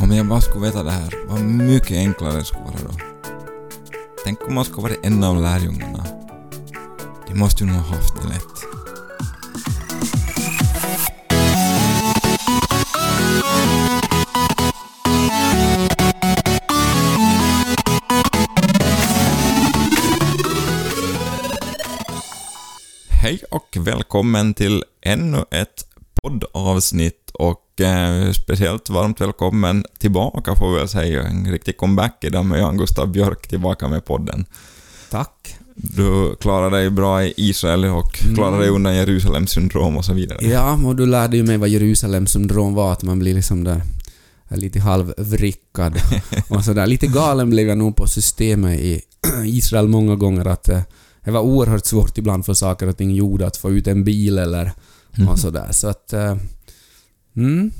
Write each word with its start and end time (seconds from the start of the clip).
Om 0.00 0.12
jag 0.12 0.26
bara 0.26 0.40
skulle 0.40 0.66
veta 0.66 0.82
det 0.82 0.90
här, 0.90 1.14
vad 1.26 1.40
mycket 1.40 1.96
enklare 1.96 2.36
det 2.36 2.44
skulle 2.44 2.64
vara 2.64 2.74
då. 2.74 2.94
Tänk 4.24 4.48
om 4.48 4.54
man 4.54 4.64
skulle 4.64 4.82
varit 4.82 5.06
en 5.06 5.24
av 5.24 5.42
lärjungarna. 5.42 6.06
De 7.26 7.38
måste 7.38 7.64
ju 7.64 7.70
nog 7.70 7.80
ha 7.80 7.96
haft 7.96 8.14
det 8.22 8.28
lätt. 8.28 8.42
Hej 23.22 23.40
och 23.50 23.76
välkommen 23.80 24.54
till 24.54 24.84
ännu 25.02 25.44
ett 25.50 25.84
poddavsnitt 26.22 27.30
och 27.34 27.67
eh, 27.80 28.32
speciellt 28.32 28.90
varmt 28.90 29.20
välkommen 29.20 29.84
tillbaka 29.98 30.54
får 30.54 30.70
vi 30.70 30.78
väl 30.78 30.88
säga. 30.88 31.22
En 31.22 31.50
riktig 31.50 31.76
comeback 31.76 32.24
idag 32.24 32.44
med 32.44 32.60
Jan 32.60 32.76
Gustav 32.76 33.08
Björk 33.08 33.48
tillbaka 33.48 33.88
med 33.88 34.04
podden. 34.04 34.46
Tack. 35.10 35.56
Du 35.74 36.36
klarade 36.40 36.76
dig 36.76 36.90
bra 36.90 37.24
i 37.24 37.34
Israel 37.36 37.84
och 37.84 38.12
klarade 38.34 38.58
dig 38.58 38.68
undan 38.68 38.96
Jerusalems 38.96 39.50
syndrom 39.50 39.96
och 39.96 40.04
så 40.04 40.12
vidare. 40.12 40.38
Ja, 40.40 40.78
och 40.86 40.96
du 40.96 41.06
lärde 41.06 41.36
ju 41.36 41.42
mig 41.42 41.56
vad 41.56 41.68
Jerusalems 41.68 42.30
syndrom 42.30 42.74
var, 42.74 42.92
att 42.92 43.02
man 43.02 43.18
blir 43.18 43.34
liksom 43.34 43.64
där 43.64 43.82
lite 44.48 44.80
halvvrickad 44.80 45.94
och 46.48 46.64
sådär. 46.64 46.86
Lite 46.86 47.06
galen 47.06 47.50
blev 47.50 47.68
jag 47.68 47.78
nog 47.78 47.96
på 47.96 48.06
systemet 48.06 48.80
i 48.80 49.00
Israel 49.44 49.88
många 49.88 50.16
gånger 50.16 50.44
att 50.44 50.68
eh, 50.68 50.80
det 51.24 51.30
var 51.30 51.40
oerhört 51.40 51.86
svårt 51.86 52.18
ibland 52.18 52.46
för 52.46 52.54
saker 52.54 52.86
och 52.88 52.96
ting 52.96 53.10
gjorda 53.14 53.46
att 53.46 53.56
få 53.56 53.70
ut 53.70 53.86
en 53.86 54.04
bil 54.04 54.38
eller 54.38 54.72
och 55.28 55.38
sådär. 55.38 55.68
Så 55.70 55.88
att... 55.88 56.14
Mm. 57.38 57.70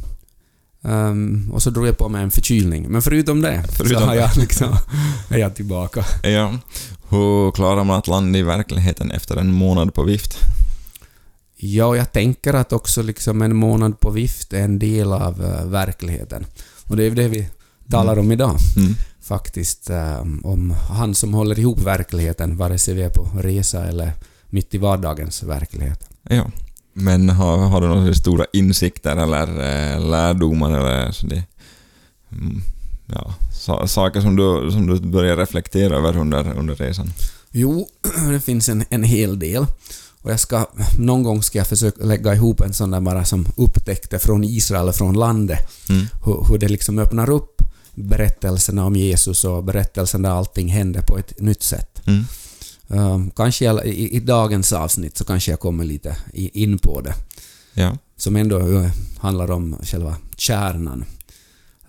Ehm, 0.83 1.51
och 1.53 1.63
så 1.63 1.71
drog 1.71 1.87
jag 1.87 1.99
på 1.99 2.09
mig 2.09 2.23
en 2.23 2.31
förkylning. 2.31 2.87
Men 2.89 3.03
förutom 3.03 3.41
det 3.41 3.65
Förutom 3.73 4.01
så 4.01 4.07
har 4.07 4.15
jag 4.15 4.37
liksom, 4.37 4.77
är 5.29 5.39
jag 5.39 5.55
tillbaka. 5.55 6.05
Ja. 6.23 6.59
Hur 7.09 7.51
klarar 7.51 7.85
man 7.85 7.99
att 7.99 8.07
landa 8.07 8.39
i 8.39 8.43
verkligheten 8.43 9.11
efter 9.11 9.37
en 9.37 9.53
månad 9.53 9.95
på 9.95 10.03
vift? 10.03 10.39
Ja, 11.57 11.97
jag 11.97 12.13
tänker 12.13 12.55
att 12.55 12.73
också 12.73 13.03
liksom 13.03 13.43
en 13.43 13.57
månad 13.57 14.01
på 14.01 14.11
vift 14.11 14.53
är 14.53 14.63
en 14.63 14.79
del 14.79 15.13
av 15.13 15.45
eh, 15.45 15.65
verkligheten. 15.65 16.47
Och 16.85 16.97
det 16.97 17.05
är 17.05 17.11
det 17.11 17.29
vi 17.29 17.49
talar 17.91 18.19
om 18.19 18.33
idag. 18.33 18.57
Mm. 18.77 18.95
Faktiskt 19.21 19.91
eh, 19.91 20.21
om 20.43 20.75
han 20.91 21.15
som 21.15 21.35
håller 21.35 21.59
ihop 21.59 21.81
verkligheten, 21.81 22.57
vare 22.57 22.79
sig 22.79 22.95
vi 22.95 23.03
är 23.03 23.11
på 23.11 23.29
resa 23.41 23.85
eller 23.85 24.13
mitt 24.47 24.75
i 24.75 24.79
vardagens 24.79 25.43
verklighet. 25.43 26.09
Ja. 26.23 26.51
Men 27.01 27.31
har, 27.31 27.57
har 27.57 27.81
du 27.81 27.89
några 27.89 28.15
stora 28.15 28.47
insikter 28.53 29.17
eller 29.17 29.49
eh, 29.49 30.11
lärdomar 30.11 30.79
eller 30.79 31.13
så 31.13 31.27
det... 31.27 31.43
Mm, 32.33 32.61
ja, 33.07 33.35
sa, 33.55 33.87
saker 33.87 34.21
som 34.21 34.37
du, 34.37 34.71
som 34.73 34.87
du 34.87 35.01
börjar 35.01 35.37
reflektera 35.37 35.97
över 35.97 36.17
under, 36.17 36.59
under 36.59 36.75
resan? 36.75 37.13
Jo, 37.51 37.89
det 38.31 38.41
finns 38.41 38.69
en, 38.69 38.85
en 38.91 39.03
hel 39.03 39.39
del. 39.39 39.67
Och 40.23 40.31
jag 40.31 40.41
ska, 40.41 40.67
någon 40.99 41.23
gång 41.23 41.43
ska 41.43 41.59
jag 41.59 41.67
försöka 41.67 42.05
lägga 42.05 42.35
ihop 42.35 42.61
en 42.61 42.75
sån 42.75 42.91
där 42.91 43.01
bara 43.01 43.25
som 43.25 43.47
upptäckte 43.57 44.19
från 44.19 44.45
Israel, 44.45 44.93
från 44.93 45.15
landet. 45.15 45.59
Mm. 45.89 46.07
Hur, 46.25 46.47
hur 46.49 46.59
det 46.59 46.69
liksom 46.69 46.99
öppnar 46.99 47.31
upp 47.31 47.63
berättelserna 47.95 48.87
om 48.87 48.97
Jesus 48.97 49.45
och 49.45 49.65
berättelsen 49.65 50.23
där 50.23 50.31
allting 50.31 50.69
hände 50.69 51.03
på 51.03 51.19
ett 51.19 51.41
nytt 51.41 51.63
sätt. 51.63 52.03
Mm. 52.07 52.25
Um, 52.91 53.31
kanske 53.31 53.65
jag, 53.65 53.87
i, 53.87 54.17
i 54.17 54.21
dagens 54.21 54.73
avsnitt 54.73 55.17
så 55.17 55.25
kanske 55.25 55.51
jag 55.51 55.61
kommer 55.61 55.85
lite 55.85 56.17
in 56.33 56.79
på 56.79 57.01
det. 57.01 57.15
Ja. 57.75 57.97
Som 58.17 58.37
ändå 58.37 58.59
eh, 58.59 58.91
handlar 59.19 59.51
om 59.51 59.77
själva 59.83 60.17
kärnan. 60.37 61.05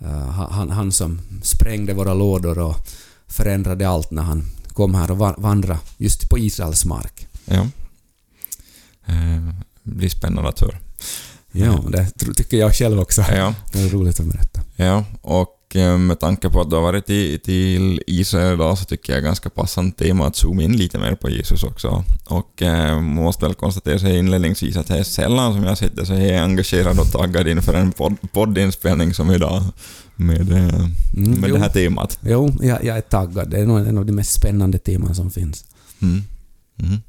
Uh, 0.02 0.28
han, 0.30 0.70
han 0.70 0.92
som 0.92 1.20
sprängde 1.42 1.94
våra 1.94 2.14
lådor 2.14 2.58
och 2.58 2.76
förändrade 3.26 3.88
allt 3.88 4.10
när 4.10 4.22
han 4.22 4.44
kom 4.72 4.94
här 4.94 5.10
och 5.10 5.18
va- 5.18 5.34
vandrade 5.38 5.80
just 5.96 6.30
på 6.30 6.38
Israels 6.38 6.84
mark. 6.84 7.26
Ja. 7.44 7.66
Eh, 9.06 9.54
blir 9.82 10.08
spännande 10.08 10.48
att 10.48 10.60
höra. 10.60 10.76
Ja, 11.52 11.84
det 11.88 12.34
tycker 12.34 12.56
jag 12.56 12.74
själv 12.74 13.00
också. 13.00 13.24
Ja. 13.32 13.54
Det 13.72 13.80
är 13.80 13.88
roligt 13.88 14.20
att 14.20 14.26
berätta. 14.26 14.60
Ja, 14.76 15.04
och 15.22 15.48
eh, 15.76 15.98
med 15.98 16.20
tanke 16.20 16.50
på 16.50 16.60
att 16.60 16.70
du 16.70 16.76
har 16.76 16.82
varit 16.82 17.10
i, 17.10 17.38
till 17.38 18.02
Israel 18.06 18.54
idag 18.54 18.78
så 18.78 18.84
tycker 18.84 19.12
jag 19.12 19.22
ganska 19.22 19.50
passande 19.50 19.92
tema 19.96 20.26
att 20.26 20.36
zooma 20.36 20.62
in 20.62 20.76
lite 20.76 20.98
mer 20.98 21.14
på 21.14 21.30
Jesus 21.30 21.64
också. 21.64 22.04
Och 22.24 22.62
eh, 22.62 23.00
måste 23.00 23.44
väl 23.44 23.54
konstatera 23.54 23.98
sig 23.98 24.18
inledningsvis 24.18 24.76
att 24.76 24.86
det 24.86 24.98
är 24.98 25.02
sällan 25.02 25.52
som 25.54 25.64
jag 25.64 25.78
sitter 25.78 26.04
så 26.04 26.12
jag 26.12 26.22
är 26.22 26.42
engagerad 26.42 26.98
och 26.98 27.12
taggad 27.12 27.48
inför 27.48 27.74
en 27.74 27.92
podd, 27.92 28.16
poddinspelning 28.32 29.14
som 29.14 29.30
idag 29.30 29.62
med, 30.16 30.52
eh, 30.52 30.86
Mm, 31.16 31.40
med 31.40 31.50
jo. 31.50 31.56
det 31.56 31.62
här 31.62 31.68
temat. 31.68 32.18
Jo, 32.22 32.52
jag, 32.62 32.84
jag 32.84 32.96
är 32.96 33.00
taggad. 33.00 33.50
Det 33.50 33.58
är 33.60 33.66
nog 33.66 33.78
en 33.78 33.98
av 33.98 34.06
de 34.06 34.12
mest 34.12 34.32
spännande 34.32 34.78
teman 34.78 35.14
som 35.14 35.30
finns. 35.30 35.64
Mm. 36.02 36.22
Mm. 36.82 37.00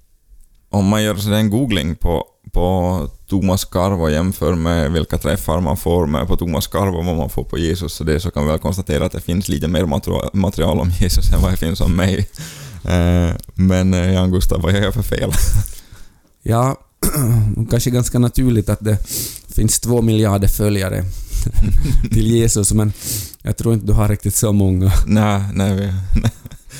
Om 0.70 0.86
man 0.86 1.04
gör 1.04 1.16
sådär 1.16 1.38
en 1.38 1.50
googling 1.50 1.96
på, 1.96 2.26
på 2.54 3.08
Thomas 3.30 3.66
Karv 3.66 4.02
och 4.02 4.12
jämför 4.12 4.56
med 4.56 4.92
vilka 4.92 5.18
träffar 5.18 5.62
man 5.62 5.78
får 5.78 6.08
med 6.08 6.28
på 6.28 6.38
Thomas 6.38 6.68
Karv 6.68 6.96
och 6.96 7.06
vad 7.06 7.16
man 7.16 7.30
får 7.30 7.44
på 7.44 7.58
Jesus 7.58 7.94
så, 7.94 8.04
det, 8.04 8.20
så 8.20 8.32
kan 8.32 8.44
vi 8.44 8.50
väl 8.50 8.60
konstatera 8.60 9.06
att 9.06 9.12
det 9.12 9.22
finns 9.22 9.50
lite 9.50 9.68
mer 9.68 9.86
material, 10.34 10.80
om 10.80 10.90
Jesus 11.00 11.34
än 11.34 11.42
vad 11.42 11.52
det 11.52 11.58
finns 11.58 11.82
om 11.82 11.96
mig. 11.96 12.30
Eh, 12.84 13.36
men 13.54 13.94
eh, 13.94 14.14
Jan 14.14 14.32
Gustav, 14.32 14.62
vad 14.62 14.74
gör 14.74 14.82
jag 14.82 14.94
för 14.94 15.04
fel? 15.04 15.32
Ja, 16.44 16.78
kanske 17.70 17.90
ganska 17.90 18.20
naturligt 18.20 18.70
att 18.70 18.80
det 18.80 18.98
finns 19.56 19.80
två 19.80 20.02
miljarder 20.02 20.48
följare 20.48 21.04
till 22.12 22.28
Jesus, 22.28 22.74
men 22.74 22.94
jag 23.42 23.58
tror 23.58 23.74
inte 23.74 23.86
du 23.86 23.94
har 23.94 24.10
riktigt 24.10 24.36
så 24.36 24.52
många. 24.52 24.92
nej, 25.06 25.42
nej. 25.54 25.94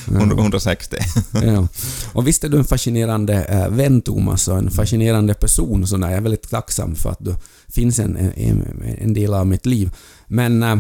160. 0.08 0.98
Ja. 1.34 1.68
Och 2.14 2.28
visst 2.28 2.44
är 2.44 2.50
du 2.50 2.58
en 2.58 2.66
fascinerande 2.66 3.44
äh, 3.44 3.70
vän, 3.70 4.02
Thomas, 4.02 4.48
och 4.48 4.58
en 4.58 4.72
fascinerande 4.72 5.34
person. 5.34 5.88
Så 5.88 5.98
jag 5.98 6.14
är 6.14 6.22
väldigt 6.22 6.50
tacksam 6.50 6.96
för 6.96 7.10
att 7.10 7.20
du 7.20 7.36
finns 7.68 8.00
en, 8.00 8.18
en, 8.18 8.84
en 8.98 9.14
del 9.14 9.34
av 9.34 9.48
mitt 9.48 9.66
liv. 9.66 9.92
Men 10.28 10.64
äh, 10.64 10.80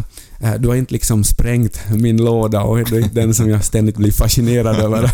du 0.59 0.67
har 0.67 0.75
inte 0.75 0.93
liksom 0.93 1.23
sprängt 1.23 1.79
min 1.95 2.17
låda 2.17 2.63
och 2.63 2.77
du 2.89 2.95
är 2.95 2.99
inte 2.99 3.19
den 3.19 3.33
som 3.33 3.49
jag 3.49 3.63
ständigt 3.63 3.97
blir 3.97 4.11
fascinerad 4.11 4.75
över. 4.85 5.11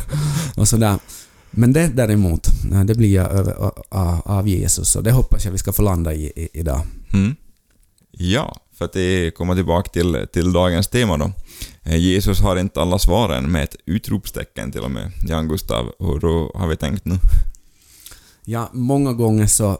Och 0.55 0.67
sådär. 0.67 0.99
Men 1.51 1.73
det 1.73 1.87
däremot, 1.87 2.47
det 2.85 2.95
blir 2.95 3.15
jag 3.15 3.31
över, 3.31 3.55
av 4.25 4.47
Jesus 4.47 4.95
och 4.95 5.03
det 5.03 5.11
hoppas 5.11 5.45
jag 5.45 5.51
vi 5.51 5.57
ska 5.57 5.73
få 5.73 5.81
landa 5.81 6.13
i, 6.13 6.25
i 6.35 6.49
idag. 6.53 6.81
Mm. 7.13 7.35
Ja, 8.19 8.57
för 8.73 8.85
att 8.85 8.93
det 8.93 9.31
kommer 9.31 9.55
tillbaka 9.55 9.89
till, 9.89 10.27
till 10.33 10.53
dagens 10.53 10.87
tema 10.87 11.17
då. 11.17 11.31
Eh, 11.83 11.95
Jesus 11.95 12.39
har 12.39 12.55
inte 12.55 12.81
alla 12.81 12.99
svaren 12.99 13.51
med 13.51 13.63
ett 13.63 13.75
utropstecken 13.85 14.71
till 14.71 14.81
och 14.81 14.91
med. 14.91 15.11
Jan 15.27 15.47
Gustav, 15.47 15.91
hur 15.99 16.57
har 16.59 16.67
vi 16.67 16.75
tänkt 16.75 17.05
nu? 17.05 17.19
Ja, 18.45 18.69
många 18.73 19.13
gånger 19.13 19.47
så 19.47 19.77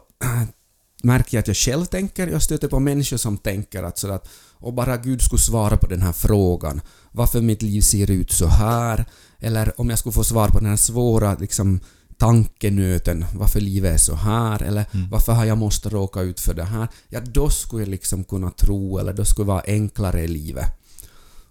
märker 1.02 1.36
jag 1.36 1.40
att 1.42 1.48
jag 1.48 1.56
själv 1.56 1.84
tänker, 1.84 2.26
jag 2.26 2.42
stöter 2.42 2.68
på 2.68 2.80
människor 2.80 3.16
som 3.16 3.38
tänker 3.38 3.82
att 3.82 3.98
sådär 3.98 4.14
att 4.14 4.28
och 4.60 4.72
bara 4.72 4.96
Gud 4.96 5.22
skulle 5.22 5.40
svara 5.40 5.76
på 5.76 5.86
den 5.86 6.02
här 6.02 6.12
frågan, 6.12 6.80
varför 7.12 7.40
mitt 7.40 7.62
liv 7.62 7.80
ser 7.80 8.10
ut 8.10 8.32
så 8.32 8.46
här, 8.46 9.04
eller 9.38 9.80
om 9.80 9.90
jag 9.90 9.98
skulle 9.98 10.12
få 10.12 10.24
svar 10.24 10.48
på 10.48 10.58
den 10.58 10.68
här 10.68 10.76
svåra 10.76 11.34
liksom 11.34 11.80
tankenöten, 12.18 13.24
varför 13.34 13.60
livet 13.60 13.94
är 13.94 13.98
så 13.98 14.14
här, 14.14 14.62
eller 14.62 14.84
varför 15.10 15.32
har 15.32 15.44
jag 15.44 15.58
måste 15.58 15.88
råka 15.88 16.20
ut 16.20 16.40
för 16.40 16.54
det 16.54 16.64
här, 16.64 16.88
ja 17.08 17.20
då 17.20 17.50
skulle 17.50 17.82
jag 17.82 17.88
liksom 17.88 18.24
kunna 18.24 18.50
tro, 18.50 18.98
eller 18.98 19.12
då 19.12 19.24
skulle 19.24 19.44
det 19.44 19.48
vara 19.48 19.62
enklare 19.66 20.22
i 20.22 20.28
livet. 20.28 20.66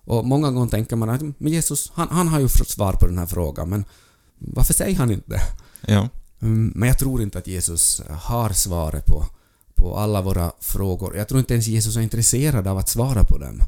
Och 0.05 0.25
många 0.25 0.51
gånger 0.51 0.69
tänker 0.69 0.95
man 0.95 1.09
att 1.09 1.21
men 1.21 1.51
Jesus, 1.51 1.91
han, 1.95 2.07
han 2.11 2.27
har 2.27 2.39
ju 2.39 2.47
fått 2.47 2.69
svar 2.69 2.93
på 2.93 3.07
den 3.07 3.17
här 3.17 3.25
frågan, 3.25 3.69
men 3.69 3.85
varför 4.39 4.73
säger 4.73 4.97
han 4.97 5.11
inte? 5.11 5.41
Ja. 5.85 6.09
Mm, 6.41 6.71
Men 6.75 6.87
jag 6.87 6.99
tror 6.99 7.21
inte 7.21 7.37
att 7.37 7.47
Jesus 7.47 8.01
har 8.09 8.49
svaret 8.49 9.05
på, 9.05 9.25
på 9.75 9.97
alla 9.97 10.21
våra 10.21 10.51
frågor. 10.59 11.17
Jag 11.17 11.27
tror 11.27 11.39
inte 11.39 11.53
ens 11.53 11.67
Jesus 11.67 11.97
är 11.97 12.01
intresserad 12.01 12.67
av 12.67 12.77
att 12.77 12.89
svara 12.89 13.23
på 13.23 13.37
dem. 13.37 13.61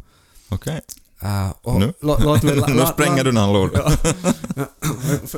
Okej. 0.49 0.81
Uh, 1.23 1.49
och 1.61 1.79
Nu? 1.79 1.93
lå- 2.01 2.19
låt 2.23 2.43
mig 2.43 2.55
nu 2.67 2.85
spränger 2.93 3.23
du 3.23 3.31
någon 3.31 3.53
låda. 3.53 3.91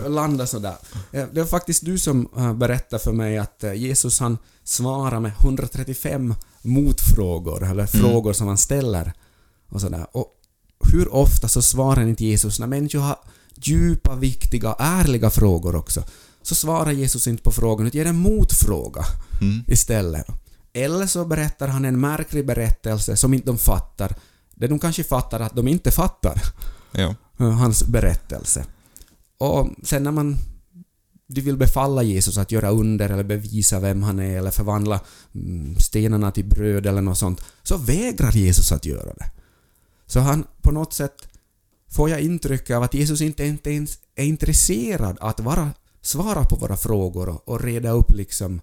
landa 0.07 0.48
sådär. 0.48 0.75
Eh, 1.12 1.25
Det 1.33 1.39
var 1.42 1.48
faktiskt 1.48 1.86
du 1.86 2.00
som 2.00 2.30
eh, 2.38 2.54
berättade 2.54 3.04
för 3.04 3.12
mig 3.12 3.38
att 3.38 3.63
Jesus 3.75 4.19
han 4.19 4.38
svarar 4.63 5.19
med 5.19 5.31
135 5.39 6.36
motfrågor, 6.62 7.63
eller 7.72 7.86
frågor 7.86 8.33
som 8.33 8.48
han 8.48 8.57
ställer. 8.57 9.13
Och 9.69 9.81
sådär. 9.81 10.07
Och 10.12 10.28
hur 10.92 11.13
ofta 11.13 11.48
så 11.48 11.62
svarar 11.62 12.01
inte 12.01 12.25
Jesus 12.25 12.60
när 12.60 12.68
människor 12.68 13.00
har 13.00 13.19
djupa, 13.56 14.16
viktiga, 14.16 14.75
ärliga 14.80 15.30
frågor 15.30 15.75
också. 15.75 16.04
Så 16.42 16.56
svarar 16.56 16.92
Jesus 16.92 17.27
inte 17.27 17.44
på 17.44 17.51
frågan 17.51 17.88
utan 17.88 17.98
ger 17.98 18.06
en 18.06 18.16
motfråga 18.19 19.06
Mm. 19.42 19.63
istället. 19.68 20.25
Eller 20.74 21.07
så 21.07 21.25
berättar 21.25 21.68
han 21.68 21.86
en 21.86 22.00
märklig 22.00 22.45
berättelse 22.45 23.18
som 23.18 23.34
inte 23.34 23.45
de 23.48 23.57
fattar. 23.57 24.16
Det 24.62 24.68
de 24.68 24.80
kanske 24.80 25.04
fattar 25.04 25.40
att 25.40 25.56
de 25.56 25.68
inte 25.68 25.92
fattar 25.92 26.42
Ja. 26.92 27.16
eh, 27.40 27.52
hans 27.52 27.88
berättelse. 27.88 28.66
Och 29.38 29.68
sen 29.84 30.04
när 30.04 30.12
man 30.12 30.38
de 31.28 31.42
vill 31.42 31.58
befalla 31.58 32.04
Jesus 32.04 32.38
att 32.38 32.52
göra 32.52 32.69
under 32.69 33.10
eller 33.10 33.24
bevisa 33.24 33.80
vem 33.80 34.04
han 34.04 34.19
är 34.19 34.38
eller 34.38 34.52
förvandla 34.52 35.00
mm, 35.36 35.75
stenarna 35.80 36.31
till 36.31 36.46
bröd 36.46 36.86
eller 36.86 37.02
något 37.02 37.18
sånt, 37.18 37.42
så 37.63 37.78
vägrar 37.78 38.31
Jesus 38.31 38.72
att 38.72 38.86
göra 38.86 39.13
det. 39.13 39.31
Så 40.06 40.19
han 40.19 40.44
på 40.62 40.72
något 40.72 40.94
sätt 40.94 41.28
får 41.90 42.10
jag 42.10 42.22
intrycket 42.22 42.75
av 42.75 42.84
att 42.84 42.94
Jesus 42.94 43.22
inte, 43.22 43.46
inte 43.46 43.72
ens 43.72 43.98
är 44.16 44.25
intresserad 44.25 45.18
att 45.22 45.40
vara, 45.40 45.69
svara 46.02 46.44
på 46.44 46.56
våra 46.56 46.78
frågor 46.78 47.30
och, 47.30 47.48
och 47.48 47.63
reda 47.63 47.90
upp 47.90 48.12
liksom 48.12 48.62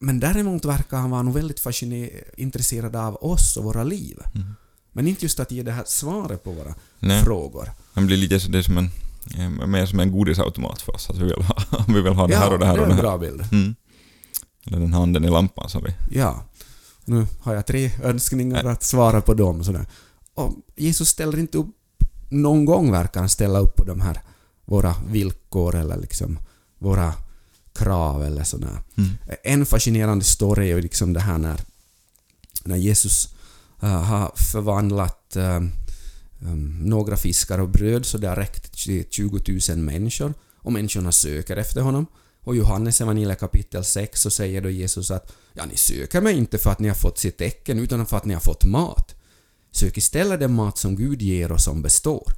men 0.00 0.20
däremot 0.20 0.64
verkar 0.64 0.96
han 0.96 1.10
vara 1.10 1.22
nog 1.22 1.34
väldigt 1.34 1.60
fasciner- 1.60 2.22
intresserad 2.36 2.96
av 2.96 3.24
oss 3.24 3.56
och 3.56 3.64
våra 3.64 3.84
liv. 3.84 4.18
Mm. 4.34 4.54
Men 4.92 5.06
inte 5.08 5.24
just 5.24 5.40
att 5.40 5.50
ge 5.50 5.62
det 5.62 5.72
här 5.72 5.84
svaret 5.86 6.44
på 6.44 6.50
våra 6.50 6.74
Nej. 6.98 7.24
frågor. 7.24 7.70
Han 7.92 8.06
blir 8.06 8.16
lite 8.16 8.40
så 8.40 8.50
det 8.50 8.58
är 8.58 8.62
som 8.62 8.78
en, 8.78 8.90
eh, 9.38 9.66
mer 9.66 9.86
som 9.86 10.00
en 10.00 10.12
godisautomat 10.12 10.82
för 10.82 10.94
oss. 10.94 11.10
Att 11.10 11.16
vi 11.16 11.24
vill 11.24 11.42
ha, 11.42 11.56
vi 11.88 12.00
vill 12.00 12.12
ha 12.12 12.26
det 12.26 12.36
här 12.36 12.52
och 12.52 12.58
det 12.58 12.66
här 12.66 12.74
det 12.74 12.80
och 12.80 12.86
är 12.86 12.88
det 12.88 12.94
en 12.94 13.00
bra 13.00 13.18
bild. 13.18 13.44
Mm. 13.52 13.74
Eller 14.66 14.78
den 14.80 14.92
handen 14.92 15.24
i 15.24 15.30
lampan 15.30 15.68
som 15.68 15.84
vi... 15.84 16.18
Ja. 16.18 16.44
Nu 17.04 17.26
har 17.40 17.54
jag 17.54 17.66
tre 17.66 17.90
önskningar 18.02 18.64
att 18.64 18.82
svara 18.82 19.20
på 19.20 19.34
dem. 19.34 19.64
Sådär. 19.64 19.86
Och 20.34 20.54
Jesus 20.76 21.08
ställer 21.08 21.38
inte 21.38 21.58
upp 21.58 21.76
någon 22.28 22.64
gång 22.64 22.92
verkar 22.92 23.20
han 23.20 23.28
ställa 23.28 23.58
upp 23.58 23.76
på 23.76 23.84
de 23.84 24.00
här 24.00 24.20
våra 24.64 24.94
villkor 25.06 25.74
eller 25.74 25.96
liksom 25.96 26.38
våra 26.78 27.14
krav 27.72 28.24
eller 28.24 28.44
sådär. 28.44 28.82
Mm. 28.96 29.10
En 29.42 29.66
fascinerande 29.66 30.24
story 30.24 30.70
är 30.70 30.82
liksom 30.82 31.12
det 31.12 31.20
här 31.20 31.38
när, 31.38 31.60
när 32.64 32.76
Jesus 32.76 33.34
äh, 33.82 34.02
har 34.02 34.32
förvandlat 34.34 35.36
äh, 35.36 35.56
um, 36.40 36.78
några 36.84 37.16
fiskar 37.16 37.58
och 37.58 37.68
bröd 37.68 38.06
så 38.06 38.18
det 38.18 38.28
har 38.28 38.36
räckt 38.36 38.84
till 38.84 39.04
20 39.10 39.60
000 39.68 39.78
människor 39.78 40.34
och 40.56 40.72
människorna 40.72 41.12
söker 41.12 41.56
efter 41.56 41.80
honom. 41.80 42.06
Och 42.42 42.56
Johannes 42.56 43.00
evangeliet 43.00 43.40
kapitel 43.40 43.84
6 43.84 44.20
så 44.20 44.30
säger 44.30 44.60
då 44.60 44.70
Jesus 44.70 45.10
att 45.10 45.32
ja, 45.52 45.64
ni 45.64 45.76
söker 45.76 46.20
mig 46.20 46.36
inte 46.36 46.58
för 46.58 46.70
att 46.70 46.78
ni 46.78 46.88
har 46.88 46.94
fått 46.94 47.18
sitt 47.18 47.38
tecken 47.38 47.78
utan 47.78 48.06
för 48.06 48.16
att 48.16 48.24
ni 48.24 48.34
har 48.34 48.40
fått 48.40 48.64
mat. 48.64 49.14
Sök 49.72 49.96
istället 49.96 50.40
den 50.40 50.54
mat 50.54 50.78
som 50.78 50.96
Gud 50.96 51.22
ger 51.22 51.52
och 51.52 51.60
som 51.60 51.82
består. 51.82 52.32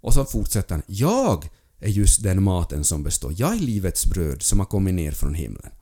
Och 0.00 0.14
så 0.14 0.24
fortsätter 0.24 0.74
han. 0.74 0.82
Jag 0.86 1.50
är 1.82 1.88
just 1.88 2.22
den 2.22 2.42
maten 2.42 2.84
som 2.84 3.02
består. 3.02 3.34
Jag 3.36 3.54
är 3.54 3.58
livets 3.58 4.06
bröd 4.06 4.42
som 4.42 4.58
har 4.58 4.66
kommit 4.66 4.94
ner 4.94 5.12
från 5.12 5.34
himlen. 5.34 5.72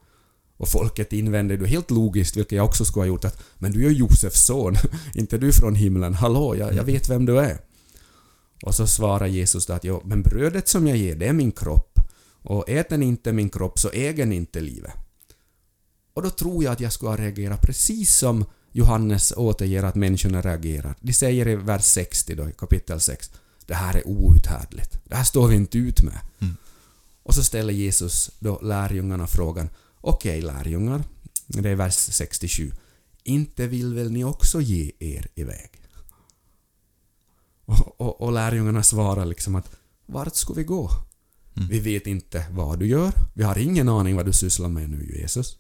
Och 0.57 0.69
folket 0.69 1.13
invänder 1.13 1.57
då 1.57 1.65
helt 1.65 1.91
logiskt, 1.91 2.37
vilket 2.37 2.57
jag 2.57 2.67
också 2.67 2.85
skulle 2.85 3.03
ha 3.03 3.09
gjort, 3.09 3.25
att 3.25 3.43
men 3.59 3.73
du 3.73 3.87
är 3.87 3.91
Josefs 3.91 4.47
son, 4.47 4.75
inte 5.15 5.39
du 5.39 5.53
från 5.53 5.75
himlen. 5.75 6.15
Hallå, 6.15 6.57
jag, 6.57 6.75
jag 6.75 6.85
vet 6.85 7.11
vem 7.11 7.27
du 7.27 7.39
är. 7.39 7.61
Och 8.63 8.75
så 8.75 8.87
svarar 8.87 9.27
Jesus 9.27 9.67
då 9.67 9.73
att 9.73 9.85
jo, 9.85 10.03
men 10.05 10.23
brödet 10.23 10.69
som 10.69 10.87
jag 10.87 10.97
ger, 10.97 11.15
det 11.15 11.27
är 11.27 11.33
min 11.33 11.53
kropp. 11.53 11.99
Och 12.43 12.69
äter 12.69 12.99
ni 12.99 13.07
inte 13.07 13.33
min 13.33 13.51
kropp 13.51 13.79
så 13.79 13.91
äger 13.91 14.27
ni 14.27 14.37
inte 14.37 14.61
livet. 14.61 14.93
Och 16.15 16.23
då 16.23 16.31
tror 16.31 16.65
jag 16.65 16.73
att 16.73 16.81
jag 16.81 16.93
skulle 16.93 17.11
ha 17.11 17.17
reagerat 17.17 17.63
precis 17.63 18.17
som 18.17 18.45
Johannes 18.73 19.33
återger 19.37 19.83
att 19.83 19.95
människorna 19.95 20.41
reagerar. 20.41 20.95
De 21.01 21.13
säger 21.13 21.49
i 21.49 21.57
vers 21.57 21.85
60 21.85 22.35
då, 22.35 22.49
i 22.49 22.53
kapitel 22.53 23.01
6. 23.01 23.31
Det 23.71 23.77
här 23.77 23.95
är 23.97 24.09
outhärdligt. 24.09 25.01
Det 25.05 25.15
här 25.15 25.25
står 25.25 25.49
vi 25.49 25.57
inte 25.57 25.79
ut 25.79 26.03
med. 26.03 26.19
Mm. 26.41 26.57
Och 27.23 27.35
så 27.35 27.43
ställer 27.43 27.73
Jesus 27.73 28.31
då 28.39 28.61
lärjungarna 28.63 29.27
frågan. 29.27 29.69
Okej 30.01 30.41
lärjungar, 30.41 31.05
det 31.47 31.71
är 31.71 31.75
vers 31.75 31.95
67. 31.95 32.73
Inte 33.25 33.67
vill 33.67 33.95
väl 33.95 34.11
ni 34.13 34.25
också 34.25 34.61
ge 34.61 34.93
er 34.99 35.29
iväg? 35.35 35.71
Och, 37.65 38.01
och, 38.01 38.21
och 38.21 38.33
lärjungarna 38.33 38.83
svarar 38.83 39.25
liksom 39.25 39.55
att 39.55 39.71
vart 40.07 40.37
ska 40.37 40.53
vi 40.53 40.65
gå? 40.65 40.91
Mm. 41.57 41.69
Vi 41.69 41.79
vet 41.81 42.07
inte 42.07 42.47
vad 42.51 42.79
du 42.79 42.87
gör. 42.87 43.13
Vi 43.35 43.43
har 43.43 43.59
ingen 43.59 43.89
aning 43.89 44.17
vad 44.17 44.27
du 44.27 44.33
sysslar 44.33 44.69
med 44.69 44.91
nu 44.91 45.17
Jesus. 45.21 45.59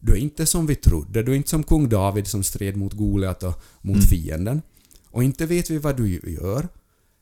Du 0.00 0.12
är 0.12 0.16
inte 0.16 0.46
som 0.46 0.66
vi 0.66 0.74
trodde. 0.74 1.22
Du 1.22 1.32
är 1.32 1.36
inte 1.36 1.50
som 1.50 1.62
kung 1.62 1.88
David 1.88 2.26
som 2.26 2.42
stred 2.42 2.76
mot 2.76 2.92
Goliat 2.92 3.42
och 3.42 3.62
mot 3.80 3.96
Mm. 3.96 4.06
fienden. 4.08 4.62
Och 5.10 5.24
inte 5.24 5.46
vet 5.46 5.70
vi 5.70 5.78
vad 5.78 5.96
du 5.96 6.20
gör. 6.40 6.68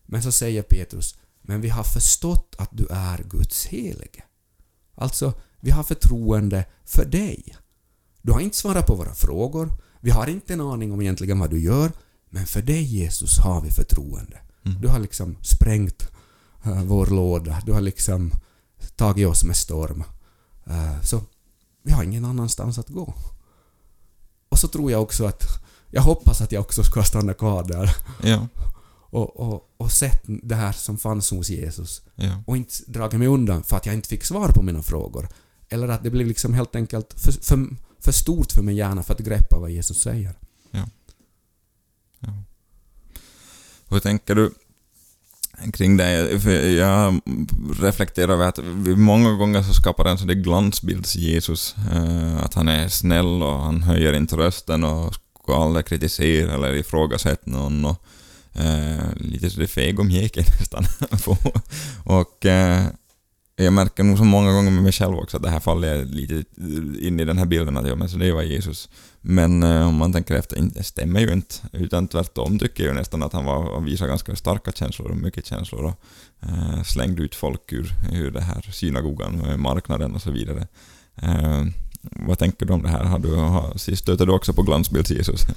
Men 0.07 0.23
så 0.23 0.33
säger 0.33 0.63
Petrus, 0.63 1.15
men 1.43 1.61
vi 1.61 1.69
har 1.69 1.85
förstått 1.85 2.55
att 2.59 2.71
du 2.73 2.87
är 2.91 3.19
Guds 3.19 3.67
helige. 3.67 4.25
Alltså, 4.95 5.33
vi 5.61 5.71
har 5.71 5.83
förtroende 5.83 6.65
för 6.85 7.05
dig. 7.05 7.57
Du 8.23 8.33
har 8.33 8.41
inte 8.41 8.57
svarat 8.57 8.87
på 8.87 8.95
våra 8.95 9.15
frågor. 9.15 9.73
Vi 10.01 10.11
har 10.11 10.27
inte 10.27 10.53
en 10.53 10.61
aning 10.61 10.93
om 10.93 11.01
egentligen 11.01 11.39
vad 11.39 11.51
du 11.51 11.61
gör. 11.61 11.93
Men 12.31 12.47
för 12.47 12.63
dig 12.63 12.83
Jesus 12.83 13.39
har 13.39 13.61
vi 13.61 13.71
förtroende. 13.71 14.41
Mm. 14.65 14.81
Du 14.81 14.89
har 14.89 14.99
liksom 14.99 15.37
sprängt 15.43 16.11
eh, 16.65 16.83
vår 16.83 17.07
låda. 17.07 17.63
Du 17.67 17.73
har 17.73 17.81
liksom 17.81 18.31
tagit 18.97 19.29
oss 19.29 19.45
med 19.45 19.57
storm. 19.57 20.05
Eh, 20.67 21.01
så 21.03 21.21
vi 21.83 21.93
har 21.93 22.03
ingen 22.03 22.25
annanstans 22.25 22.79
att 22.79 22.89
gå. 22.89 23.15
Och 24.49 24.59
så 24.59 24.69
tror 24.69 24.91
jag 24.91 25.03
också 25.03 25.27
att 25.27 25.43
jag 25.91 26.03
hoppas 26.03 26.41
att 26.41 26.53
jag 26.53 26.61
också 26.61 26.85
ska 26.85 27.03
stanna 27.03 27.35
kvar 27.35 27.65
där 27.65 27.97
Ja, 28.23 28.49
och, 29.15 29.41
och, 29.41 29.75
och 29.77 29.93
sett 29.93 30.23
det 30.25 30.55
här 30.55 30.73
som 30.73 30.99
fanns 30.99 31.31
hos 31.31 31.51
Jesus 31.51 32.03
ja. 32.15 32.43
och 32.47 32.57
inte 32.57 32.75
dragit 32.87 33.19
mig 33.19 33.29
undan 33.29 33.63
för 33.63 33.77
att 33.77 33.87
jag 33.87 33.95
inte 33.95 34.09
fick 34.09 34.25
svar 34.25 34.49
på 34.49 34.63
mina 34.63 34.83
frågor. 34.83 35.29
Eller 35.69 35.89
att 35.89 36.03
det 36.03 36.11
blev 36.11 36.27
liksom 36.27 36.55
helt 36.55 36.77
enkelt 36.77 37.15
för, 37.21 37.33
för, 37.33 37.67
för 38.01 38.13
stort 38.13 38.53
för 38.53 38.63
min 38.63 38.77
hjärna 38.77 39.03
för 39.03 39.15
att 39.15 39.21
greppa 39.21 39.59
vad 39.59 39.71
Jesus 39.71 40.01
säger. 40.01 40.35
Hur 43.89 44.01
tänker 44.01 44.35
du 44.35 44.53
kring 45.73 45.97
det? 45.97 46.41
För 46.43 46.51
jag 46.51 47.21
reflekterar 47.81 48.33
över 48.33 48.49
att 48.49 48.59
vi 48.59 48.97
många 48.97 49.33
gånger 49.33 49.63
så 49.63 49.75
skapar 49.75 50.05
en 50.05 50.19
sån 50.19 50.27
där 50.27 50.35
glansbilds 50.35 51.17
Jesus. 51.17 51.75
eh, 51.93 52.45
Att 52.45 52.55
han 52.55 52.69
är 52.69 52.89
snäll 52.89 53.43
och 53.43 53.59
han 53.59 53.83
höjer 53.83 54.13
inte 54.13 54.37
rösten 54.37 54.85
och 54.85 55.15
ska 55.43 55.63
aldrig 55.65 55.87
kritisera 55.87 56.55
eller 56.55 56.75
ifrågasätta 56.75 57.51
någon. 57.51 57.85
Och, 57.85 58.05
Eh, 58.55 59.15
lite 59.17 59.51
så 59.51 59.67
feg 59.67 60.01
om 60.01 60.11
jäkel 60.11 60.45
nästan. 60.61 60.85
och 62.05 62.47
eh, 62.47 62.87
jag 63.57 63.73
märker 63.73 64.05
nog 64.05 64.19
så 64.19 64.25
många 64.25 64.53
gånger 64.53 64.71
med 64.71 64.83
mig 64.83 64.93
själv 64.93 65.17
också 65.17 65.37
att 65.37 65.43
det 65.43 65.51
här 65.51 65.61
faller 65.61 65.95
jag 65.95 66.07
lite 66.07 66.45
in 67.07 67.21
i 67.21 67.25
den 67.25 67.39
här 67.39 67.47
bilden 67.47 67.77
att 67.77 67.89
ja, 67.89 67.95
men 67.95 68.09
så 68.09 68.17
det 68.17 68.33
var 68.33 68.43
Jesus. 68.43 68.89
Men 69.21 69.63
eh, 69.63 69.89
om 69.89 69.95
man 69.95 70.13
tänker 70.13 70.35
efter, 70.35 70.63
det 70.75 70.83
stämmer 70.83 71.21
ju 71.21 71.33
inte. 71.33 71.55
Utan 71.73 72.09
tvärtom 72.09 72.59
tycker 72.59 72.85
jag 72.85 72.95
nästan 72.95 73.23
att 73.23 73.33
han 73.33 73.45
var, 73.45 73.81
visade 73.81 74.09
ganska 74.09 74.37
starka 74.37 74.73
känslor 74.73 75.11
och 75.11 75.17
mycket 75.17 75.47
känslor 75.47 75.85
och 75.85 76.01
eh, 76.41 76.83
slängde 76.83 77.23
ut 77.23 77.35
folk 77.35 77.73
ur, 77.73 77.93
ur 78.13 78.31
det 78.31 78.41
här 78.41 78.71
synagogan, 78.73 79.45
eh, 79.45 79.57
marknaden 79.57 80.15
och 80.15 80.23
så 80.23 80.31
vidare. 80.31 80.67
Eh, 81.17 81.65
vad 82.01 82.39
tänker 82.39 82.67
du 82.67 82.73
om 82.73 82.83
det 82.83 82.89
här? 82.89 83.05
Har 83.05 83.19
du, 83.19 83.35
har, 83.35 83.95
stöter 83.97 84.27
du 84.27 84.33
också 84.33 84.53
på 84.53 84.63
glansbilds-Jesus? 84.63 85.41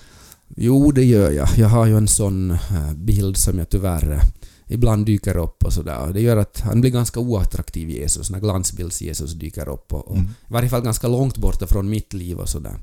Jo, 0.56 0.92
det 0.92 1.04
gör 1.04 1.32
jag. 1.32 1.50
Jag 1.58 1.70
har 1.70 1.86
ju 1.86 1.98
en 1.98 2.08
sån 2.08 2.52
eh, 2.52 2.94
bild 2.96 3.38
som 3.38 3.58
jag 3.58 3.70
tyvärr 3.70 4.12
eh, 4.12 4.24
ibland 4.68 5.06
dyker 5.06 5.38
upp 5.38 5.64
och 5.64 5.74
sådär. 5.74 6.14
Det 6.14 6.22
gör 6.22 6.38
att 6.38 6.60
han 6.60 6.82
blir 6.82 6.92
ganska 6.92 7.20
oattraktiv 7.20 7.90
Jesus 7.90 8.30
när 8.30 8.40
glansbilds-Jesus 8.40 9.34
dyker 9.34 9.70
upp 9.70 9.94
och, 9.94 10.08
och 10.08 10.18
Mm. 10.18 10.30
i 10.30 10.54
varje 10.54 10.70
fall 10.70 10.82
ganska 10.82 11.08
långt 11.08 11.38
borta 11.38 11.68
från 11.68 11.90
mitt 11.90 12.14
liv 12.14 12.38
och 12.38 12.50
sådär. 12.50 12.80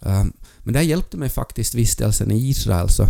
Um, 0.00 0.32
men 0.58 0.72
det 0.72 0.78
här 0.78 0.86
hjälpte 0.86 1.16
mig 1.16 1.28
faktiskt 1.28 1.74
vistelsen 1.74 2.30
i 2.30 2.48
Israel 2.48 2.88
så 2.88 3.06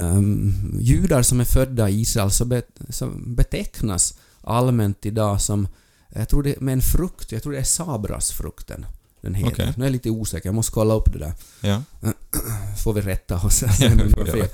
um, 0.00 0.54
judar 0.80 1.22
som 1.22 1.40
är 1.40 1.44
födda 1.44 1.88
i 1.90 2.00
Israel 2.00 2.30
så, 2.30 2.44
be, 2.44 2.62
så 2.88 3.10
betecknas 3.26 4.14
allmänt 4.40 5.06
idag 5.06 5.40
som 5.42 5.68
jag 6.08 6.28
tror 6.28 6.42
det 6.42 6.60
med 6.60 6.72
en 6.72 6.80
frukt, 6.82 7.32
jag 7.32 7.42
tror 7.42 7.52
det 7.52 7.58
är 7.58 7.64
sabrasfrukten 7.64 8.86
den 9.26 9.34
heter. 9.34 9.52
Okej. 9.52 9.74
Nu 9.76 9.84
är 9.84 9.88
jag 9.88 9.92
lite 9.92 10.10
osäker, 10.10 10.48
jag 10.48 10.54
måste 10.54 10.72
kolla 10.72 10.94
upp 10.94 11.12
det 11.12 11.18
där. 11.18 11.32
Ja. 11.60 11.82
Får 12.84 12.92
vi 12.92 13.00
rätta 13.00 13.36
oss 13.46 13.54
sen 13.54 14.12
Ja. 14.16 14.24
fel. 14.32 14.48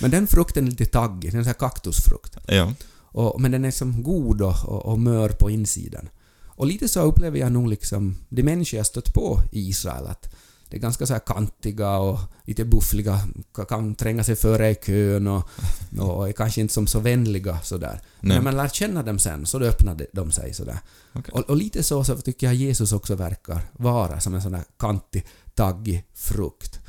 Men 0.00 0.10
den 0.10 0.26
frukten 0.26 0.66
är 0.66 0.70
lite 0.70 0.84
taggig, 0.86 1.30
den 1.30 1.40
är 1.40 1.44
sån 1.44 1.48
här 1.48 1.54
kaktusfrukt. 1.54 2.36
Ja. 2.46 2.72
Och, 2.96 3.40
men 3.40 3.50
den 3.50 3.64
är 3.64 3.70
som 3.70 4.02
god 4.02 4.42
och, 4.42 4.64
och, 4.64 4.86
och 4.86 4.98
mör 4.98 5.28
på 5.28 5.50
insidan. 5.50 6.08
Och 6.46 6.66
lite 6.66 6.88
så 6.88 7.00
upplever 7.00 7.38
jag 7.38 7.52
nog 7.52 7.68
liksom 7.68 8.16
de 8.28 8.42
människor 8.42 8.76
jag 8.76 8.86
stött 8.86 9.14
på 9.14 9.42
i 9.52 9.68
Israel 9.68 10.06
att 10.06 10.34
det 10.68 10.76
är 10.76 10.80
ganska 10.80 11.06
så 11.06 11.12
här 11.12 11.20
kantiga 11.26 11.96
och 11.98 12.18
lite 12.44 12.64
buffliga, 12.64 13.20
ka- 13.54 13.64
kan 13.64 13.94
tränga 13.94 14.24
sig 14.24 14.36
före 14.36 14.70
i 14.70 14.74
kön 14.74 15.26
och, 15.26 15.48
och 15.98 16.28
är 16.28 16.32
kanske 16.32 16.60
inte 16.60 16.74
som 16.74 16.86
så 16.86 17.00
vänliga 17.00 17.58
sådär. 17.62 18.00
Men 18.20 18.28
när 18.28 18.42
man 18.42 18.56
lär 18.56 18.68
känna 18.68 19.02
dem 19.02 19.18
sen 19.18 19.46
så 19.46 19.60
öppnar 19.60 20.06
de 20.12 20.32
sig 20.32 20.54
sådär. 20.54 20.78
Okej. 21.12 21.32
Och, 21.34 21.40
och 21.50 21.56
lite 21.56 21.82
så, 21.82 22.04
så 22.04 22.16
tycker 22.16 22.46
jag 22.46 22.54
Jesus 22.54 22.92
också 22.92 23.14
verkar 23.14 23.60
vara, 23.72 24.20
som 24.20 24.34
en 24.34 24.42
sån 24.42 24.52
där 24.52 24.64
kantig, 24.78 25.26
taggig 25.54 26.04
frukt. 26.14 26.80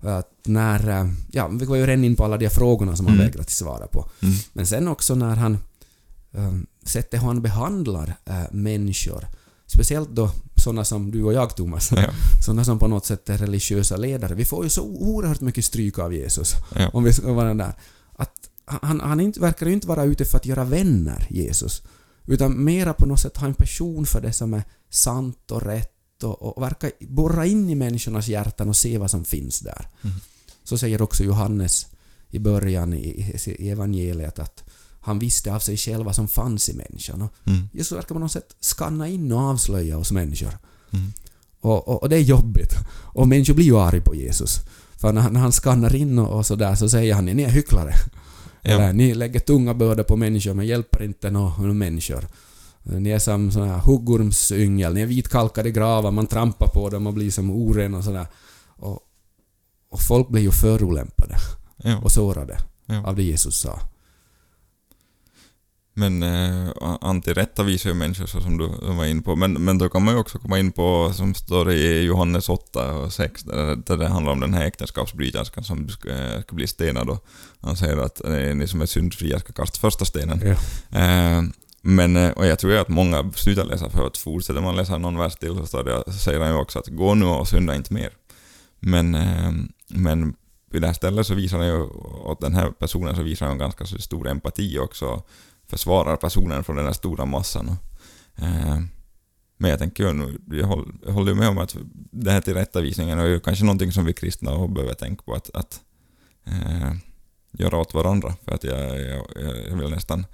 Att 0.00 0.30
när, 0.44 0.88
eh, 0.88 1.10
ja, 1.30 1.48
vi 1.48 1.64
var 1.66 1.76
ju 1.76 1.86
redan 1.86 2.04
in 2.04 2.16
på 2.16 2.24
alla 2.24 2.36
de 2.36 2.50
frågorna 2.50 2.96
som 2.96 3.06
han 3.06 3.14
Mm. 3.14 3.26
vägrat 3.26 3.50
svara 3.50 3.86
på. 3.86 4.08
Mm. 4.22 4.34
Men 4.52 4.66
sen 4.66 4.88
också 4.88 5.14
när 5.14 5.36
han 5.36 5.58
um, 6.32 6.66
sättet 6.82 7.20
hur 7.22 7.26
han 7.26 7.42
behandlar 7.42 8.16
äh, 8.24 8.42
människor. 8.52 9.26
Speciellt 9.66 10.10
då 10.10 10.30
sådana 10.56 10.84
som 10.84 11.10
du 11.10 11.22
och 11.22 11.32
jag, 11.32 11.56
Thomas. 11.56 11.92
Ja. 11.92 12.10
Sådana 12.44 12.64
som 12.64 12.78
på 12.78 12.88
något 12.88 13.06
sätt 13.06 13.28
är 13.28 13.38
religiösa 13.38 13.96
ledare. 13.96 14.34
Vi 14.34 14.44
får 14.44 14.64
ju 14.64 14.70
så 14.70 14.82
oerhört 14.82 15.40
mycket 15.40 15.64
stryk 15.64 15.98
av 15.98 16.14
Jesus. 16.14 16.54
Ja. 16.74 16.90
Om 16.92 17.04
vi 17.04 17.12
ska 17.12 17.32
vara 17.32 17.54
där. 17.54 17.72
Att 18.16 18.34
han, 18.64 19.00
han 19.00 19.20
inte, 19.20 19.40
verkar 19.40 19.66
ju 19.66 19.72
inte 19.72 19.86
vara 19.86 20.04
ute 20.04 20.24
för 20.24 20.36
att 20.36 20.46
göra 20.46 20.64
vänner, 20.64 21.26
Jesus. 21.30 21.82
Utan 22.26 22.64
mera 22.64 22.92
på 22.92 23.06
något 23.06 23.20
sätt 23.20 23.36
ha 23.36 23.46
en 23.46 23.54
passion 23.54 24.06
för 24.06 24.20
det 24.20 24.32
som 24.32 24.54
är 24.54 24.62
sant 24.90 25.50
och 25.50 25.62
rätt 25.62 26.22
och, 26.22 26.42
och 26.42 26.62
verkar 26.62 26.90
borra 27.00 27.46
in 27.46 27.70
i 27.70 27.74
människornas 27.74 28.28
hjärtan 28.28 28.68
och 28.68 28.76
se 28.76 28.98
vad 28.98 29.10
som 29.10 29.24
finns 29.24 29.60
där. 29.60 29.88
Mm. 30.02 30.16
Så 30.64 30.78
säger 30.78 31.02
också 31.02 31.24
Johannes 31.24 31.86
i 32.30 32.38
början 32.38 32.94
i, 32.94 33.36
i 33.46 33.70
evangeliet 33.70 34.38
att 34.38 34.63
han 35.04 35.18
visste 35.18 35.54
av 35.54 35.58
sig 35.58 35.76
själv 35.76 36.04
vad 36.04 36.14
som 36.14 36.28
fanns 36.28 36.68
i 36.68 36.72
människan. 36.74 37.22
Och 37.22 37.32
Mm. 37.46 37.68
Jesus 37.72 37.92
verkar 37.98 38.14
på 38.14 38.18
något 38.18 38.32
sätt 38.32 38.56
skanna 38.60 39.08
in 39.08 39.32
och 39.32 39.40
avslöja 39.40 39.98
oss 39.98 40.12
människor. 40.12 40.58
Mm. 40.92 41.12
Och, 41.60 41.88
och, 41.88 42.02
och 42.02 42.08
det 42.08 42.16
är 42.16 42.20
jobbigt. 42.20 42.72
Och 42.90 43.28
människor 43.28 43.54
blir 43.54 43.64
ju 43.66 43.78
arga 43.78 44.00
på 44.02 44.14
Jesus. 44.14 44.60
För 44.96 45.12
när, 45.12 45.20
han- 45.20 45.32
när 45.32 45.40
han 45.40 45.52
skannar 45.52 45.94
in 45.96 46.18
och, 46.18 46.38
och 46.38 46.46
sådär 46.46 46.74
så 46.74 46.88
säger 46.88 47.14
han 47.14 47.24
ni 47.24 47.42
är 47.42 47.50
hycklare. 47.50 47.92
Eller, 48.62 48.86
Ja. 48.86 48.92
ni 48.92 49.14
lägger 49.14 49.40
tunga 49.40 49.74
bördor 49.74 50.02
på 50.04 50.16
människor 50.16 50.54
men 50.54 50.66
hjälper 50.66 51.02
inte 51.02 51.30
några 51.30 51.62
no 51.62 51.72
människor. 51.72 52.26
Ni 52.82 53.10
är 53.10 53.18
som 53.18 53.50
såna 53.50 53.66
här 53.66 53.78
huggormsyngel, 53.78 54.94
ni 54.94 55.00
är 55.00 55.06
vitkalkade 55.06 55.70
gravar, 55.70 56.10
man 56.10 56.26
trampar 56.26 56.68
på 56.74 56.90
dem 56.90 57.06
och 57.06 57.14
blir 57.14 57.30
som 57.30 57.50
oren 57.50 57.94
och 57.94 58.04
sådär. 58.04 58.26
Och, 58.66 58.98
och 59.90 60.00
folk 60.00 60.28
blir 60.28 60.42
ju 60.42 60.50
förolämpade 60.50 61.36
Ja. 61.76 61.98
och 61.98 62.12
sårade 62.12 62.58
Ja. 62.86 63.06
av 63.06 63.16
det 63.16 63.22
Jesus 63.22 63.56
sa. 63.60 63.78
Men 65.96 66.22
eh, 66.22 66.68
antirättavisar 67.00 67.90
ju 67.90 67.94
människor 67.94 68.26
så 68.26 68.40
som 68.40 68.58
du 68.58 68.66
var 68.80 69.04
inne 69.04 69.22
på. 69.22 69.36
Men, 69.36 69.52
men 69.52 69.78
då 69.78 69.88
kan 69.88 70.04
man 70.04 70.14
ju 70.14 70.20
också 70.20 70.38
komma 70.38 70.58
in 70.58 70.72
på, 70.72 71.12
som 71.14 71.34
står 71.34 71.72
i 71.72 72.02
Johannes 72.02 72.48
8 72.48 72.94
och 72.94 73.12
6, 73.12 73.42
där, 73.42 73.76
där 73.76 73.96
det 73.96 74.08
handlar 74.08 74.32
om 74.32 74.40
den 74.40 74.54
här 74.54 74.64
äktenskapsbryterskan 74.64 75.64
som 75.64 75.88
ska, 75.88 76.10
eh, 76.10 76.42
ska 76.42 76.56
bli 76.56 76.66
stenad 76.66 77.10
och 77.10 77.26
han 77.60 77.76
säger 77.76 77.96
att 77.96 78.20
ni 78.54 78.66
som 78.66 78.80
är 78.80 78.86
syndfria 78.86 79.38
ska 79.38 79.52
kasta 79.52 79.78
första 79.78 80.04
stenen. 80.04 80.40
Ja. 80.42 80.56
Eh, 80.98 81.42
men, 81.86 82.16
eh, 82.16 82.30
och 82.30 82.46
jag 82.46 82.58
tror 82.58 82.72
ju 82.72 82.78
att 82.78 82.88
många 82.88 83.32
slutar 83.34 83.64
läsa 83.64 83.90
för 83.90 84.06
att 84.06 84.18
fortsätter 84.18 84.60
man 84.60 84.76
läsa 84.76 84.98
någon 84.98 85.18
vers 85.18 85.36
till 85.36 85.66
så, 85.66 85.82
det, 85.82 86.02
så 86.06 86.12
säger 86.12 86.40
han 86.40 86.48
ju 86.48 86.56
också 86.56 86.78
att 86.78 86.88
gå 86.88 87.14
nu 87.14 87.26
och 87.26 87.48
synda 87.48 87.74
inte 87.74 87.94
mer. 87.94 88.10
Men, 88.80 89.14
eh, 89.14 89.52
men 89.88 90.34
vid 90.70 90.82
det 90.82 90.86
här 90.86 90.94
stället 90.94 91.26
så 91.26 91.34
visar 91.34 91.58
han 91.58 91.66
ju, 91.66 91.82
åt 92.24 92.40
den 92.40 92.54
här 92.54 92.70
personen 92.70 93.16
så 93.16 93.22
visar 93.22 93.46
han 93.46 93.58
ganska 93.58 93.84
stor 93.84 94.28
empati 94.28 94.78
också, 94.78 95.22
försvarar 95.74 96.16
personen 96.16 96.64
från 96.64 96.76
den 96.76 96.86
här 96.86 96.92
stora 96.92 97.24
massan. 97.24 97.68
Och, 97.68 98.42
eh, 98.42 98.78
men 99.58 99.70
jag 99.70 99.78
tänker 99.78 100.12
nu, 100.12 100.38
jag 100.50 100.66
håller, 100.66 100.94
jag 101.06 101.12
håller 101.12 101.32
ju 101.32 101.38
med 101.38 101.48
om 101.48 101.58
att 101.58 101.76
det 102.10 102.30
här 102.30 102.40
tillrättavisningen 102.40 103.18
är 103.18 103.26
ju 103.26 103.40
kanske 103.40 103.64
någonting 103.64 103.92
som 103.92 104.04
vi 104.04 104.12
kristna 104.12 104.68
behöver 104.68 104.94
tänka 104.94 105.22
på 105.22 105.34
att, 105.34 105.50
att 105.54 105.80
eh, 106.46 106.92
göra 107.52 107.78
åt 107.78 107.94
varandra. 107.94 108.34
För 108.44 108.52
att 108.52 108.64
jag, 108.64 109.00
jag, 109.00 109.26
jag 109.68 109.76
vill 109.76 109.90
nästan 109.90 110.26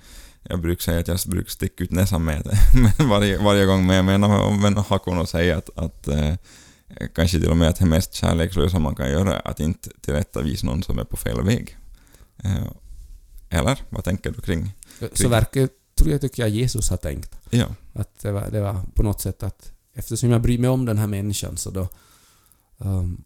jag 0.42 0.60
brukar 0.60 0.82
säga 0.82 0.98
att 1.00 1.08
jag 1.08 1.18
brukar 1.26 1.50
sticka 1.50 1.84
ut 1.84 1.90
näsan 1.90 2.24
med 2.24 2.42
det 2.44 3.04
varje, 3.04 3.38
varje 3.38 3.66
gång, 3.66 3.86
men 3.86 3.96
jag 3.96 4.04
menar 4.04 4.56
med 4.56 4.84
Hakon 4.84 5.18
och 5.18 5.28
säga 5.28 5.56
att, 5.58 5.78
att 5.78 6.08
eh, 6.08 6.34
kanske 7.14 7.40
till 7.40 7.50
och 7.50 7.56
med 7.56 7.68
att 7.68 7.78
det 7.78 7.86
mest 7.86 8.14
kärlekslösa 8.14 8.78
man 8.78 8.94
kan 8.94 9.10
göra 9.10 9.36
är 9.36 9.48
att 9.48 9.60
inte 9.60 9.90
tillrättavisa 10.00 10.66
någon 10.66 10.82
som 10.82 10.98
är 10.98 11.04
på 11.04 11.16
fel 11.16 11.42
väg. 11.42 11.76
Eh, 12.44 12.66
eller? 13.50 13.78
Vad 13.88 14.04
tänker 14.04 14.30
du 14.30 14.40
kring? 14.40 14.72
Så 15.12 15.28
verkar, 15.28 15.68
tror 15.94 16.10
jag, 16.10 16.20
tycker 16.20 16.42
jag 16.42 16.50
Jesus 16.50 16.90
har 16.90 16.96
tänkt. 16.96 17.38
Ja. 17.50 17.66
Att 17.92 18.18
det 18.22 18.32
var, 18.32 18.50
det 18.50 18.60
var 18.60 18.80
på 18.94 19.02
något 19.02 19.20
sätt 19.20 19.42
att 19.42 19.72
eftersom 19.94 20.30
jag 20.30 20.42
bryr 20.42 20.58
mig 20.58 20.70
om 20.70 20.84
den 20.84 20.98
här 20.98 21.06
människan 21.06 21.56
så 21.56 21.70
då... 21.70 21.88
Um, 22.78 23.24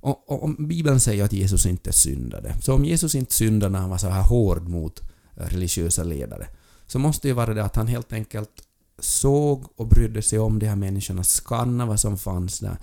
och 0.00 0.44
om 0.44 0.68
Bibeln 0.68 1.00
säger 1.00 1.24
att 1.24 1.32
Jesus 1.32 1.66
inte 1.66 1.92
syndade, 1.92 2.56
så 2.60 2.74
om 2.74 2.84
Jesus 2.84 3.14
inte 3.14 3.34
syndade 3.34 3.72
när 3.72 3.78
han 3.78 3.90
var 3.90 3.98
så 3.98 4.08
här 4.08 4.22
hård 4.22 4.68
mot 4.68 5.02
religiösa 5.34 6.02
ledare, 6.02 6.48
så 6.86 6.98
måste 6.98 7.28
det 7.28 7.28
ju 7.28 7.34
vara 7.34 7.54
det 7.54 7.64
att 7.64 7.76
han 7.76 7.86
helt 7.86 8.12
enkelt 8.12 8.50
såg 8.98 9.64
och 9.76 9.88
brydde 9.88 10.22
sig 10.22 10.38
om 10.38 10.58
de 10.58 10.66
här 10.66 10.76
människorna, 10.76 11.24
skannade 11.24 11.88
vad 11.88 12.00
som 12.00 12.18
fanns 12.18 12.58
där. 12.58 12.76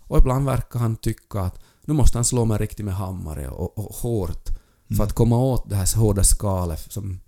Och 0.00 0.18
ibland 0.18 0.46
verkar 0.46 0.78
han 0.78 0.96
tycka 0.96 1.40
att 1.40 1.62
nu 1.84 1.94
måste 1.94 2.18
han 2.18 2.24
slå 2.24 2.44
mig 2.44 2.58
riktigt 2.58 2.84
med 2.84 2.94
hammare 2.94 3.48
och, 3.48 3.78
och 3.78 3.94
hårt 3.94 4.48
för 4.96 5.04
att 5.04 5.12
komma 5.12 5.38
åt 5.38 5.70
det 5.70 5.76
här 5.76 5.96
hårda 5.96 6.24
skalet 6.24 6.92
som 6.92 7.20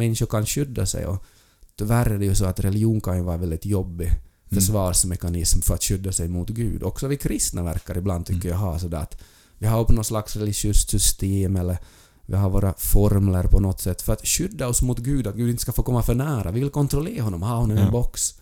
människor 0.00 0.26
kan 0.26 0.46
skydda 0.46 0.86
sig 0.86 1.06
och 1.06 1.24
tyvärr 1.78 2.10
är 2.10 2.18
det 2.18 2.24
ju 2.24 2.34
så 2.34 2.44
att 2.44 2.60
religion 2.60 3.00
kan 3.00 3.16
ju 3.16 3.22
vara 3.22 3.36
väldigt 3.36 3.66
jobbig 3.66 4.10
försvarsmekanism 4.52 5.60
för 5.60 5.74
att 5.74 5.82
skydda 5.84 6.12
sig 6.12 6.28
mot 6.28 6.48
Gud. 6.48 6.82
Också 6.82 7.08
vi 7.08 7.16
kristna 7.16 7.62
verkar 7.62 7.98
ibland, 7.98 8.26
tycker 8.26 8.48
jag, 8.48 8.56
ha 8.56 8.78
sådär 8.78 8.98
att 8.98 9.22
vi 9.58 9.66
har 9.66 9.84
på 9.84 9.92
något 9.92 10.06
slags 10.06 10.36
religiöst 10.36 10.90
system 10.90 11.56
eller 11.56 11.78
vi 12.26 12.36
har 12.36 12.50
våra 12.50 12.74
formler 12.78 13.42
på 13.44 13.60
något 13.60 13.80
sätt 13.80 14.02
för 14.02 14.12
att 14.12 14.26
skydda 14.26 14.68
oss 14.68 14.82
mot 14.82 14.98
Gud, 14.98 15.26
att 15.26 15.34
Gud 15.36 15.50
inte 15.50 15.62
ska 15.62 15.72
få 15.72 15.82
komma 15.82 16.02
för 16.02 16.14
nära. 16.14 16.50
Vi 16.50 16.60
vill 16.60 16.70
kontrollera 16.70 17.22
honom, 17.22 17.42
ha 17.42 17.56
honom 17.56 17.76
i 17.76 17.80
en 17.80 17.86
Ja. 17.86 17.92
box. 17.92 18.34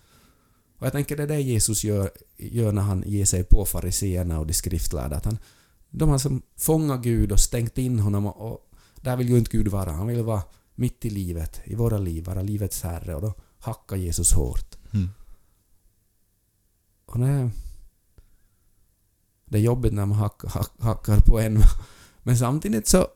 Och 0.78 0.86
jag 0.86 0.92
tänker 0.92 1.16
det 1.16 1.22
är 1.22 1.26
det 1.26 1.40
Jesus 1.40 1.84
gör, 1.84 2.10
gör 2.38 2.72
när 2.72 2.82
han 2.82 3.02
ger 3.06 3.24
sig 3.24 3.44
på 3.44 3.64
fariseerna 3.66 4.38
och 4.40 4.46
de 4.46 4.54
skriftlärda. 4.54 5.16
Att 5.16 5.24
han, 5.24 5.38
de 5.90 6.08
har 6.08 6.18
som 6.18 6.42
fångat 6.56 7.02
Gud 7.02 7.32
och 7.32 7.40
stängt 7.40 7.78
in 7.78 7.98
honom 7.98 8.26
och, 8.26 8.52
och 8.52 8.58
där 8.96 9.16
vill 9.16 9.28
ju 9.28 9.38
inte 9.38 9.50
Gud 9.56 9.68
vara. 9.68 9.92
Han 9.92 10.06
vill 10.06 10.22
vara 10.22 10.42
mitt 10.78 11.04
i 11.04 11.10
livet, 11.10 11.60
i 11.64 11.74
våra 11.74 11.98
liv, 11.98 12.24
vara 12.24 12.42
livets 12.42 12.82
herre 12.82 13.14
och 13.14 13.22
då 13.22 13.34
hackar 13.58 13.96
Jesus 13.96 14.32
hårt. 14.32 14.76
Mm. 14.92 15.08
Och 17.06 17.18
det, 17.18 17.50
det 19.44 19.58
är 19.58 19.62
jobbigt 19.62 19.92
när 19.92 20.06
man 20.06 20.18
hack, 20.18 20.42
hack, 20.44 20.70
hackar 20.78 21.20
på 21.20 21.40
en. 21.40 21.62
Men 22.22 22.38
samtidigt 22.38 22.88
så 22.88 23.08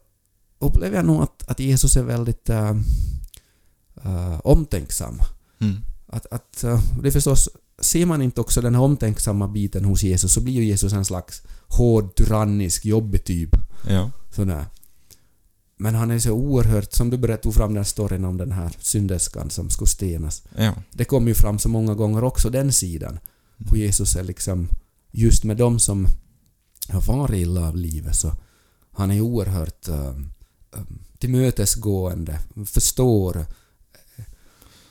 upplever 0.59 0.97
jag 0.97 1.05
nog 1.05 1.23
att, 1.23 1.49
att 1.49 1.61
Jesus 1.61 1.97
är 1.97 2.03
väldigt 2.03 2.49
äh, 2.49 2.77
äh, 4.05 4.41
omtänksam. 4.45 5.19
Mm. 5.59 5.77
Att, 6.07 6.27
att, 6.27 6.65
äh, 6.65 6.81
det 7.03 7.09
är 7.09 7.13
förstås, 7.13 7.49
ser 7.79 8.07
man 8.07 8.23
inte 8.23 8.41
också 8.41 8.61
den 8.61 8.75
här 8.75 8.83
omtänksamma 8.83 9.49
biten 9.49 9.85
hos 9.85 10.03
Jesus 10.03 10.33
så 10.33 10.41
blir 10.41 10.55
ju 10.55 10.65
Jesus 10.65 10.93
en 10.93 11.05
slags 11.05 11.43
hård, 11.67 12.15
tyrannisk, 12.15 12.85
jobbig 12.85 13.25
typ. 13.25 13.51
Ja. 13.89 14.11
Sådär. 14.31 14.67
Men 15.83 15.95
han 15.95 16.11
är 16.11 16.19
så 16.19 16.31
oerhört, 16.33 16.93
som 16.93 17.11
du 17.11 17.17
berättade 17.17 17.43
tog 17.43 17.55
fram 17.55 17.69
den 17.71 17.77
här 17.77 17.85
storyn 17.85 18.25
om 18.25 18.37
den 18.37 18.53
här 18.53 18.77
synderskan 18.79 19.51
som 19.51 19.71
skulle 19.71 19.89
stenas. 19.89 20.43
Ja. 20.57 20.75
Det 20.91 21.05
kommer 21.05 21.29
ju 21.29 21.35
fram 21.35 21.59
så 21.59 21.69
många 21.69 21.95
gånger 21.95 22.25
också, 22.25 22.51
den 22.51 22.73
sidan. 22.73 23.19
Hur 23.57 23.77
Jesus 23.77 24.17
är 24.17 24.23
liksom, 24.23 24.69
just 25.11 25.45
med 25.45 25.57
dem 25.57 25.79
som 25.79 26.07
har 26.89 27.01
farit 27.01 27.37
illa 27.37 27.69
av 27.69 27.77
livet 27.77 28.17
så 28.17 28.33
han 28.93 29.11
är 29.11 29.21
oerhört 29.21 29.89
um, 29.89 30.31
tillmötesgående, 31.19 32.39
förstår. 32.67 33.37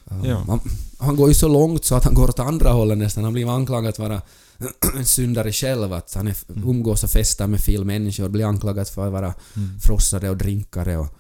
Um, 0.05 0.25
Ja. 0.25 0.43
han, 0.47 0.59
han 0.99 1.15
går 1.15 1.27
ju 1.27 1.33
så 1.33 1.47
långt 1.47 1.85
så 1.85 1.95
att 1.95 2.03
han 2.03 2.13
går 2.13 2.29
åt 2.29 2.39
andra 2.39 2.71
hållet 2.71 2.97
nästan. 2.97 3.23
Han 3.23 3.33
blir 3.33 3.55
anklagad 3.55 3.89
att 3.89 3.99
vara 3.99 4.21
syndare 5.05 5.51
själv, 5.51 5.93
att 5.93 6.13
han 6.13 6.27
är, 6.27 6.35
umgås 6.47 7.03
och 7.03 7.09
festar 7.09 7.47
med 7.47 7.59
fel 7.61 7.85
människor, 7.85 8.29
blir 8.29 8.45
anklagad 8.45 8.87
för 8.87 9.05
att 9.05 9.11
vara 9.11 9.33
Mm. 9.55 9.79
frossare 9.79 10.29
och 10.29 10.37
drinkare 10.37 10.97
och... 10.97 11.17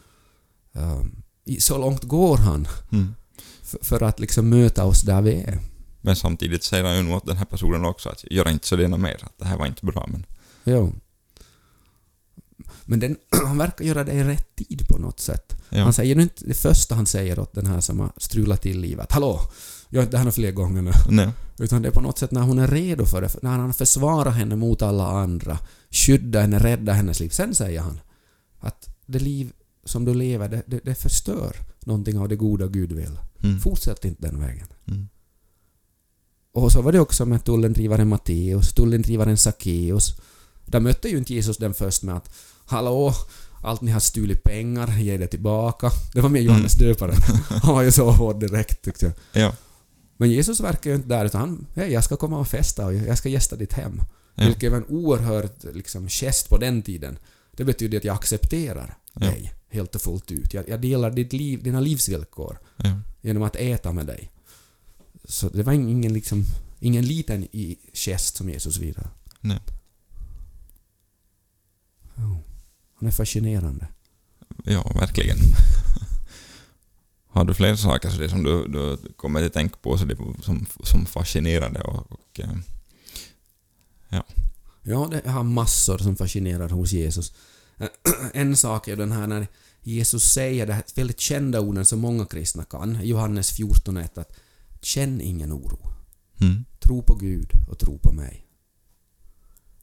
Um, 0.73 1.21
så 1.59 1.77
långt 1.77 2.03
går 2.03 2.37
han 2.37 2.67
Mm. 2.91 3.13
för, 3.63 3.79
för 3.81 4.03
att 4.03 4.19
liksom 4.19 4.49
möta 4.49 4.85
oss 4.85 5.01
där 5.01 5.21
vi 5.21 5.33
är. 5.33 5.59
Men 6.01 6.15
samtidigt 6.15 6.63
säger 6.63 6.83
han 6.83 6.95
ju 6.97 7.03
nog 7.03 7.15
åt 7.15 7.25
den 7.25 7.37
här 7.37 7.45
personen 7.45 7.85
också 7.85 8.09
att 8.09 8.23
gör 8.31 8.49
inte 8.49 8.67
så 8.67 8.75
det 8.75 8.87
mer, 8.87 9.17
att 9.23 9.37
det 9.37 9.45
här 9.45 9.57
var 9.57 9.65
inte 9.65 9.85
bra 9.85 10.07
men... 10.11 10.25
Jo. 10.63 10.93
Men 12.85 12.99
den, 12.99 13.17
han 13.45 13.57
verkar 13.57 13.85
göra 13.85 14.03
det 14.03 14.11
i 14.11 14.23
rätt 14.23 14.55
tid 14.55 14.87
på 14.87 14.97
något 14.97 15.19
sätt. 15.19 15.55
Ja. 15.69 15.83
Han 15.83 15.93
säger 15.93 16.19
inte 16.19 16.45
det 16.45 16.53
första 16.53 16.95
han 16.95 17.05
säger 17.05 17.39
åt 17.39 17.53
den 17.53 17.65
här 17.65 17.79
som 17.79 17.99
har 17.99 18.11
strulat 18.17 18.61
till 18.61 18.79
livet. 18.79 19.11
Hallå! 19.11 19.39
Gör 19.93 20.01
inte 20.01 20.11
det 20.11 20.17
här 20.17 20.25
några 20.25 20.31
fler 20.31 20.51
gånger 20.51 20.81
nu. 20.81 20.91
Nej. 21.09 21.29
Utan 21.59 21.81
det 21.81 21.87
är 21.87 21.91
på 21.91 22.01
något 22.01 22.17
sätt 22.17 22.31
när 22.31 22.41
hon 22.41 22.59
är 22.59 22.67
redo 22.67 23.05
för 23.05 23.21
det, 23.21 23.35
när 23.41 23.57
han 23.57 23.73
försvarar 23.73 24.31
henne 24.31 24.55
mot 24.55 24.81
alla 24.81 25.07
andra, 25.07 25.57
skyddar 25.89 26.41
henne, 26.41 26.59
räddar 26.59 26.93
hennes 26.93 27.19
liv. 27.19 27.29
Sen 27.29 27.55
säger 27.55 27.81
han 27.81 27.99
att 28.59 28.89
det 29.05 29.19
liv 29.19 29.51
som 29.85 30.05
du 30.05 30.13
lever, 30.13 30.49
det, 30.49 30.63
det, 30.67 30.79
det 30.83 30.95
förstör 30.95 31.55
någonting 31.79 32.19
av 32.19 32.29
det 32.29 32.35
goda 32.35 32.67
Gud 32.67 32.91
vill. 32.91 33.19
Mm. 33.43 33.59
Fortsätt 33.59 34.05
inte 34.05 34.27
den 34.27 34.39
vägen. 34.39 34.67
Mm. 34.87 35.07
Och 36.53 36.71
så 36.71 36.81
var 36.81 36.91
det 36.91 36.99
också 36.99 37.25
med 37.25 37.43
tullendrivaren 37.43 38.07
Matteus, 38.07 38.73
tullendrivaren 38.73 39.37
Sackeus. 39.37 40.15
Där 40.65 40.79
mötte 40.79 41.09
ju 41.09 41.17
inte 41.17 41.33
Jesus 41.33 41.57
den 41.57 41.73
först 41.73 42.03
med 42.03 42.15
att 42.15 42.35
”Hallå, 42.65 43.13
allt 43.63 43.81
ni 43.81 43.91
har 43.91 43.99
stulit 43.99 44.43
pengar, 44.43 44.97
ge 44.97 45.17
det 45.17 45.27
tillbaka”. 45.27 45.91
Det 46.13 46.21
var 46.21 46.29
mer 46.29 46.41
Johannes 46.41 46.73
döparen. 46.73 47.15
Han 47.63 47.75
var 47.75 47.81
ju 47.81 47.91
så 47.91 48.11
hård 48.11 48.39
direkt 48.39 48.85
tyckte 48.85 49.05
jag. 49.05 49.43
Ja. 49.43 49.53
Men 50.21 50.31
Jesus 50.31 50.59
verkar 50.59 50.89
ju 50.89 50.95
inte 50.95 51.07
där 51.07 51.25
utan 51.25 51.41
han 51.41 51.67
”Hej, 51.75 51.91
jag 51.91 52.03
ska 52.03 52.15
komma 52.17 52.39
och 52.39 52.47
festa 52.47 52.85
och 52.85 52.93
jag 52.93 53.17
ska 53.17 53.29
gästa 53.29 53.55
ditt 53.55 53.73
hem”. 53.73 54.01
Ja. 54.35 54.45
Vilket 54.45 54.71
var 54.71 54.77
en 54.77 54.85
oerhörd 54.85 55.49
liksom, 55.73 56.07
gest 56.09 56.49
på 56.49 56.57
den 56.57 56.81
tiden. 56.81 57.17
Det 57.51 57.63
betyder 57.63 57.97
att 57.97 58.03
jag 58.03 58.15
accepterar 58.15 58.97
Ja. 59.13 59.19
dig 59.27 59.53
helt 59.69 59.95
och 59.95 60.01
fullt 60.01 60.31
ut. 60.31 60.53
Jag, 60.53 60.69
jag 60.69 60.81
delar 60.81 61.11
ditt 61.11 61.33
liv, 61.33 61.63
dina 61.63 61.79
livsvillkor 61.79 62.59
Ja. 62.77 62.99
genom 63.21 63.43
att 63.43 63.55
äta 63.55 63.91
med 63.91 64.05
dig. 64.05 64.31
Så 65.23 65.49
det 65.49 65.63
var 65.63 65.73
ingen, 65.73 66.13
liksom, 66.13 66.45
ingen 66.79 67.05
liten 67.05 67.43
i 67.51 67.77
gest 67.93 68.35
som 68.35 68.49
Jesus 68.49 68.77
vidare. 68.77 69.09
Nej. 69.39 69.59
Ja. 72.15 72.39
Han 72.95 73.07
är 73.07 73.11
fascinerande. 73.11 73.87
Ja, 74.63 74.91
verkligen. 74.99 75.37
Har 77.31 77.45
du 77.45 77.53
fler 77.53 77.75
saker 77.75 78.09
så 78.09 78.19
det 78.19 78.29
som 78.29 78.43
du, 78.43 78.67
du 78.67 78.97
kommer 79.13 79.45
att 79.45 79.53
tänka 79.53 79.75
på 79.81 79.97
så 79.97 80.05
det 80.05 80.15
som, 80.41 80.65
som 80.83 81.05
fascinerande 81.05 81.81
och, 81.81 82.11
och 82.11 82.39
eh, 82.39 82.51
Ja, 84.83 85.09
det 85.11 85.29
har 85.29 85.43
massor 85.43 85.97
som 85.97 86.15
fascinerar 86.15 86.69
hos 86.69 86.91
Jesus. 86.91 87.33
En 88.33 88.55
sak 88.55 88.87
är 88.87 88.95
den 88.95 89.11
här 89.11 89.27
när 89.27 89.47
Jesus 89.81 90.23
säger 90.23 90.67
det 90.67 90.73
här 90.73 90.83
väldigt 90.95 91.19
kända 91.19 91.59
orden 91.59 91.85
som 91.85 91.99
många 91.99 92.25
kristna 92.25 92.63
kan, 92.63 92.99
Johannes 93.03 93.59
14.1 93.59 94.19
att 94.19 94.37
känn 94.81 95.21
ingen 95.21 95.53
oro. 95.53 95.79
Mm. 96.41 96.65
Tro 96.79 97.01
på 97.01 97.15
Gud 97.15 97.51
och 97.69 97.79
tro 97.79 97.99
på 97.99 98.11
mig. 98.11 98.47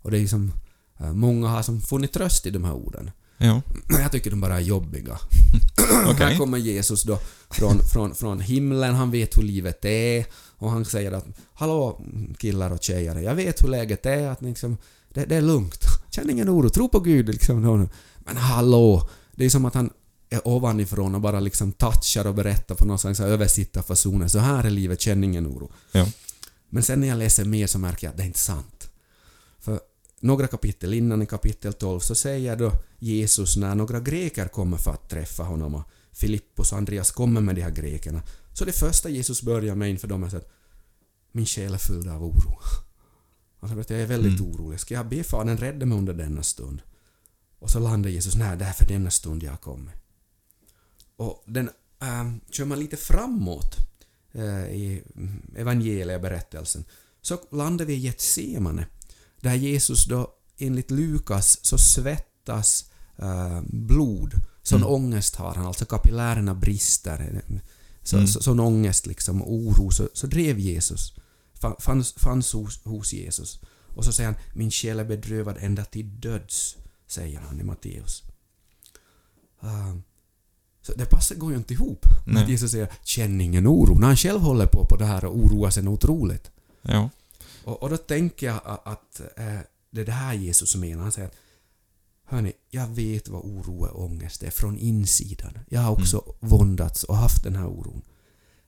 Och 0.02 0.10
det 0.10 0.18
är 0.18 0.26
som 0.26 0.52
eh, 1.00 1.12
många 1.12 1.48
har 1.48 1.62
som 1.62 1.80
funnit 1.80 2.12
tröst 2.12 2.46
i 2.46 2.50
de 2.50 2.64
här 2.64 2.72
orden. 2.72 3.10
Ja, 3.38 3.62
Jag 3.88 4.12
tycker 4.12 4.30
de 4.30 4.40
bara 4.40 4.56
är 4.56 4.60
jobbiga. 4.60 5.18
okej. 6.06 6.26
Här 6.26 6.38
kommer 6.38 6.58
Jesus 6.58 7.02
då 7.02 7.18
från, 7.50 7.78
från, 7.78 8.14
från 8.14 8.40
himlen, 8.40 8.94
han 8.94 9.10
vet 9.10 9.38
hur 9.38 9.42
livet 9.42 9.84
är 9.84 10.26
och 10.58 10.70
han 10.70 10.84
säger 10.84 11.12
att 11.12 11.26
Hallå 11.54 12.00
killar 12.38 12.70
och 12.70 12.82
tjejer, 12.82 13.16
jag 13.16 13.34
vet 13.34 13.62
hur 13.62 13.68
läget 13.68 14.06
är, 14.06 14.28
att 14.28 14.42
liksom, 14.42 14.76
det, 15.14 15.24
det 15.24 15.36
är 15.36 15.42
lugnt. 15.42 15.84
Känn 16.10 16.30
ingen 16.30 16.50
oro, 16.50 16.70
tro 16.70 16.88
på 16.88 17.00
Gud 17.00 17.28
liksom. 17.28 17.88
Men 18.18 18.36
hallå! 18.36 19.08
Det 19.34 19.44
är 19.44 19.50
som 19.50 19.64
att 19.64 19.74
han 19.74 19.90
är 20.30 20.48
ovanifrån 20.48 21.14
och 21.14 21.20
bara 21.20 21.40
liksom 21.40 21.72
touchar 21.72 22.26
och 22.26 22.34
berättar 22.34 22.74
på 22.74 22.84
någon 22.84 22.98
slags 22.98 23.20
översittarfasoner. 23.20 24.28
Så 24.28 24.38
här 24.38 24.64
är 24.64 24.70
livet, 24.70 25.00
känn 25.00 25.24
ingen 25.24 25.46
oro. 25.46 25.70
Ja. 25.92 26.06
Men 26.70 26.82
sen 26.82 27.00
när 27.00 27.08
jag 27.08 27.18
läser 27.18 27.44
mer 27.44 27.66
så 27.66 27.78
märker 27.78 28.06
jag 28.06 28.10
att 28.10 28.16
det 28.16 28.22
är 28.22 28.26
inte 28.26 28.38
sant. 28.38 28.77
Några 30.20 30.46
kapitel 30.46 30.94
innan, 30.94 31.22
i 31.22 31.26
kapitel 31.26 31.72
12, 31.72 32.00
så 32.00 32.14
säger 32.14 32.56
då 32.56 32.72
Jesus 32.98 33.56
när 33.56 33.74
några 33.74 34.00
greker 34.00 34.48
kommer 34.48 34.76
för 34.76 34.90
att 34.90 35.08
träffa 35.10 35.42
honom 35.42 35.74
och 35.74 35.82
Filippos 36.12 36.72
och 36.72 36.78
Andreas 36.78 37.10
kommer 37.10 37.40
med 37.40 37.54
de 37.54 37.62
här 37.62 37.70
grekerna. 37.70 38.22
Så 38.52 38.64
det 38.64 38.72
första 38.72 39.08
Jesus 39.08 39.42
börjar 39.42 39.74
med 39.74 39.90
inför 39.90 40.08
dem 40.08 40.22
är 40.24 40.36
att 40.36 40.48
min 41.32 41.46
själ 41.46 41.74
är 41.74 41.78
full 41.78 42.08
av 42.08 42.24
oro. 42.24 42.58
Alltså, 43.60 43.76
vet 43.76 43.88
du, 43.88 43.94
jag 43.94 44.02
är 44.02 44.06
väldigt 44.06 44.40
Mm. 44.40 44.52
orolig. 44.52 44.80
Ska 44.80 44.94
jag 44.94 45.08
be 45.08 45.24
Fadern 45.24 45.56
rädda 45.56 45.86
mig 45.86 45.98
under 45.98 46.14
denna 46.14 46.42
stund? 46.42 46.82
Och 47.58 47.70
så 47.70 47.78
landar 47.78 48.10
Jesus, 48.10 48.34
nej 48.36 48.56
det 48.56 48.64
är 48.64 48.72
för 48.72 48.86
denna 48.86 49.10
stund 49.10 49.42
jag 49.42 49.60
kommit. 49.60 49.94
Och 51.16 51.42
den 51.46 51.70
ähm, 52.02 52.40
kör 52.50 52.64
man 52.64 52.80
lite 52.80 52.96
framåt 52.96 53.76
eh, 54.32 54.64
i 54.70 55.02
evangelieberättelsen 55.56 56.84
så 57.22 57.38
landar 57.50 57.84
vi 57.84 57.94
i 57.94 57.98
Getsemane 57.98 58.86
där 59.40 59.54
Jesus 59.54 60.04
då 60.04 60.30
enligt 60.58 60.90
Lukas 60.90 61.58
så 61.62 61.78
svettas 61.78 62.90
eh, 63.16 63.60
blod. 63.66 64.34
Sån 64.62 64.78
Mm. 64.82 64.92
ångest 64.92 65.36
har 65.36 65.54
han, 65.54 65.66
alltså 65.66 65.84
kapillärerna 65.84 66.54
brister. 66.54 67.42
Så, 68.02 68.16
Mm. 68.16 68.28
så, 68.28 68.42
sån 68.42 68.60
ångest 68.60 69.06
liksom, 69.06 69.42
oro, 69.42 69.90
så, 69.90 70.08
så 70.14 70.26
drev 70.26 70.58
Jesus. 70.58 71.14
Fa- 71.60 71.80
Fanns, 71.80 72.12
fanns 72.12 72.52
hos, 72.52 72.84
hos 72.84 73.12
Jesus. 73.12 73.60
Och 73.96 74.04
så 74.04 74.12
säger 74.12 74.30
han 74.30 74.38
min 74.54 74.70
själ 74.70 74.98
är 75.00 75.04
bedrövad 75.04 75.56
ända 75.60 75.84
till 75.84 76.20
döds, 76.20 76.76
säger 77.06 77.40
han 77.40 77.60
i 77.60 77.64
Matteus. 77.64 78.22
Ah, 79.60 79.92
så 80.82 80.92
det 80.96 81.04
passar 81.06 81.34
går 81.36 81.50
ju 81.52 81.56
inte 81.58 81.74
ihop. 81.74 82.06
Nej. 82.26 82.42
Att 82.42 82.48
Jesus 82.50 82.70
säger 82.70 82.88
känn 83.04 83.40
ingen 83.40 83.68
oro, 83.68 83.98
när 83.98 84.06
han 84.06 84.16
själv 84.16 84.40
håller 84.40 84.66
på 84.66 84.86
på 84.86 84.96
det 84.96 85.04
här 85.04 85.24
och 85.24 85.36
oroar 85.36 85.70
sig 85.70 85.88
otroligt. 85.88 86.50
Ja. 86.82 87.10
Och, 87.68 87.82
och 87.82 87.90
då 87.90 87.96
tänker 87.96 88.46
jag 88.46 88.60
a- 88.64 88.80
att 88.84 89.20
eh, 89.20 89.58
det 89.90 90.00
är 90.00 90.04
det 90.06 90.12
här 90.12 90.34
Jesus 90.34 90.76
menar. 90.76 91.02
Han 91.02 91.12
säger 91.12 91.28
att 91.28 91.34
Hörni, 92.24 92.52
jag 92.70 92.86
vet 92.86 93.28
vad 93.28 93.44
oro 93.44 93.84
och 93.84 94.04
ångest 94.04 94.42
är 94.42 94.50
från 94.50 94.78
insidan. 94.78 95.58
Jag 95.68 95.80
har 95.80 95.92
också 95.92 96.34
våndats 96.40 97.04
och 97.04 97.16
haft 97.16 97.42
den 97.44 97.56
här 97.56 97.66
oron. 97.66 98.02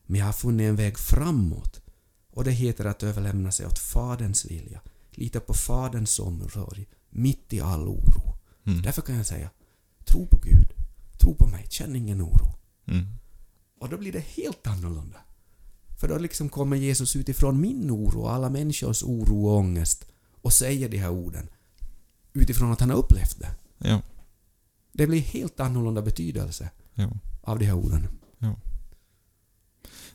Men 0.05 0.19
jag 0.19 0.25
har 0.25 0.33
funnit 0.33 0.69
en 0.69 0.75
väg 0.75 0.97
framåt. 0.99 1.81
Och 2.29 2.43
det 2.43 2.51
heter 2.51 2.85
att 2.85 3.03
överlämna 3.03 3.51
sig 3.51 3.65
åt 3.65 3.79
Faderns 3.79 4.45
vilja. 4.45 4.81
Lita 5.11 5.39
på 5.39 5.53
Faderns 5.53 6.19
omsorg, 6.19 6.87
mitt 7.09 7.53
i 7.53 7.61
all 7.61 7.87
oro. 7.87 8.33
Mm. 8.65 8.81
Därför 8.81 9.01
kan 9.01 9.15
jag 9.15 9.25
säga, 9.25 9.49
tro 10.05 10.25
på 10.27 10.37
Gud. 10.43 10.73
Tro 11.21 11.35
på 11.35 11.47
mig, 11.47 11.65
känn 11.69 11.95
ingen 11.95 12.21
oro. 12.21 12.53
Mm. 12.87 13.05
Och 13.79 13.89
då 13.89 13.97
blir 13.97 14.11
det 14.11 14.19
helt 14.19 14.67
annorlunda. 14.67 15.17
För 16.01 16.07
då 16.07 16.17
liksom 16.17 16.49
kommer 16.49 16.77
Jesus 16.77 17.15
utifrån 17.15 17.61
min 17.61 17.91
oro 17.91 18.21
och 18.21 18.33
alla 18.33 18.49
människors 18.49 19.03
oro 19.03 19.45
och 19.47 19.57
ångest 19.57 20.05
och 20.41 20.53
säger 20.53 20.89
de 20.89 20.97
här 20.97 21.09
orden 21.09 21.49
utifrån 22.33 22.71
att 22.71 22.79
han 22.79 22.89
har 22.89 22.97
upplevt 22.97 23.39
det. 23.39 23.49
Ja. 23.77 24.01
Det 24.93 25.07
blir 25.07 25.19
helt 25.19 25.59
annorlunda 25.59 26.01
betydelse 26.01 26.69
Ja. 26.93 27.09
av 27.41 27.59
de 27.59 27.65
här 27.65 27.73
orden. 27.73 28.07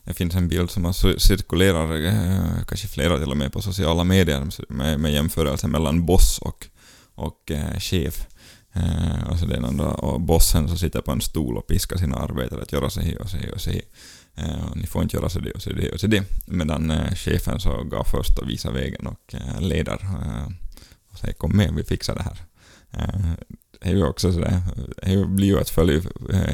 Det 0.03 0.13
finns 0.13 0.35
en 0.35 0.47
bild 0.47 0.71
som 0.71 0.85
har 0.85 0.91
cir- 0.91 1.17
cirkulerar, 1.17 2.05
eh, 2.05 2.63
kanske 2.67 2.87
flera 2.87 3.19
till 3.19 3.31
och 3.31 3.37
med 3.37 3.53
på 3.53 3.61
sociala 3.61 4.03
medier, 4.03 4.47
med, 4.69 4.99
med 4.99 5.13
jämförelse 5.13 5.67
mellan 5.67 6.05
boss 6.05 6.39
och, 6.41 6.67
och 7.15 7.51
eh, 7.51 7.79
chef. 7.79 8.27
Eh, 8.73 9.27
alltså 9.29 9.45
någon 9.45 9.77
då, 9.77 9.85
och 9.85 10.21
bossen 10.21 10.67
som 10.67 10.77
sitter 10.77 11.01
på 11.01 11.11
en 11.11 11.21
stol 11.21 11.57
och 11.57 11.67
piskar 11.67 11.97
sina 11.97 12.17
arbetare 12.17 12.61
att 12.61 12.71
göra 12.71 12.89
sig 12.89 13.17
och 13.17 13.29
sig 13.29 13.51
och 13.51 13.61
sig. 13.61 13.81
Eh, 14.37 14.75
ni 14.75 14.87
får 14.87 15.03
inte 15.03 15.15
göra 15.17 15.29
så 15.29 15.39
det 15.39 15.51
och 15.51 15.61
så 15.61 15.69
det 15.69 15.91
och 15.91 15.99
så 15.99 16.07
det. 16.07 16.23
Medan 16.45 16.91
eh, 16.91 17.15
chefen 17.15 17.59
så 17.59 17.83
gav 17.83 18.03
först 18.03 18.37
och 18.39 18.49
visar 18.49 18.71
vägen 18.71 19.07
och 19.07 19.33
eh, 19.35 19.61
leder 19.61 19.99
eh, 20.03 20.47
och 21.11 21.17
säger 21.19 21.33
kom 21.33 21.57
med, 21.57 21.73
vi 21.75 21.83
fixar 21.83 22.15
det 22.15 22.21
här. 22.23 22.37
Eh, 22.91 23.31
det 23.81 23.89
är 23.89 23.93
ju 23.95 24.03
också 24.03 24.33
sådär, 24.33 24.61
det 25.03 25.25
blir 25.25 25.47
ju 25.47 25.59
att 25.59 25.69
följa 25.69 26.01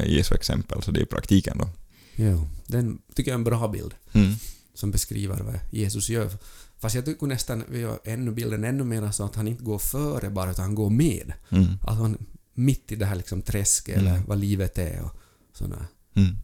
Jesu 0.06 0.34
exempel, 0.34 0.82
så 0.82 0.90
det 0.90 1.00
är 1.00 1.04
praktiken 1.04 1.58
då. 1.58 1.68
Ja, 2.16 2.48
den 2.66 2.98
tycker 3.14 3.30
jag 3.30 3.34
är 3.34 3.38
en 3.38 3.44
bra 3.44 3.68
bild 3.68 3.94
Mm. 4.12 4.34
som 4.74 4.90
beskriver 4.90 5.40
vad 5.40 5.58
Jesus 5.70 6.08
gör. 6.08 6.30
Fast 6.78 6.94
jag 6.94 7.04
tycker 7.04 7.26
nästan 7.26 7.64
vi 7.68 7.78
gör 7.80 7.98
ännu 8.04 8.30
bilden 8.30 8.64
ännu 8.64 8.84
mer 8.84 9.10
så 9.10 9.24
att 9.24 9.34
han 9.34 9.48
inte 9.48 9.64
går 9.64 9.78
före 9.78 10.30
bara 10.30 10.50
utan 10.50 10.64
han 10.64 10.74
går 10.74 10.90
med. 10.90 11.32
Mm. 11.48 11.66
Att 11.82 11.96
han 11.98 12.18
mitt 12.54 12.92
i 12.92 12.96
det 12.96 13.06
här 13.06 13.16
liksom 13.16 13.42
träsket 13.42 13.96
Mm. 13.96 14.06
eller 14.06 14.22
vad 14.26 14.38
livet 14.38 14.78
är 14.78 15.00
och 15.02 15.10
sådär. 15.52 15.86
Mm. 16.16 16.36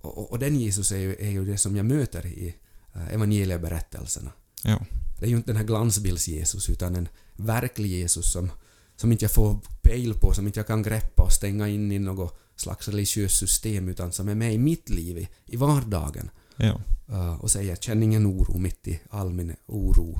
Och, 0.00 0.32
och, 0.32 0.38
den 0.38 0.56
Jesus 0.56 0.92
är 0.92 0.98
ju, 0.98 1.16
är 1.18 1.30
ju 1.30 1.44
det 1.44 1.58
som 1.58 1.76
jag 1.76 1.86
möter 1.86 2.26
i 2.26 2.54
eh, 2.94 3.14
evangelieberättelserna. 3.14 4.32
Ja. 4.64 4.80
Det 5.18 5.26
är 5.26 5.30
ju 5.30 5.36
inte 5.36 5.50
den 5.50 5.56
här 5.56 5.64
glansbilds-Jesus 5.64 6.70
utan 6.70 6.96
en 6.96 7.08
verklig 7.36 7.88
Jesus 7.88 8.32
som, 8.32 8.50
som 8.96 9.12
inte 9.12 9.24
jag 9.24 9.32
får 9.32 9.58
pejl 9.82 10.14
på, 10.14 10.34
som 10.34 10.46
inte 10.46 10.58
jag 10.58 10.66
kan 10.66 10.82
greppa 10.82 11.22
och 11.22 11.32
stänga 11.32 11.68
in 11.68 11.92
i 11.92 11.98
något 11.98 12.38
slags 12.56 12.88
religiöst 12.88 13.38
system 13.38 13.88
utan 13.88 14.12
som 14.12 14.28
är 14.28 14.34
med 14.34 14.54
i 14.54 14.58
mitt 14.58 14.90
liv, 14.90 15.18
i, 15.18 15.28
i 15.46 15.56
vardagen. 15.56 16.30
Ja. 16.56 16.80
Eh, 17.08 17.34
och 17.34 17.50
säger 17.50 17.76
känn 17.76 18.02
ingen 18.02 18.26
oro 18.26 18.58
mitt 18.58 18.88
i 18.88 19.00
all 19.10 19.32
min 19.32 19.56
oro. 19.66 20.18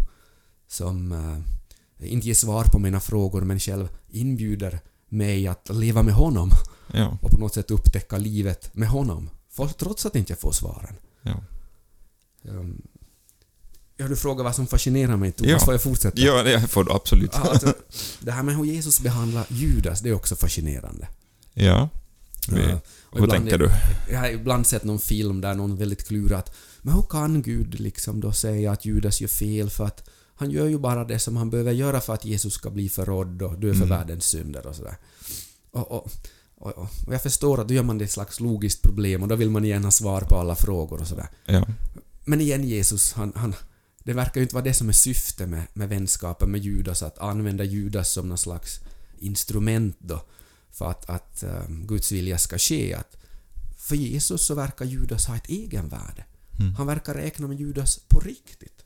Som 0.69 1.13
eh, 1.13 2.13
inte 2.13 2.27
ger 2.27 2.35
svar 2.35 2.65
på 2.65 2.79
mina 2.79 3.01
frågor 3.01 3.41
men 3.41 3.61
själv 3.61 3.89
inbjuder 4.09 4.81
mig 5.09 5.47
att 5.47 5.69
leva 5.71 6.03
med 6.03 6.15
honom 6.15 6.51
Ja. 6.93 7.19
och 7.23 7.31
på 7.31 7.39
något 7.39 7.55
sätt 7.55 7.71
upptäcka 7.71 8.19
livet 8.19 8.75
med 8.75 8.89
honom. 8.89 9.31
För, 9.69 9.75
trots 9.75 10.07
att 10.07 10.17
inte 10.17 10.33
jag 10.33 10.39
får 10.39 10.53
svaren. 10.53 10.95
Ja. 11.23 11.35
Um, 12.43 12.83
ja, 13.97 14.09
du 14.09 14.17
frågar 14.17 14.45
vad 14.45 14.55
som 14.55 14.67
fascinerar 14.67 15.17
mig 15.17 15.33
Thomas, 15.33 15.51
Ja. 15.51 15.59
får 15.59 15.75
jag 15.75 15.83
fortsätta? 15.83 16.21
Ja, 16.21 16.43
det 16.43 16.61
får 16.69 16.85
du 16.85 16.93
absolut. 16.93 17.35
Alltså, 17.35 17.75
det 18.21 18.31
här 18.33 18.43
med 18.43 18.57
hur 18.57 18.65
Jesus 18.65 19.01
behandlar 19.01 19.47
Judas, 19.49 20.01
det 20.01 20.09
är 20.09 20.15
också 20.15 20.37
fascinerande. 20.37 21.09
Ja. 21.55 21.89
Vi, 22.49 22.75
och 23.03 23.21
hur 23.21 23.27
tänker 23.27 23.59
du? 23.59 23.71
Jag 24.11 24.19
har 24.19 24.29
ibland 24.29 24.67
sett 24.67 24.85
någon 24.85 24.99
film 24.99 25.41
där 25.41 25.55
någon 25.55 25.77
väldigt 25.77 26.07
klurat 26.09 26.55
men 26.83 26.95
hur 26.95 27.03
kan 27.03 27.43
Gud 27.43 27.81
liksom 27.81 28.21
då 28.21 28.33
säga 28.33 28.73
att 28.73 28.85
Judas 28.85 29.21
gör 29.21 29.29
fel 29.29 29.71
för 29.71 29.85
att 29.85 30.09
han 30.35 30.51
gör 30.51 30.67
ju 30.67 30.79
bara 30.79 31.05
det 31.05 31.19
som 31.19 31.37
han 31.37 31.51
behöver 31.51 31.73
göra 31.73 32.01
för 32.01 32.15
att 32.15 32.25
Jesus 32.25 32.55
ska 32.55 32.71
bli 32.71 32.89
förrådd 32.89 33.43
och 33.43 33.59
dö 33.59 33.69
för 33.73 33.77
Mm. 33.77 33.89
världens 33.89 34.25
synder 34.25 34.67
och 34.67 34.77
sådär. 34.77 34.97
Och, 35.71 35.91
och, 35.93 36.11
och, 36.61 36.79
och 37.07 37.15
jag 37.15 37.23
förstår 37.23 37.61
att 37.61 37.69
då 37.69 37.75
gör 37.75 37.83
man 37.83 37.99
det 37.99 38.05
ett 38.05 38.11
slags 38.11 38.41
logiskt 38.41 38.83
problem 38.83 39.23
och 39.23 39.29
då 39.29 39.37
vill 39.37 39.51
man 39.51 39.65
igen 39.65 39.85
ha 39.85 39.91
svar 39.91 40.21
på 40.21 40.37
alla 40.37 40.55
frågor 40.55 41.01
och 41.01 41.07
sådär. 41.07 41.29
Ja. 41.47 41.67
Men 42.25 42.41
igen 42.41 42.65
Jesus, 42.65 43.13
han, 43.13 43.33
han, 43.37 43.55
det 44.05 44.13
verkar 44.13 44.41
ju 44.41 44.43
inte 44.43 44.55
vara 44.55 44.65
det 44.65 44.75
som 44.75 44.89
är 44.89 44.93
syftet 44.93 45.49
med, 45.49 45.63
med 45.73 45.89
vänskapen 45.89 46.51
med 46.51 46.61
Judas, 46.61 47.03
att 47.03 47.19
använda 47.19 47.65
Judas 47.65 48.13
som 48.13 48.29
någon 48.29 48.39
slags 48.39 48.81
instrument 49.19 49.97
då 49.99 50.23
för 50.71 50.91
att, 50.91 51.11
att 51.11 51.43
eh, 51.43 51.69
Guds 51.69 52.13
vilja 52.13 52.39
ska 52.39 52.59
ske. 52.59 52.95
Att 52.95 53.17
för 53.77 53.97
Jesus 53.97 54.47
så 54.47 54.55
verkar 54.55 54.85
Judas 54.85 55.27
ha 55.27 55.37
ett 55.37 55.49
egenvärde. 55.49 56.25
Mm. 56.59 56.75
Han 56.75 56.87
verkar 56.87 57.15
räkna 57.15 57.49
med 57.49 57.61
Judas 57.61 58.01
på 58.09 58.21
riktigt. 58.21 58.85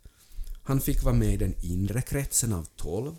Han 0.63 0.81
fick 0.81 1.03
vara 1.03 1.15
med 1.15 1.35
i 1.35 1.37
den 1.37 1.55
inre 1.63 2.03
kretsen 2.03 2.53
av 2.53 2.65
tolv. 2.77 3.13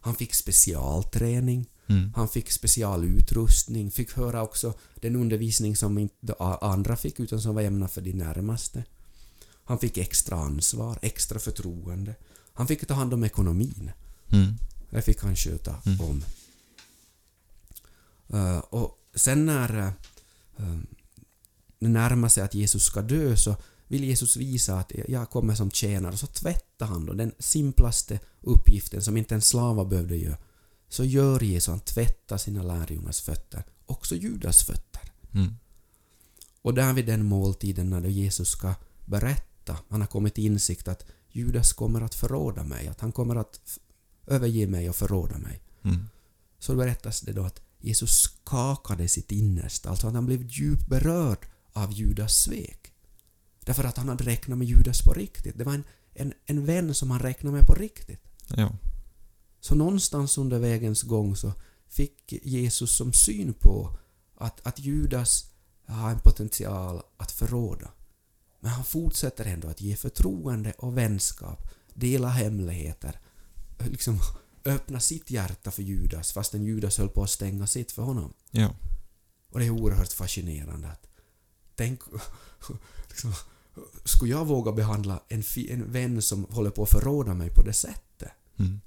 Han 0.00 0.14
fick 0.14 0.34
specialträning. 0.34 1.66
Mm. 1.88 2.12
Han 2.16 2.28
fick 2.28 2.50
specialutrustning, 2.50 3.90
fick 3.90 4.12
höra 4.12 4.42
också 4.42 4.74
den 4.94 5.16
undervisning 5.16 5.76
som 5.76 5.98
inte 5.98 6.34
andra 6.60 6.96
fick 6.96 7.20
utan 7.20 7.40
som 7.40 7.54
var 7.54 7.62
ämnad 7.62 7.90
för 7.90 8.00
de 8.00 8.12
närmaste. 8.12 8.84
Han 9.64 9.78
fick 9.78 9.98
extra 9.98 10.36
ansvar, 10.36 10.98
extra 11.02 11.38
förtroende. 11.38 12.14
Han 12.52 12.66
fick 12.66 12.86
ta 12.86 12.94
hand 12.94 13.14
om 13.14 13.24
ekonomin. 13.24 13.90
Mm. 14.28 14.54
Det 14.90 15.02
fick 15.02 15.22
han 15.22 15.36
sköta 15.36 15.76
Mm. 15.86 16.00
om. 16.00 16.22
Eh, 18.28 18.58
och 18.58 18.98
sen 19.14 19.46
när 19.46 19.78
uh, 19.78 19.90
det 21.78 21.88
närmar 21.88 22.28
sig 22.28 22.42
att 22.42 22.54
Jesus 22.54 22.84
ska 22.84 23.02
dö 23.02 23.36
så 23.36 23.56
vill 23.88 24.04
Jesus 24.04 24.36
visa 24.36 24.78
att 24.78 24.92
jag 25.08 25.30
kommer 25.30 25.54
som 25.54 25.70
tjänare, 25.70 26.16
så 26.16 26.26
tvättar 26.26 26.86
han 26.86 27.06
då 27.06 27.12
den 27.12 27.32
simplaste 27.38 28.20
uppgiften 28.40 29.02
som 29.02 29.16
inte 29.16 29.34
en 29.34 29.40
slava 29.40 29.84
behövde 29.84 30.16
göra. 30.16 30.36
Så 30.88 31.04
gör 31.04 31.40
Jesus, 31.40 31.68
han 31.68 31.80
tvättar 31.80 32.38
sina 32.38 32.62
lärjungars 32.62 33.20
fötter, 33.20 33.64
också 33.86 34.14
Judas 34.14 34.62
fötter. 34.62 35.12
Mm. 35.34 35.54
Och 36.62 36.74
där 36.74 36.92
vid 36.92 37.06
den 37.06 37.24
måltiden 37.24 37.90
när 37.90 38.08
Jesus 38.08 38.48
ska 38.48 38.74
berätta, 39.06 39.78
han 39.88 40.00
har 40.00 40.08
kommit 40.08 40.34
till 40.34 40.46
insikt 40.46 40.88
att 40.88 41.06
Judas 41.30 41.72
kommer 41.72 42.00
att 42.00 42.14
förråda 42.14 42.64
mig, 42.64 42.88
att 42.88 43.00
han 43.00 43.12
kommer 43.12 43.36
att 43.36 43.78
överge 44.26 44.66
mig 44.66 44.88
och 44.88 44.96
förråda 44.96 45.38
mig. 45.38 45.60
Mm. 45.82 46.08
Så 46.58 46.74
berättas 46.74 47.20
det 47.20 47.32
då 47.32 47.44
att 47.44 47.60
Jesus 47.80 48.20
skakade 48.20 49.08
sitt 49.08 49.32
innersta, 49.32 49.90
alltså 49.90 50.06
att 50.06 50.14
han 50.14 50.26
blev 50.26 50.46
djupt 50.50 50.88
berörd 50.88 51.46
av 51.72 51.92
Judas 51.92 52.42
svek. 52.42 52.92
Därför 53.60 53.84
att 53.84 53.96
han 53.96 54.08
hade 54.08 54.24
räknat 54.24 54.58
med 54.58 54.66
Judas 54.68 55.02
på 55.02 55.12
riktigt. 55.12 55.58
Det 55.58 55.64
var 55.64 55.74
en, 55.74 55.84
en, 56.14 56.32
en 56.46 56.64
vän 56.64 56.94
som 56.94 57.10
han 57.10 57.20
räknade 57.20 57.56
med 57.56 57.66
på 57.66 57.74
riktigt. 57.74 58.20
Ja. 58.56 58.72
Så 59.60 59.74
någonstans 59.74 60.38
under 60.38 60.58
vägens 60.58 61.02
gång 61.02 61.36
så 61.36 61.52
fick 61.88 62.32
Jesus 62.42 62.96
som 62.96 63.12
syn 63.12 63.54
på 63.54 63.96
att, 64.34 64.66
att 64.66 64.78
Judas 64.78 65.44
har 65.86 66.10
en 66.10 66.20
potential 66.20 67.02
att 67.16 67.32
förråda. 67.32 67.90
Men 68.60 68.70
han 68.70 68.84
fortsätter 68.84 69.44
ändå 69.44 69.68
att 69.68 69.80
ge 69.80 69.96
förtroende 69.96 70.72
och 70.78 70.98
vänskap, 70.98 71.68
dela 71.94 72.28
hemligheter, 72.28 73.20
liksom 73.78 74.20
öppna 74.64 75.00
sitt 75.00 75.30
hjärta 75.30 75.70
för 75.70 75.82
Judas 75.82 76.32
fastän 76.32 76.64
Judas 76.64 76.98
höll 76.98 77.08
på 77.08 77.22
att 77.22 77.30
stänga 77.30 77.66
sitt 77.66 77.92
för 77.92 78.02
honom. 78.02 78.32
Ja. 78.50 78.74
Och 79.50 79.58
det 79.58 79.66
är 79.66 79.70
oerhört 79.70 80.12
fascinerande 80.12 80.88
att 80.88 81.06
tänk, 81.74 82.00
liksom, 83.08 83.32
skulle 84.04 84.30
jag 84.30 84.46
våga 84.46 84.72
behandla 84.72 85.22
en, 85.28 85.42
en 85.68 85.92
vän 85.92 86.22
som 86.22 86.44
håller 86.44 86.70
på 86.70 86.82
att 86.82 86.90
förråda 86.90 87.34
mig 87.34 87.50
på 87.50 87.62
det 87.62 87.72
sättet? 87.72 88.32
Mm. 88.58 88.80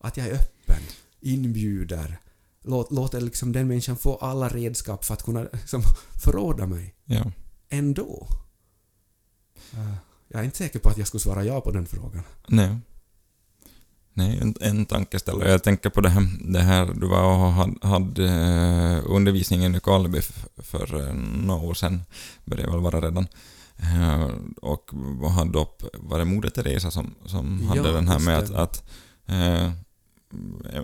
Att 0.00 0.16
jag 0.16 0.26
är 0.26 0.34
öppen, 0.34 0.82
inbjuder, 1.20 2.18
låt, 2.64 2.92
låter 2.92 3.20
liksom 3.20 3.52
den 3.52 3.68
människan 3.68 3.96
få 3.96 4.16
alla 4.16 4.48
redskap 4.48 5.04
för 5.04 5.14
att 5.14 5.22
kunna 5.22 5.42
liksom, 5.52 5.82
förråda 6.24 6.66
mig 6.66 6.94
Ja. 7.04 7.32
ändå. 7.68 8.28
Eh, 9.72 9.94
Jag 10.28 10.40
är 10.40 10.44
inte 10.44 10.56
säker 10.58 10.78
på 10.78 10.88
att 10.88 10.98
jag 10.98 11.06
skulle 11.06 11.20
svara 11.20 11.44
ja 11.44 11.60
på 11.60 11.70
den 11.70 11.86
frågan. 11.86 12.22
Nej. 12.48 12.76
Nej, 14.12 14.38
en, 14.42 14.54
en 14.60 14.86
tankeställare. 14.86 15.50
Jag 15.50 15.62
tänker 15.62 15.90
på 15.90 16.00
det 16.00 16.08
här, 16.08 16.52
det 16.52 16.60
här 16.60 16.86
du 17.00 17.06
var 17.08 17.22
och 17.46 17.52
hade, 17.52 17.86
hade 17.88 18.24
eh, 18.28 19.02
undervisning 19.06 19.64
i 19.64 19.68
Nykarleby 19.68 20.18
f- 20.18 20.46
för 20.56 21.06
eh, 21.08 21.14
några 21.14 21.60
år 21.62 21.74
sedan, 21.74 22.02
började 22.44 22.70
väl 22.72 22.80
vara 22.80 23.00
redan. 23.00 23.26
Eh, 23.76 24.28
Och 24.62 24.90
vad 24.92 25.30
hade 25.30 25.58
upp, 25.58 25.82
var 25.94 26.18
det 26.18 26.24
Moder 26.24 26.50
Teresa 26.50 26.90
som, 26.90 27.14
som 27.26 27.60
Ja, 27.62 27.68
hade 27.68 27.92
den 27.92 28.08
här 28.08 28.18
med 28.18 28.38
att, 28.38 28.50
att 28.50 28.84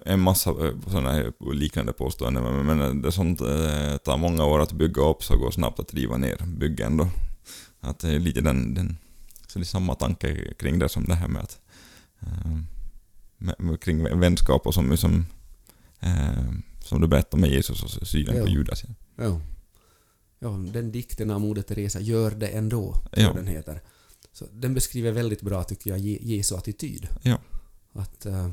en 0.05 0.21
massa 0.21 0.55
sådana 0.87 1.13
här 1.13 1.33
liknande 1.55 1.93
påståenden, 1.93 2.67
men- 2.67 3.03
det 3.03 3.13
sånt 3.13 3.41
eh, 3.41 3.97
tar 3.97 4.17
många 4.19 4.45
år 4.45 4.61
att 4.61 4.73
bygga 4.73 5.03
upp 5.03 5.23
så 5.25 5.37
går 5.37 5.51
snabbt 5.51 5.81
att 5.81 5.95
riva 5.95 6.17
ner 6.17 6.37
byggen 6.47 6.97
då. 6.97 7.09
Att 7.81 7.99
det 7.99 8.09
är 8.09 8.19
lite 8.19 8.41
den, 8.41 8.75
den 8.75 8.97
så 9.47 9.59
det 9.59 9.63
är 9.63 9.67
samma 9.67 9.95
tanke 9.95 10.55
kring 10.59 10.79
det 10.79 10.89
som 10.89 11.05
det 11.05 11.15
här 11.15 11.29
med 11.29 11.43
att 11.43 11.59
eh, 12.21 12.59
med, 13.39 13.81
kring 13.81 14.21
vänskap 14.21 14.67
och 14.67 14.75
som, 14.75 14.97
som, 14.97 15.27
eh, 16.01 16.53
som 16.85 17.01
du 17.01 17.07
berättade 17.07 17.41
med 17.41 17.51
Jesus 17.51 17.83
och 17.83 18.07
synen 18.09 18.43
på. 18.45 18.49
Judas. 18.51 18.85
Ja. 18.85 19.25
Ja. 19.25 19.41
ja, 20.39 20.49
den 20.73 20.93
dikten 20.93 21.31
av 21.31 21.41
Moder 21.41 21.63
Teresa, 21.63 22.01
Gör 22.01 22.31
det 22.31 22.47
ändå, 22.49 22.97
Ja. 23.13 23.33
den 23.33 23.47
heter. 23.47 23.81
Så 24.33 24.45
den 24.53 24.75
beskriver 24.75 25.13
väldigt 25.13 25.43
bra, 25.43 25.65
tycker 25.65 25.91
jag, 25.91 25.99
Je- 26.01 26.19
Jesu 26.23 26.55
attityd. 26.57 27.09
Ja. 27.23 27.39
Att 27.93 28.27
eh, 28.27 28.51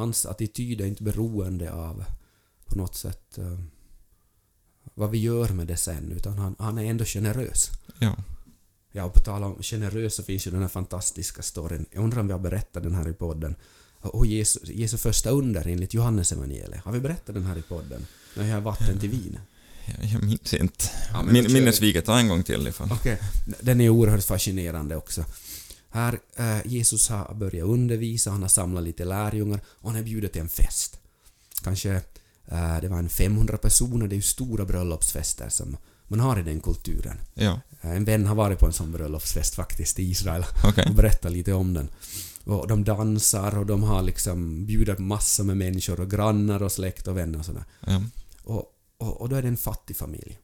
hans 0.00 0.26
attityd 0.26 0.80
är 0.80 0.86
inte 0.86 1.02
beroende 1.02 1.72
av 1.72 2.04
på 2.64 2.78
något 2.78 2.94
sätt 2.94 3.38
eh, 3.38 3.58
vad 4.94 5.10
vi 5.10 5.18
gör 5.18 5.48
med 5.48 5.66
det 5.66 5.76
sen, 5.76 6.12
utan 6.12 6.38
han, 6.38 6.56
han 6.58 6.78
är 6.78 6.84
ändå 6.84 7.04
generös. 7.04 7.70
Ja. 7.98 8.16
Ja, 8.92 9.04
och 9.04 9.14
på 9.14 9.20
tal 9.20 9.44
om 9.44 9.62
generös 9.62 10.14
så 10.14 10.22
finns 10.22 10.46
ju 10.46 10.50
den 10.50 10.60
här 10.60 10.68
fantastiska 10.68 11.42
storyn. 11.42 11.86
Jag 11.90 12.04
undrar 12.04 12.20
om 12.20 12.26
vi 12.26 12.32
har 12.32 12.40
berättat 12.40 12.82
den 12.82 12.94
här 12.94 13.08
i 13.08 13.12
podden. 13.12 13.54
Och 14.00 14.26
Jesu, 14.26 14.60
Jesu 14.64 14.98
första 14.98 15.30
under 15.30 15.68
enligt 15.68 15.94
Johannes 15.94 16.32
evangeliet. 16.32 16.84
Har 16.84 16.92
vi 16.92 17.00
berättat 17.00 17.34
den 17.34 17.46
här 17.46 17.58
i 17.58 17.62
podden? 17.62 18.06
När 18.34 18.46
jag 18.46 18.54
har 18.54 18.60
vatten 18.60 18.98
till 18.98 19.10
vin. 19.10 19.38
Jag, 19.84 20.10
jag 20.12 20.22
minns 20.22 20.54
inte. 20.54 20.84
Ja, 21.12 21.22
Min, 21.22 21.52
minnesviket 21.52 22.04
ta 22.04 22.18
en 22.18 22.28
gång 22.28 22.42
till 22.42 22.68
ifall. 22.68 22.92
Okej, 22.92 23.18
den 23.60 23.80
är 23.80 23.88
oerhört 23.88 24.24
fascinerande 24.24 24.96
också. 24.96 25.24
Här, 25.90 26.18
eh, 26.36 26.66
Jesus 26.66 27.08
har 27.08 27.34
börjat 27.34 27.66
undervisa, 27.68 28.30
han 28.30 28.42
har 28.42 28.48
samlat 28.48 28.84
lite 28.84 29.04
lärjungar 29.04 29.60
och 29.66 29.88
han 29.90 29.96
har 29.96 30.02
bjudit 30.04 30.32
till 30.32 30.42
en 30.42 30.48
fest. 30.48 31.00
Kanske 31.64 31.90
eh, 32.46 32.80
det 32.80 32.88
var 32.88 32.98
en 32.98 33.08
500 33.08 33.56
personer, 33.58 34.06
det 34.08 34.14
är 34.14 34.16
ju 34.16 34.22
stora 34.22 34.64
bröllopsfester 34.64 35.48
som 35.48 35.76
man 36.08 36.20
har 36.20 36.38
i 36.38 36.42
den 36.42 36.60
kulturen. 36.60 37.16
Ja, 37.34 37.60
Eh, 37.82 37.90
En 37.90 38.04
vän 38.04 38.26
har 38.26 38.34
varit 38.34 38.58
på 38.58 38.66
en 38.66 38.72
sån 38.72 38.92
bröllopsfest 38.92 39.54
faktiskt 39.54 39.98
i 39.98 40.02
Israel 40.10 40.44
okej. 40.64 40.86
och 40.88 40.94
berättat 40.94 41.32
lite 41.32 41.52
om 41.52 41.74
den. 41.74 41.88
Och 42.44 42.68
de 42.68 42.84
dansar 42.84 43.58
och 43.58 43.66
de 43.66 43.82
har 43.82 44.02
liksom 44.02 44.66
bjudit 44.66 44.98
massor 44.98 45.44
med 45.44 45.56
människor 45.56 46.00
och 46.00 46.10
grannar 46.10 46.62
och 46.62 46.72
släkt 46.72 47.08
och 47.08 47.16
vänner 47.16 47.38
och 47.38 47.44
sådär. 47.44 47.64
Ja. 47.86 48.02
Och, 48.44 48.64
och, 48.98 49.20
och 49.20 49.28
då 49.28 49.36
är 49.36 49.42
det 49.42 49.48
en 49.48 49.56
fattig 49.56 49.96
familj 49.96 50.38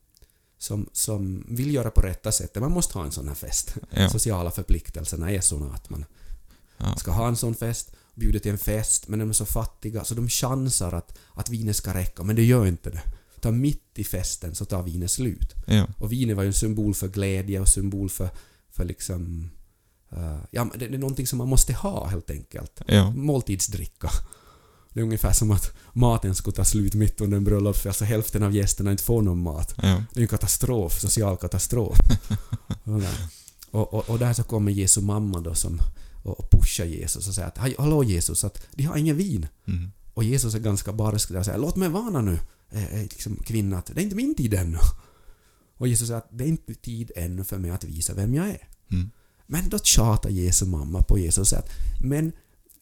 som, 0.59 0.88
som 0.92 1.45
vill 1.49 1.75
göra 1.75 1.90
på 1.90 2.01
rätta 2.01 2.33
sättet. 2.33 2.62
Man 2.62 2.73
måste 2.73 2.99
ha 2.99 3.05
en 3.05 3.12
sån 3.12 3.29
här 3.29 3.35
fest. 3.35 3.75
Ja. 3.90 4.09
Sociala 4.12 4.51
förpliktelserna 4.51 5.31
är 5.33 5.40
såna 5.40 5.75
att 5.75 5.90
man 5.90 6.05
Ja. 6.79 6.97
ska 6.97 7.11
ha 7.11 7.29
en 7.29 7.37
sån 7.37 7.55
fest, 7.55 7.92
bjuder 8.14 8.38
till 8.38 8.53
en 8.53 8.59
fest, 8.59 9.09
men 9.09 9.19
de 9.19 9.29
är 9.29 9.33
så 9.33 9.47
fattiga 9.47 10.05
så 10.05 10.14
de 10.14 10.29
chansar 10.29 10.92
att, 10.92 11.19
att 11.35 11.49
vinet 11.51 11.77
ska 11.77 11.95
räcka, 11.95 12.23
men 12.23 12.37
det 12.37 12.45
gör 12.45 12.66
inte 12.66 12.90
det. 12.90 13.03
Ta 13.40 13.51
mitt 13.51 13.99
i 13.99 14.05
festen 14.05 14.55
så 14.55 14.64
tar 14.64 14.83
vinet 14.83 15.11
slut. 15.11 15.55
Ja. 15.66 15.87
Och 15.99 16.12
vinet 16.12 16.37
var 16.37 16.42
ju 16.42 16.47
en 16.47 16.53
symbol 16.53 16.95
för 16.95 17.09
glädje 17.09 17.61
och 17.61 17.69
symbol 17.69 18.11
för, 18.11 18.29
för 18.71 18.85
liksom... 18.85 19.51
eh, 20.11 20.38
ja, 20.51 20.71
det, 20.75 20.88
det 20.88 20.95
är 20.95 20.99
någonting 20.99 21.27
som 21.27 21.38
man 21.38 21.49
måste 21.49 21.73
ha 21.73 22.07
helt 22.07 22.31
enkelt. 22.31 22.81
Ja. 22.87 23.11
Måltidsdricka. 23.11 24.11
Det 24.97 25.01
är 25.01 25.05
ungefär 25.05 25.33
som 25.33 25.51
att 25.51 25.73
maten 25.93 26.35
skulle 26.35 26.57
ta 26.57 26.65
slut 26.65 26.95
mitt 26.95 27.21
under 27.21 27.37
en 27.37 27.45
bröllopsfest 27.45 27.99
så 27.99 28.05
hälften 28.05 28.43
av 28.43 28.55
gästerna 28.55 28.91
inte 28.91 29.03
får 29.03 29.23
någon 29.23 29.43
mat. 29.43 29.75
Ja. 29.83 30.03
Det 30.13 30.21
är 30.21 30.23
en 30.23 30.29
katastrof, 30.29 31.01
social 31.01 31.37
katastrof. 31.37 31.99
och, 32.85 33.01
där. 33.01 33.19
och, 33.71 34.11
och, 34.11 34.19
där 34.19 34.33
så 34.33 34.43
kommer 34.43 34.73
Jesu 34.73 35.01
mamma 35.01 35.41
då 35.41 35.55
som 35.55 35.81
och, 36.23 36.51
pushar 36.51 36.85
Jesus 36.85 37.29
och 37.29 37.35
säger 37.35 37.49
att 37.49 37.59
"Hej, 37.59 37.75
hallå 37.79 38.05
Jesus, 38.05 38.45
att 38.45 38.67
de 38.73 38.85
har 38.85 38.97
ingen 38.97 39.17
vin. 39.17 39.47
Mm. 39.67 39.91
Och 40.15 40.25
Jesus 40.25 40.55
är 40.55 40.59
ganska 40.59 40.93
barsk 40.93 41.29
där 41.29 41.39
och 41.39 41.45
säger 41.45 41.59
låt 41.59 41.77
mig 41.77 41.89
vara 41.89 42.21
nu, 42.21 42.39
eh, 42.71 42.95
eh, 42.95 43.03
liksom, 43.03 43.37
kvinna, 43.37 43.79
att 43.79 43.87
det 43.95 44.01
är 44.01 44.05
inte 44.05 44.17
min 44.17 44.35
tid 44.35 44.55
ännu. 44.55 44.79
Och 45.77 45.89
Jesus 45.89 46.09
säger 46.09 46.19
att 46.19 46.29
det 46.31 46.45
är 46.45 46.49
inte 46.49 46.75
tid 46.75 47.11
ännu 47.17 47.45
för 47.45 47.59
mig 47.59 47.71
att 47.71 47.85
visa 47.85 48.15
vem 48.15 48.35
jag 48.35 48.49
är. 48.49 48.69
Mm. 48.93 49.11
Men 49.47 49.69
då 49.69 49.79
tjatar 49.79 50.31
Jesu 50.31 50.67
mamma 50.67 51.03
på 51.03 51.19
Jesus 51.19 51.39
och 51.39 51.49
säger 51.49 51.63
att, 51.63 51.71
men, 52.03 52.33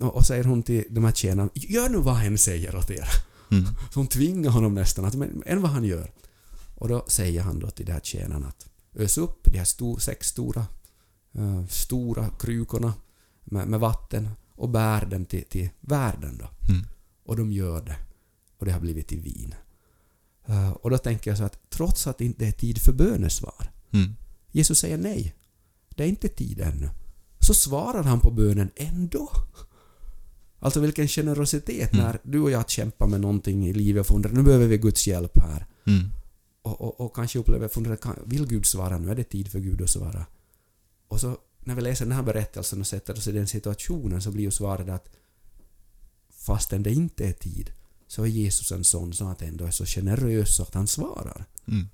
och, 0.00 0.16
och 0.16 0.26
säger 0.26 0.44
hon 0.44 0.62
till 0.62 0.84
de 0.90 1.04
här 1.04 1.12
tjänarna, 1.12 1.50
gör 1.54 1.88
nu 1.88 1.98
vad 1.98 2.14
hen 2.14 2.38
säger 2.38 2.76
åt 2.76 2.90
er. 2.90 3.08
Mm. 3.50 3.64
Så 3.92 4.00
hon 4.00 4.06
tvingar 4.06 4.50
honom 4.50 4.74
nästan 4.74 5.04
att, 5.04 5.14
men, 5.14 5.42
än 5.46 5.62
vad 5.62 5.70
han 5.70 5.84
gör. 5.84 6.10
Och 6.74 6.88
då 6.88 7.04
säger 7.08 7.42
han 7.42 7.58
då 7.58 7.70
till 7.70 7.86
de 7.86 7.92
här 7.92 8.00
tjänarna 8.00 8.46
att 8.46 8.66
ös 8.94 9.18
upp 9.18 9.44
de 9.44 9.58
här 9.58 9.64
sto, 9.64 9.98
sex 9.98 10.28
stora, 10.28 10.66
eh, 11.34 11.66
stora 11.66 12.28
krukorna 12.38 12.94
med, 13.44 13.68
med 13.68 13.80
vatten 13.80 14.28
och 14.54 14.68
bär 14.68 15.06
dem 15.06 15.24
till, 15.24 15.44
till 15.44 15.68
världen 15.80 16.38
då. 16.38 16.72
Mm. 16.72 16.86
Och 17.24 17.36
de 17.36 17.52
gör 17.52 17.82
det. 17.82 17.96
Och 18.58 18.66
det 18.66 18.72
har 18.72 18.80
blivit 18.80 19.08
till 19.08 19.20
vin. 19.20 19.54
Eh, 20.46 20.70
och 20.70 20.90
då 20.90 20.98
tänker 20.98 21.30
jag 21.30 21.38
så 21.38 21.44
att 21.44 21.70
trots 21.70 22.06
att 22.06 22.18
det 22.18 22.24
inte 22.24 22.46
är 22.46 22.52
tid 22.52 22.82
för 22.82 22.92
bönesvar, 22.92 23.70
Mm. 23.94 24.16
Jesus 24.52 24.78
säger 24.78 24.98
nej, 24.98 25.34
det 25.88 26.04
är 26.04 26.08
inte 26.08 26.28
tid 26.28 26.60
ännu, 26.60 26.90
så 27.38 27.54
svarar 27.54 28.02
han 28.02 28.20
på 28.20 28.30
bönen 28.30 28.70
ändå. 28.76 29.30
Alltså 30.64 30.80
vilken 30.80 31.08
generositet 31.08 31.92
Mm. 31.92 32.04
när 32.04 32.18
du 32.22 32.40
och 32.40 32.50
jag 32.50 32.70
kämpar 32.70 33.06
med 33.06 33.20
någonting 33.20 33.66
i 33.66 33.72
livet 33.72 34.00
och 34.00 34.06
funderar 34.06 34.34
nu 34.34 34.42
behöver 34.42 34.66
vi 34.66 34.78
Guds 34.78 35.06
hjälp 35.06 35.38
här. 35.38 35.66
Mm. 35.86 36.10
Och, 36.62 36.80
och, 36.80 37.00
och 37.00 37.16
kanske 37.16 37.38
upplever, 37.38 37.68
funderar, 37.68 37.98
vill 38.26 38.46
Gud 38.46 38.66
svara 38.66 38.98
nu? 38.98 39.10
Är 39.10 39.14
det 39.14 39.24
tid 39.24 39.48
för 39.50 39.58
Gud 39.58 39.82
att 39.82 39.90
svara? 39.90 40.26
Och 41.08 41.20
så 41.20 41.38
när 41.60 41.74
vi 41.74 41.82
läser 41.82 42.04
den 42.04 42.14
här 42.14 42.22
berättelsen 42.22 42.80
och 42.80 42.86
sätter 42.86 43.12
oss 43.12 43.28
i 43.28 43.32
den 43.32 43.46
situationen 43.46 44.22
så 44.22 44.30
blir 44.30 44.44
ju 44.44 44.50
svaret 44.50 44.88
att 44.88 45.08
fastän 46.30 46.82
det 46.82 46.92
inte 46.92 47.28
är 47.28 47.32
tid 47.32 47.70
så 48.06 48.22
är 48.22 48.26
Jesus 48.26 48.72
en 48.72 48.84
sån 48.84 49.12
som 49.12 49.26
att 49.26 49.42
ändå 49.42 49.64
är 49.64 49.70
så 49.70 49.86
generös 49.86 50.56
så 50.56 50.62
att 50.62 50.74
han 50.74 50.86
svarar. 50.86 51.44
Mm. 51.68 51.88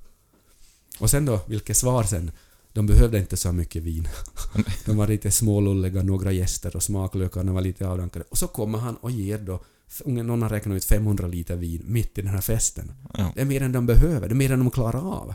Och 0.99 1.11
sen 1.11 1.25
då, 1.25 1.41
vilket 1.47 1.77
svar 1.77 2.05
sen? 2.05 2.31
De 2.73 2.87
behövde 2.87 3.19
inte 3.19 3.37
så 3.37 3.53
mycket 3.53 3.83
vin. 3.83 4.09
De 4.85 4.97
var 4.97 5.09
lite 5.09 5.31
smålulliga, 5.31 6.03
några 6.03 6.33
gäster 6.33 6.77
och 6.77 6.83
smaklökarna 6.83 7.53
var 7.53 7.61
lite 7.61 7.89
avdankade. 7.89 8.25
Och 8.29 8.39
så 8.39 8.47
kommer 8.47 8.79
han 8.79 8.97
och 8.97 9.11
ger 9.11 9.39
då, 9.39 9.61
någon 10.05 10.43
har 10.43 10.49
räknat 10.49 10.77
ut 10.77 10.85
500 10.85 11.27
liter 11.27 11.57
vin 11.57 11.83
mitt 11.87 12.19
i 12.19 12.23
den 12.23 12.31
här 12.31 12.41
festen. 12.41 12.93
Ja. 13.15 13.33
Det 13.35 13.41
är 13.41 13.45
mer 13.45 13.63
än 13.63 13.73
de 13.73 13.87
behöver, 13.87 14.29
det 14.29 14.33
är 14.33 14.37
mer 14.37 14.53
än 14.53 14.59
de 14.59 14.71
klarar 14.71 15.13
av. 15.13 15.35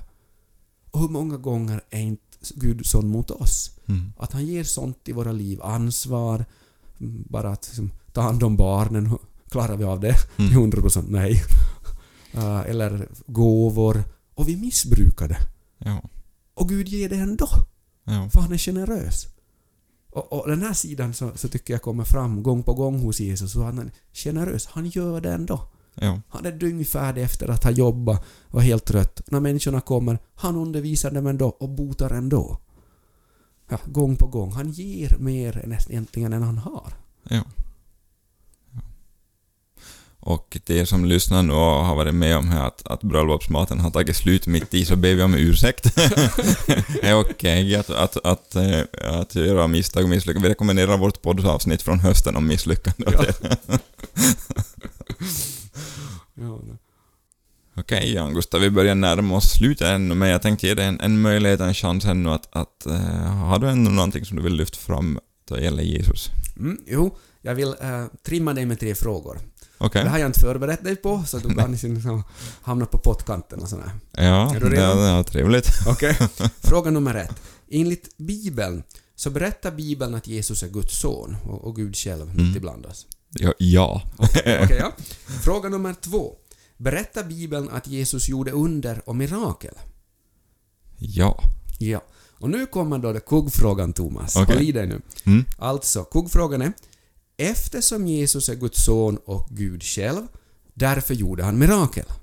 Och 0.91 0.99
hur 0.99 1.09
många 1.09 1.37
gånger 1.37 1.81
är 1.89 2.01
inte 2.01 2.21
Gud 2.55 2.85
sån 2.85 3.07
mot 3.07 3.31
oss. 3.31 3.71
Mm. 3.87 4.13
Att 4.17 4.33
han 4.33 4.45
ger 4.45 4.63
sånt 4.63 5.09
i 5.09 5.11
våra 5.11 5.31
liv, 5.31 5.61
ansvar, 5.61 6.45
bara 7.29 7.49
att 7.49 7.67
liksom, 7.67 7.91
ta 8.13 8.21
hand 8.21 8.43
om 8.43 8.55
barnen, 8.55 9.17
klarar 9.49 9.77
vi 9.77 9.83
av 9.83 9.99
det? 9.99 10.15
Mm. 10.37 10.49
Till 10.49 10.57
100 10.57 10.81
procent 10.81 11.09
nej. 11.09 11.43
Uh, 12.35 12.59
eller 12.69 13.07
gåvor, 13.27 14.03
och 14.33 14.49
vi 14.49 14.55
missbrukar 14.55 15.27
det. 15.27 15.39
Ja. 15.77 16.01
Och 16.55 16.69
Gud 16.69 16.87
ger 16.87 17.09
det 17.09 17.15
ändå, 17.15 17.47
Ja. 18.03 18.29
för 18.33 18.39
han 18.41 18.53
är 18.53 18.57
generös. 18.57 19.27
Och, 20.11 20.33
och 20.33 20.49
den 20.49 20.61
här 20.61 20.73
sidan 20.73 21.13
så, 21.13 21.31
så 21.35 21.47
tycker 21.47 21.73
jag 21.73 21.81
kommer 21.81 22.03
fram 22.03 22.43
gång 22.43 22.63
på 22.63 22.73
gång 22.73 22.99
hos 22.99 23.19
Jesus, 23.19 23.51
så 23.53 23.63
han 23.63 23.79
är 23.79 23.91
generös, 24.13 24.65
han 24.65 24.85
gör 24.87 25.21
det 25.21 25.31
ändå. 25.33 25.67
Ja. 25.95 26.21
Han 26.29 26.45
är 26.45 26.51
dyngfärdig 26.51 27.23
efter 27.23 27.47
att 27.47 27.63
ha 27.63 27.71
jobbat 27.71 28.25
och 28.51 28.63
helt 28.63 28.85
trött. 28.85 29.21
När 29.27 29.39
människorna 29.39 29.81
kommer, 29.81 30.19
han 30.35 30.55
undervisar 30.55 31.11
dem 31.11 31.27
ändå 31.27 31.47
och 31.47 31.69
botar 31.69 32.09
ändå. 32.09 32.57
Ja, 33.69 33.77
gång 33.85 34.15
på 34.15 34.27
gång. 34.27 34.51
Han 34.51 34.71
ger 34.71 35.17
mer 35.19 35.57
än 35.57 35.73
egentligen 35.73 36.33
än 36.33 36.41
han 36.43 36.57
har. 36.57 36.93
Ja. 37.29 37.43
Och 40.25 40.57
det 40.65 40.85
som 40.85 41.05
lyssnar 41.05 41.43
nu 41.43 41.53
och 41.53 41.85
har 41.85 41.95
varit 41.95 42.15
med 42.15 42.37
om 42.37 42.49
här 42.49 42.67
att, 42.67 42.87
att 42.87 43.03
bröllopsmaten 43.03 43.79
har 43.79 43.91
tagit 43.91 44.15
slut 44.15 44.47
mitt 44.47 44.73
i 44.73 44.85
så 44.85 44.95
ber 44.95 45.13
vi 45.13 45.23
om 45.23 45.35
ursäkt. 45.35 45.95
det 47.01 47.07
är 47.07 47.19
okej 47.19 47.75
att, 47.75 47.89
att, 47.89 48.25
att, 48.25 48.55
eh, 48.55 48.81
att 49.01 49.35
göra 49.35 49.67
misstag 49.67 50.03
och 50.03 50.09
misslyckas. 50.09 50.43
Vi 50.43 50.49
rekommenderar 50.49 50.97
vårt 50.97 51.21
poddavsnitt 51.21 51.81
från 51.81 51.99
hösten 51.99 52.35
om 52.35 52.47
misslyckande. 52.47 53.11
Ja. 53.11 53.25
Ja. 56.37 56.59
Okej 57.77 58.13
Jan 58.13 58.33
Gustav, 58.33 58.61
vi 58.61 58.69
börjar 58.69 58.95
närma 58.95 59.35
oss 59.35 59.51
slutet 59.51 59.87
ännu, 59.87 60.15
men 60.15 60.29
jag 60.29 60.41
tänkte 60.41 60.67
ge 60.67 60.73
dig 60.73 60.85
en, 60.85 60.99
en 61.01 61.21
möjlighet, 61.21 61.59
en 61.59 61.73
chans 61.73 62.05
ännu 62.05 62.29
att, 62.29 62.47
att 62.51 62.87
uh, 62.87 62.95
har 62.95 63.59
du 63.59 63.69
ännu 63.69 63.89
någonting 63.89 64.25
som 64.25 64.37
du 64.37 64.43
vill 64.43 64.55
lyfta 64.55 64.77
fram 64.77 65.19
då 65.47 65.55
det 65.55 65.63
gäller 65.63 65.83
Jesus? 65.83 66.31
Mm, 66.57 66.77
jo, 66.87 67.17
jag 67.41 67.55
vill 67.55 67.75
eh, 67.81 68.05
trimma 68.23 68.53
dig 68.53 68.65
med 68.65 68.79
tre 68.79 68.95
frågor. 68.95 69.39
Okej? 69.77 70.03
Det 70.03 70.09
har 70.09 70.17
jag 70.17 70.25
inte 70.29 70.39
förberett 70.39 70.83
dig 70.83 70.95
på, 70.95 71.23
så 71.27 71.37
du 71.37 71.55
kan 71.55 71.71
liksom 71.71 72.23
hamna 72.61 72.85
på 72.85 72.97
pottkanten 72.97 73.59
och 73.61 73.69
sådär. 73.69 73.91
Ja, 74.11 74.55
Är 74.55 74.59
du 74.59 74.69
redo? 74.69 74.81
ja, 74.81 75.07
ja, 75.17 75.23
trevligt. 75.23 75.67
Okej. 75.87 76.17
Fråga 76.63 76.91
nummer 76.91 77.15
ett. 77.15 77.35
Enligt 77.71 78.17
Bibeln 78.17 78.83
så 79.15 79.29
berättar 79.29 79.71
Bibeln 79.71 80.15
att 80.15 80.27
Jesus 80.27 80.63
är 80.63 80.67
Guds 80.67 80.99
son 80.99 81.37
och, 81.43 81.63
och 81.63 81.75
Gud 81.75 81.95
själv 81.95 82.29
Mm. 82.29 82.47
mitt 82.47 82.55
ibland 82.55 82.85
oss. 82.85 83.07
Ja. 83.29 83.53
ja. 83.57 84.01
Okej, 84.17 84.77
ja. 84.79 84.91
Fråga 85.43 85.69
nummer 85.69 85.95
två. 86.01 86.33
Berättar 86.77 87.23
Bibeln 87.23 87.69
att 87.69 87.87
Jesus 87.87 88.29
gjorde 88.29 88.51
under 88.51 89.09
och 89.09 89.15
mirakel? 89.15 89.73
ja. 90.97 91.43
Ja. 91.79 92.03
Och 92.39 92.49
nu 92.49 92.65
kommer 92.65 92.97
då 92.97 93.13
det 93.13 93.19
kuggfrågan, 93.19 93.93
Thomas. 93.93 94.35
Okej. 94.35 94.55
Håll 94.55 94.63
i 94.65 94.71
dig 94.71 94.87
nu. 94.87 95.01
Mm. 95.25 95.45
Alltså, 95.57 96.03
kuggfrågan 96.03 96.61
är 96.61 96.73
Eftersom 97.37 98.07
Jesus 98.07 98.49
är 98.49 98.55
Guds 98.55 98.83
son 98.83 99.17
och 99.25 99.47
Gud 99.49 99.83
själv, 99.83 100.27
därför 100.73 101.13
gjorde 101.13 101.43
han 101.43 101.59
mirakel. 101.59 102.05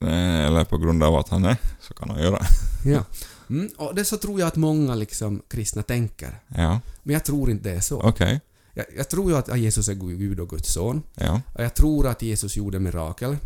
Eller 0.00 0.64
på 0.64 0.78
grund 0.78 1.02
av 1.02 1.14
att 1.14 1.28
han 1.28 1.44
är, 1.44 1.56
så 1.80 1.94
kan 1.94 2.10
han 2.10 2.22
göra. 2.22 2.38
Ja. 2.84 3.04
Mm, 3.50 3.68
och 3.76 3.94
det 3.94 4.04
så 4.04 4.16
tror 4.16 4.40
jag 4.40 4.46
att 4.46 4.56
många 4.56 4.94
liksom 4.94 5.42
kristna 5.48 5.82
tänker. 5.82 6.40
Ja, 6.48 6.80
Men 7.02 7.12
jag 7.12 7.24
tror 7.24 7.50
inte 7.50 7.68
det 7.68 7.76
är 7.76 7.80
så. 7.80 8.00
okej. 8.00 8.40
Jag, 8.74 8.86
jag 8.96 9.10
tror 9.10 9.30
ju 9.30 9.36
att 9.36 9.58
Jesus 9.58 9.88
är 9.88 9.94
Gud 9.94 10.40
och 10.40 10.48
Guds 10.48 10.72
son. 10.72 11.02
Ja. 11.14 11.40
Och 11.54 11.64
Jag 11.64 11.74
tror 11.74 12.06
att 12.06 12.22
Jesus 12.22 12.56
gjorde 12.56 12.78
mirakel. 12.78 13.36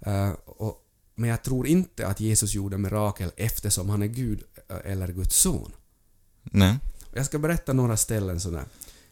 Eh, 0.00 0.30
och, 0.44 0.76
men 1.14 1.30
jag 1.30 1.42
tror 1.42 1.66
inte 1.66 2.06
att 2.06 2.20
Jesus 2.20 2.54
gjorde 2.54 2.78
mirakel 2.78 3.30
eftersom 3.36 3.88
han 3.90 4.02
är 4.02 4.06
Gud 4.06 4.42
eh, 4.68 4.92
eller 4.92 5.08
Guds 5.08 5.36
son. 5.36 5.72
Nej. 6.42 6.78
Jag 7.18 7.26
ska 7.26 7.38
berätta 7.38 7.72
några 7.72 7.96
ställen 7.96 8.40
sådär. 8.40 8.64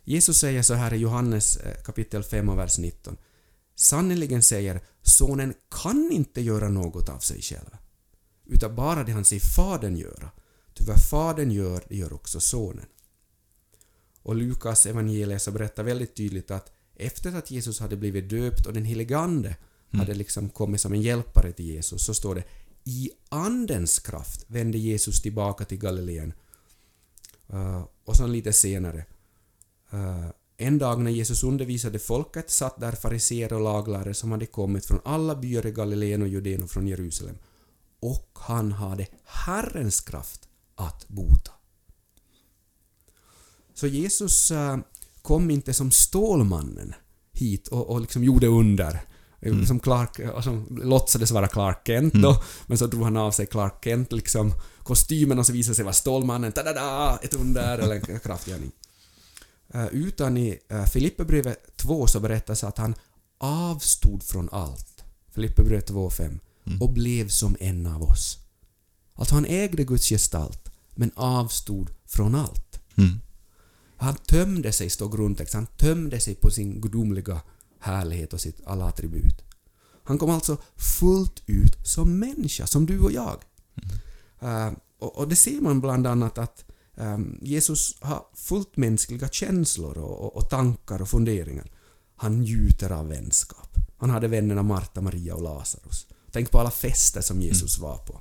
Jesus 0.05 0.39
säger 0.39 0.63
så 0.63 0.75
här 0.75 0.95
i 0.95 0.97
Johannes 0.97 1.57
eh, 1.57 1.83
kapitel 1.83 2.23
5 2.23 2.49
och 2.49 2.59
vers 2.59 2.79
19. 2.79 3.17
Sannerligen 3.75 4.43
säger 4.43 4.81
sonen 5.03 5.55
kan 5.69 6.11
inte 6.13 6.41
göra 6.41 6.69
något 6.69 7.09
av 7.09 7.19
sig 7.19 7.43
själv, 7.43 7.77
utan 8.45 8.75
bara 8.75 9.05
det 9.05 9.13
han 9.13 9.25
ser 9.25 9.41
fadern 9.57 9.97
göra. 9.97 10.31
Ty 10.75 10.85
vad 10.85 11.03
fadern 11.11 11.51
gör, 11.51 11.85
det 11.89 11.97
gör 11.97 12.13
också 12.13 12.41
sonen. 12.41 12.87
Och 14.23 14.37
Lukas 14.37 14.87
evangeliet 14.87 15.43
så 15.43 15.51
berättar 15.51 15.83
väldigt 15.83 16.17
tydligt 16.17 16.51
att 16.51 16.73
efter 16.97 17.37
att 17.37 17.51
Jesus 17.51 17.81
hade 17.81 17.97
blivit 17.97 18.31
döpt 18.31 18.67
och 18.67 18.73
den 18.73 18.85
helige 18.85 19.19
Ande 19.19 19.57
hade 19.93 20.15
liksom 20.15 20.49
kommit 20.49 20.81
som 20.81 20.93
en 20.93 21.03
hjälpare 21.03 21.53
till 21.53 21.67
Jesus 21.67 22.07
så 22.07 22.15
står 22.15 22.35
det 22.35 22.45
i 22.85 23.11
Andens 23.29 23.99
kraft 23.99 24.45
vände 24.47 24.79
Jesus 24.79 25.23
tillbaka 25.23 25.65
till 25.65 25.79
Galileen 25.79 26.33
Uh, 27.53 27.85
och 28.05 28.17
sen 28.17 28.33
lite 28.33 28.53
senare. 28.53 29.05
Uh, 29.95 30.29
en 30.57 30.79
dag 30.79 31.01
när 31.01 31.11
Jesus 31.11 31.45
undervisade 31.45 31.99
folket 31.99 32.51
satt 32.51 32.81
där 32.81 32.93
fariséer 32.93 33.53
och 33.53 33.61
laglärare 33.61 34.15
som 34.15 34.33
hade 34.33 34.47
kommit 34.47 34.87
från 34.87 35.01
alla 35.05 35.35
byar 35.35 35.67
i 35.67 35.71
Galileen 35.71 36.23
och 36.23 36.29
Judeen 36.29 36.63
och 36.63 36.71
från 36.71 36.87
Jerusalem. 36.87 37.39
Och 38.01 38.31
han 38.33 38.73
hade 38.73 39.07
Herrens 39.25 40.01
kraft 40.01 40.49
att 40.75 41.09
bota. 41.09 41.53
Så 43.75 43.87
Jesus 43.87 44.51
uh, 44.51 44.77
kom 45.23 45.51
inte 45.51 45.75
som 45.75 45.91
Stålmannen 45.91 46.95
hit 47.33 47.69
och, 47.69 47.91
och 47.91 48.01
liksom 48.01 48.25
gjorde 48.25 48.47
under. 48.47 49.01
Som 49.67 49.81
Clark, 49.81 50.19
och 50.35 50.45
som 50.45 50.79
låtsades 50.83 51.31
vara 51.31 51.49
Clark 51.49 51.81
Kent 51.87 52.15
då, 52.15 52.43
men 52.67 52.79
så 52.79 52.87
drog 52.87 53.03
han 53.03 53.17
av 53.17 53.31
sig 53.31 53.47
Clark 53.47 53.85
Kent 53.85 54.13
liksom 54.13 54.53
kostymen 54.83 55.39
och 55.39 55.47
så 55.47 55.53
visade 55.53 55.75
sig 55.75 55.85
vara 55.85 55.95
Stålmannen, 55.95 56.53
ta-da-da, 56.53 57.19
ett 57.23 57.35
under 57.35 57.79
eller 57.79 58.11
en 58.11 58.21
kraftgärning. 58.21 58.73
Uh, 59.75 59.87
utan 59.87 60.37
i 60.37 60.59
uh, 60.73 60.85
Filipperbrevet 60.85 61.77
2 61.77 62.07
så 62.07 62.21
berättas 62.21 62.65
att 62.65 62.79
han 62.79 62.95
avstod 63.39 64.23
från 64.23 64.49
allt. 64.53 65.05
Filipperbrevet 65.35 65.91
2.5. 65.91 66.39
Och 66.81 66.93
blev 66.93 67.29
som 67.29 67.57
en 67.61 67.87
av 67.87 68.03
oss. 68.03 68.39
Alltså 69.15 69.35
han 69.35 69.45
ägde 69.45 69.85
Guds 69.85 70.09
gestalt, 70.09 70.71
men 70.95 71.11
avstod 71.15 71.91
från 72.07 72.35
allt. 72.35 72.81
Mm. 72.97 73.21
Han 73.97 74.15
tömde 74.15 74.73
sig, 74.73 74.91
står 74.91 75.09
grundtext, 75.09 75.55
han 75.55 75.67
tömde 75.67 76.21
sig 76.21 76.35
på 76.35 76.51
sin 76.51 76.81
gudomliga 76.81 77.41
härlighet 77.87 78.33
och 78.33 78.41
sitt 78.41 78.61
alla 78.67 78.85
attribut. 78.85 79.43
Han 80.05 80.19
kom 80.19 80.31
alltså 80.31 80.57
fullt 81.01 81.43
ut 81.47 81.77
som 81.87 82.19
människa, 82.19 82.67
som 82.67 82.87
du 82.87 83.01
och 83.01 83.13
jag. 83.13 83.39
Eh, 84.41 84.73
och, 84.99 85.19
och 85.19 85.29
det 85.29 85.37
ser 85.37 85.61
man 85.61 85.81
bland 85.81 86.07
annat 86.07 86.39
att 86.39 86.65
ehm, 86.97 87.39
Jesus 87.43 87.97
har 88.01 88.27
fullt 88.35 88.77
mänskliga 88.77 89.29
känslor 89.29 89.99
och, 89.99 90.21
och, 90.25 90.37
och 90.37 90.51
tankar 90.51 91.03
och 91.03 91.09
funderingar. 91.09 91.71
Han 92.17 92.41
njuter 92.41 92.93
av 92.93 93.09
vänskap. 93.09 93.69
Han 93.99 94.11
hade 94.11 94.29
vännerna 94.29 94.63
Marta, 94.63 95.01
Maria 95.01 95.35
och 95.35 95.43
Lazarus. 95.43 96.07
Tänk 96.31 96.51
på 96.51 96.59
alla 96.59 96.71
fester 96.71 97.21
som 97.21 97.41
Jesus 97.41 97.79
var 97.79 97.99
på. 97.99 98.21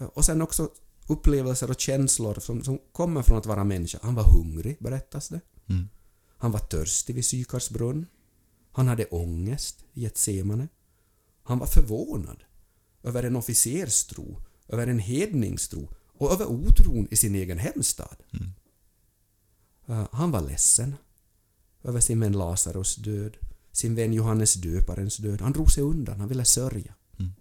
Eh, 0.00 0.06
Och 0.06 0.24
sen 0.24 0.42
också 0.42 0.68
upplevelser 1.08 1.70
och 1.70 1.80
känslor 1.80 2.34
som, 2.40 2.64
som 2.64 2.78
kommer 2.92 3.22
från 3.22 3.38
att 3.38 3.46
vara 3.46 3.64
människa. 3.64 3.98
Han 4.02 4.14
var 4.14 4.24
hungrig, 4.24 4.76
berättas 4.80 5.28
det. 5.28 5.40
Mm. 5.68 5.88
Han 6.38 6.50
var 6.52 6.60
törstig 6.60 7.14
vid 7.14 7.24
Sykars 7.24 7.70
brunn. 7.70 8.06
Han 8.76 8.88
hade 8.88 9.04
ångest 9.04 9.84
i 9.94 10.02
Getsemane. 10.02 10.68
Han 11.42 11.58
var 11.58 11.66
förvånad 11.66 12.44
över 13.02 13.22
en 13.22 13.36
officerstro, 13.36 14.42
över 14.68 14.86
en 14.86 14.98
hedningstro 14.98 15.88
och 16.18 16.32
över 16.32 16.46
otron 16.46 17.08
i 17.10 17.16
sin 17.16 17.34
egen 17.34 17.58
hemstad. 17.58 18.16
Mm. 18.32 18.52
Uh, 19.88 20.08
han 20.12 20.30
var 20.30 20.40
ledsen 20.40 20.94
över 21.82 22.00
sin 22.00 22.20
vän 22.20 22.32
Lazarus 22.32 22.96
död, 22.96 23.36
sin 23.72 23.94
vän 23.94 24.12
Johannes 24.12 24.54
döparens 24.54 25.16
död. 25.16 25.40
Han 25.40 25.52
drog 25.52 25.72
sig 25.72 25.82
undan, 25.82 26.20
han 26.20 26.28
ville 26.28 26.44
sörja. 26.44 26.94
Mm. 27.18 27.32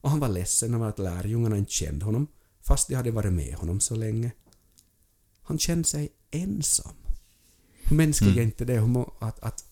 Och 0.00 0.10
han 0.10 0.20
var 0.20 0.28
ledsen 0.28 0.74
över 0.74 0.88
att 0.88 0.98
lärjungarna 0.98 1.56
inte 1.56 1.72
kände 1.72 2.04
honom, 2.04 2.26
fast 2.60 2.88
de 2.88 2.94
hade 2.94 3.10
varit 3.10 3.32
med 3.32 3.54
honom 3.54 3.80
så 3.80 3.94
länge. 3.94 4.32
Han 5.42 5.58
kände 5.58 5.88
sig 5.88 6.08
ensam. 6.30 6.94
Hur 7.82 7.96
mänsklig 7.96 8.28
är 8.30 8.32
Mm. 8.32 8.44
inte 8.44 8.64
det? 8.64 9.04
Att, 9.20 9.40
att 9.40 9.67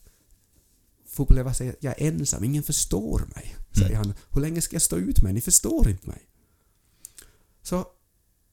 få 1.16 1.22
uppleva 1.22 1.54
sig 1.54 1.68
att 1.68 1.76
jag 1.80 2.00
är 2.02 2.08
ensam, 2.08 2.44
ingen 2.44 2.62
förstår 2.62 3.28
mig, 3.34 3.56
säger 3.72 3.86
Mm. 3.90 3.98
han. 3.98 4.14
Hur 4.30 4.40
länge 4.40 4.60
ska 4.60 4.74
jag 4.74 4.82
stå 4.82 4.96
ut 4.96 5.22
med 5.22 5.34
Ni 5.34 5.40
förstår 5.40 5.88
inte 5.88 6.08
mig. 6.08 6.28
Så 7.62 7.86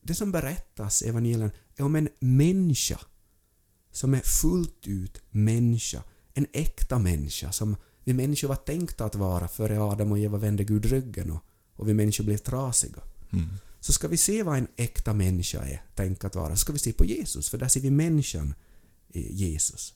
det 0.02 0.16
som 0.16 0.32
berättas 0.32 1.02
i 1.02 1.08
evangelien 1.08 1.52
är 1.76 1.84
om 1.84 1.96
en 1.96 2.10
människa 2.20 3.00
som 3.92 4.14
är 4.14 4.20
fullt 4.20 4.88
ut 4.88 5.22
människa, 5.32 6.04
en 6.34 6.48
äkta 6.54 7.00
människa 7.00 7.52
som 7.52 7.76
vi 8.04 8.14
människor 8.14 8.48
var 8.48 8.56
tänkta 8.56 9.06
att 9.06 9.16
vara 9.16 9.48
före 9.48 9.82
Adam 9.82 10.12
och 10.12 10.20
Eva 10.20 10.38
vände 10.38 10.64
Gud 10.64 10.86
ryggen 10.86 11.32
och, 11.32 11.44
och 11.76 11.90
vi 11.90 11.94
människor 11.94 12.24
blev 12.24 12.38
trasiga. 12.38 13.02
Mm. 13.32 13.50
Så 13.80 13.94
ska 13.94 14.08
vi 14.08 14.18
se 14.18 14.44
vad 14.44 14.58
en 14.58 14.68
äkta 14.76 15.14
människa 15.14 15.64
är 15.64 15.84
tänkt 15.96 16.24
att 16.24 16.36
vara, 16.36 16.56
så 16.56 16.60
ska 16.60 16.74
vi 16.74 16.80
se 16.80 16.94
på 16.94 17.06
Jesus, 17.06 17.50
för 17.50 17.58
där 17.58 17.68
ser 17.68 17.82
vi 17.82 17.92
människan 17.92 18.54
i 19.10 19.34
Jesus. 19.34 19.94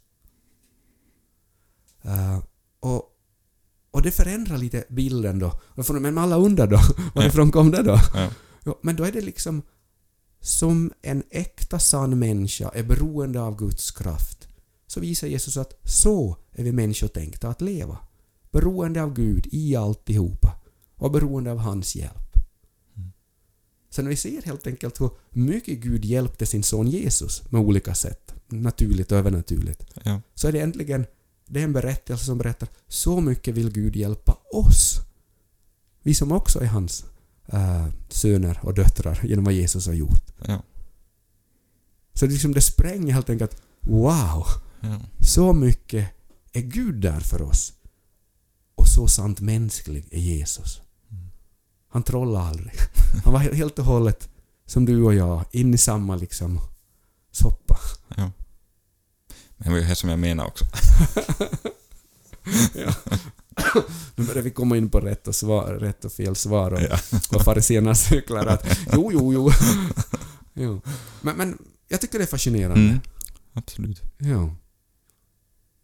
Eh, 2.01 2.43
och, 2.79 3.03
Och 3.91 4.01
det 4.01 4.11
förändrar 4.11 4.57
lite 4.57 4.83
bilden 4.89 5.39
då. 5.39 5.59
Men 5.99 6.17
alla 6.17 6.35
undrar 6.37 6.67
då, 6.67 6.79
varifrån 7.15 7.51
kom 7.51 7.71
det 7.71 7.83
då? 7.83 7.99
Ja. 8.13 8.29
Ja, 8.63 8.79
men 8.83 8.95
då 8.95 9.03
är 9.03 9.11
det 9.11 9.21
liksom 9.21 9.61
som 10.41 10.91
en 11.01 11.23
äkta 11.29 11.79
sann 11.79 12.19
människa 12.19 12.69
är 12.73 12.83
beroende 12.83 13.41
av 13.41 13.57
Guds 13.57 13.91
kraft 13.91 14.47
så 14.87 14.99
visar 14.99 15.27
Jesus 15.27 15.57
att 15.57 15.79
så 15.83 16.37
är 16.53 16.63
vi 16.63 16.71
människor 16.71 17.07
tänkta 17.07 17.47
att 17.49 17.61
leva. 17.61 17.97
Beroende 18.51 19.03
av 19.03 19.13
Gud 19.13 19.47
i 19.51 19.75
alltihopa 19.75 20.59
och 20.95 21.11
beroende 21.11 21.51
av 21.51 21.57
hans 21.57 21.95
hjälp. 21.95 22.33
Så 23.89 24.01
när 24.01 24.09
vi 24.09 24.15
ser 24.15 24.41
helt 24.41 24.67
enkelt 24.67 25.01
hur 25.01 25.09
mycket 25.29 25.77
Gud 25.79 26.05
hjälpte 26.05 26.45
sin 26.45 26.63
son 26.63 26.87
Jesus 26.87 27.51
med 27.51 27.61
olika 27.61 27.95
sätt, 27.95 28.33
naturligt 28.47 29.11
och 29.11 29.17
övernaturligt, 29.17 29.85
Ja. 30.03 30.21
så 30.35 30.47
är 30.47 30.51
det 30.51 30.59
äntligen 30.59 31.05
det 31.47 31.59
är 31.59 31.63
en 31.63 31.73
berättelse 31.73 32.25
som 32.25 32.37
berättar 32.37 32.69
så 32.87 33.21
mycket 33.21 33.55
vill 33.55 33.71
Gud 33.71 33.95
hjälpa 33.95 34.37
oss. 34.53 34.95
Vi 36.03 36.13
som 36.13 36.31
också 36.31 36.59
är 36.59 36.65
hans 36.67 37.05
äh, 37.45 37.87
söner 38.09 38.59
och 38.63 38.73
döttrar 38.73 39.19
genom 39.23 39.45
vad 39.45 39.53
Jesus 39.53 39.87
har 39.87 39.93
gjort. 39.93 40.25
Ja. 40.45 40.63
Så 42.13 42.25
det, 42.25 42.31
liksom, 42.31 42.53
det 42.53 42.61
spränger 42.61 43.13
helt 43.13 43.29
enkelt 43.29 43.61
wow! 43.79 44.45
Ja. 44.81 44.99
Så 45.19 45.53
mycket 45.53 46.09
är 46.53 46.61
Gud 46.61 46.95
där 46.95 47.19
för 47.19 47.41
oss. 47.41 47.73
Och 48.75 48.87
så 48.87 49.07
sant 49.07 49.39
mänsklig 49.39 50.07
är 50.11 50.19
Jesus. 50.19 50.81
Han 51.89 52.03
trollade 52.03 52.45
aldrig. 52.45 52.73
Han 53.23 53.33
var 53.33 53.39
he- 53.39 53.53
helt 53.53 53.79
och 53.79 53.85
hållet 53.85 54.29
som 54.65 54.85
du 54.85 55.03
och 55.03 55.13
jag, 55.13 55.45
in 55.51 55.73
i 55.73 55.77
samma 55.77 56.15
liksom 56.15 56.59
soppa. 57.31 57.77
ja. 58.15 58.31
Det 59.57 59.69
var 59.69 59.77
ju 59.77 59.83
det 59.83 59.95
som 59.95 60.09
jag 60.09 60.19
menar 60.19 60.45
också. 60.45 60.65
Ja. 62.73 62.93
Nu 64.15 64.25
börjar 64.25 64.41
vi 64.41 64.51
komma 64.51 64.77
in 64.77 64.89
på 64.89 64.99
rätt 64.99 65.27
och, 65.27 65.35
svar, 65.35 65.73
rätt 65.73 66.05
och 66.05 66.11
fel 66.11 66.35
svar 66.35 66.71
och 66.71 66.81
Ja. 66.81 66.97
vad 67.31 67.43
fariséerna 67.43 67.95
cyklar 67.95 68.45
att 68.45 68.79
jo, 68.93 69.09
jo, 69.13 69.33
jo. 69.33 69.51
jo. 70.53 70.81
Men, 71.21 71.37
men 71.37 71.57
jag 71.87 72.01
tycker 72.01 72.17
det 72.17 72.25
är 72.25 72.27
fascinerande. 72.27 72.79
Mm. 72.89 72.99
Absolut. 73.53 74.01
Ja. 74.17 74.55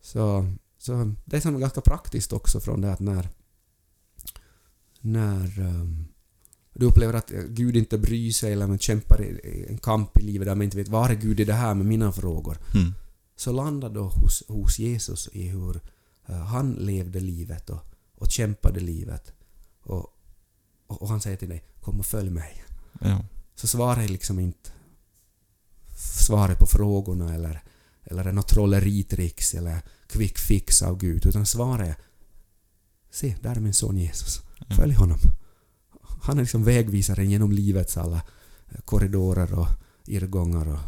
Så, 0.01 0.53
så 0.77 1.13
det 1.25 1.38
är 1.38 1.41
som 1.41 1.59
ganska 1.59 1.81
praktiskt 1.81 2.33
också 2.33 2.59
från 2.59 2.81
det 2.81 2.93
att 2.93 2.99
när 2.99 3.29
när 5.01 5.59
ehm, 5.59 6.05
du 6.73 6.86
upplever 6.86 7.13
att 7.13 7.31
Gud 7.49 7.77
inte 7.77 7.97
bryr 7.97 8.31
sig 8.31 8.53
eller 8.53 8.67
man 8.67 8.79
kämpar 8.79 9.21
i 9.21 9.25
i 9.25 9.65
en 9.69 9.77
kamp 9.77 10.17
i 10.17 10.23
livet 10.23 10.47
där 10.47 10.55
man 10.55 10.63
inte 10.63 10.77
vet 10.77 10.88
var 10.88 11.09
är 11.09 11.15
Gud 11.15 11.39
i 11.39 11.45
det 11.45 11.53
här 11.53 11.73
med 11.73 11.86
mina 11.86 12.12
frågor. 12.12 12.57
Mm. 12.75 12.93
Så 13.43 13.51
landa 13.51 13.89
då 13.89 14.03
hos, 14.03 14.43
hos 14.47 14.79
Jesus 14.79 15.29
i 15.34 15.47
hur 15.47 15.82
eh, 16.25 16.36
han 16.36 16.73
levde 16.73 17.19
livet 17.19 17.69
och, 17.69 17.86
och 18.15 18.32
kämpade 18.32 18.79
livet. 18.79 19.34
Och, 19.82 20.08
och, 20.88 21.01
och 21.01 21.08
han 21.08 21.21
säger 21.21 21.38
till 21.38 21.49
dig 21.49 21.63
kom 21.82 21.99
och 21.99 22.06
följ 22.06 22.29
mig. 22.29 22.63
Ja. 23.01 23.25
Så 23.56 23.67
svaret 23.67 24.03
är 24.03 24.08
liksom 24.08 24.39
inte 24.39 24.69
svaret 25.95 26.60
på 26.60 26.65
frågorna 26.65 27.34
eller, 27.34 27.63
eller 28.03 28.32
något 28.32 28.47
trolleritricks 28.47 29.53
eller 29.53 29.82
quick 30.08 30.38
fix 30.38 30.82
av 30.82 30.97
Gud, 30.97 31.25
utan 31.25 31.45
svaret 31.45 31.88
är 31.88 31.95
Se, 33.12 33.36
där 33.41 33.56
är 33.56 33.60
min 33.60 33.73
son 33.73 33.97
Jesus. 33.97 34.41
Följ 34.75 34.93
honom. 34.93 35.19
Han 36.21 36.38
är 36.38 36.41
liksom 36.41 36.63
vägvisaren 36.63 37.29
genom 37.29 37.51
livets 37.51 37.97
alla 37.97 38.21
eh, 38.69 38.82
korridorer 38.86 39.53
och 39.53 39.67
irrgångar 40.06 40.67
och. 40.67 40.79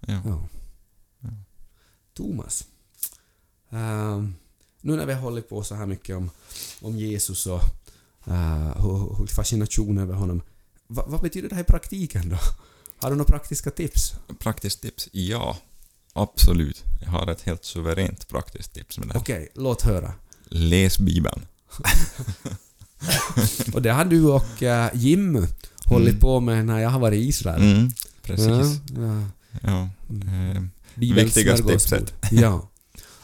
Ja. 0.00 0.22
Ja. 0.24 0.48
Thomas. 2.14 2.64
Ehm, 3.70 4.34
nu 4.80 4.96
när 4.96 5.06
vi 5.06 5.12
har 5.12 5.20
hållit 5.20 5.48
på 5.48 5.62
så 5.62 5.74
här 5.74 5.86
mycket 5.86 6.16
om, 6.16 6.30
om 6.80 6.98
Jesus 6.98 7.46
och 7.46 7.60
uh, 8.28 8.70
och, 8.70 9.20
och 9.20 9.30
fascination 9.30 9.98
över 9.98 10.14
honom. 10.14 10.42
Va, 10.86 11.04
vad 11.08 11.20
betyder 11.20 11.48
det 11.48 11.54
här 11.54 11.62
i 11.62 11.66
praktiken 11.66 12.28
då? 12.28 12.36
Har 12.96 13.10
du 13.10 13.16
några 13.16 13.28
praktiska 13.32 13.70
tips? 13.70 14.14
Praktiskt 14.38 14.82
tips? 14.82 15.08
Ja. 15.12 15.56
Absolut. 16.12 16.82
Jag 17.00 17.08
har 17.10 17.26
ett 17.30 17.42
helt 17.42 17.64
suveränt 17.64 18.28
praktiskt 18.28 18.74
tips 18.74 18.98
med 18.98 19.08
det. 19.08 19.18
Okej, 19.18 19.48
låt 19.54 19.82
höra. 19.82 20.12
Läs 20.44 20.98
Bibeln. 20.98 21.46
Och 23.74 23.82
det 23.82 23.90
har 23.92 24.04
du 24.04 24.24
och 24.24 24.62
eh, 24.62 24.90
Jim 24.94 25.46
hållit 25.84 26.08
Mm. 26.08 26.20
på 26.20 26.40
med 26.40 26.66
när 26.66 26.78
jag 26.78 26.90
har 26.90 26.98
varit 27.00 27.18
i 27.18 27.28
Israel. 27.28 27.62
Mm. 27.62 27.90
Precis. 28.22 28.80
Ja, 28.96 29.02
ja. 29.02 29.22
Ja. 29.62 29.88
Mm. 30.10 30.70
Viktigaste 30.94 31.66
tipset. 31.66 32.14
Ja. 32.30 32.68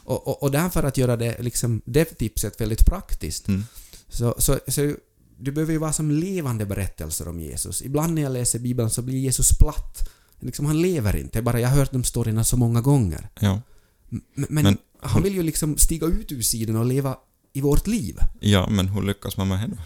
Och, 0.05 0.29
och, 0.29 0.43
och 0.43 0.51
därför 0.51 0.83
att 0.83 0.97
göra 0.97 1.17
det, 1.17 1.43
liksom, 1.43 1.83
det 1.85 2.05
tipset 2.05 2.61
väldigt 2.61 2.87
praktiskt 2.87 3.49
Mm. 3.49 3.65
Så, 4.09 4.35
så, 4.39 4.59
så 4.69 4.95
det 5.41 5.53
behöver 5.53 5.73
ju 5.73 5.79
vara 5.79 5.93
som 5.93 6.11
levande 6.11 6.67
berättelser 6.67 7.29
om 7.29 7.41
Jesus. 7.41 7.83
Ibland 7.83 8.15
när 8.15 8.23
jag 8.23 8.33
läser 8.33 8.59
Bibeln 8.59 8.91
så 8.91 9.03
blir 9.03 9.19
Jesus 9.19 9.59
platt. 9.59 10.09
Liksom, 10.41 10.67
han 10.67 10.83
lever 10.83 11.17
inte. 11.17 11.43
Bara 11.43 11.61
jag 11.61 11.69
har 11.69 11.77
hört 11.77 11.93
de 11.93 12.05
storyna 12.05 12.45
så 12.45 12.57
många 12.57 12.81
gånger. 12.81 13.29
Ja. 13.41 13.61
Men, 14.09 14.47
Men- 14.49 14.79
han 15.03 15.23
vill 15.23 15.35
ju 15.35 15.43
liksom 15.43 15.79
stiga 15.79 16.07
ut 16.07 16.33
ur 16.33 16.43
sidan 16.43 16.77
och 16.77 16.87
leva 16.87 17.17
i 17.53 17.61
vårt 17.61 17.87
liv. 17.87 18.19
ja, 18.41 18.69
men 18.71 18.89
hur 18.89 19.03
lyckas 19.03 19.37
man 19.37 19.49
med 19.49 19.71
det 19.71 19.77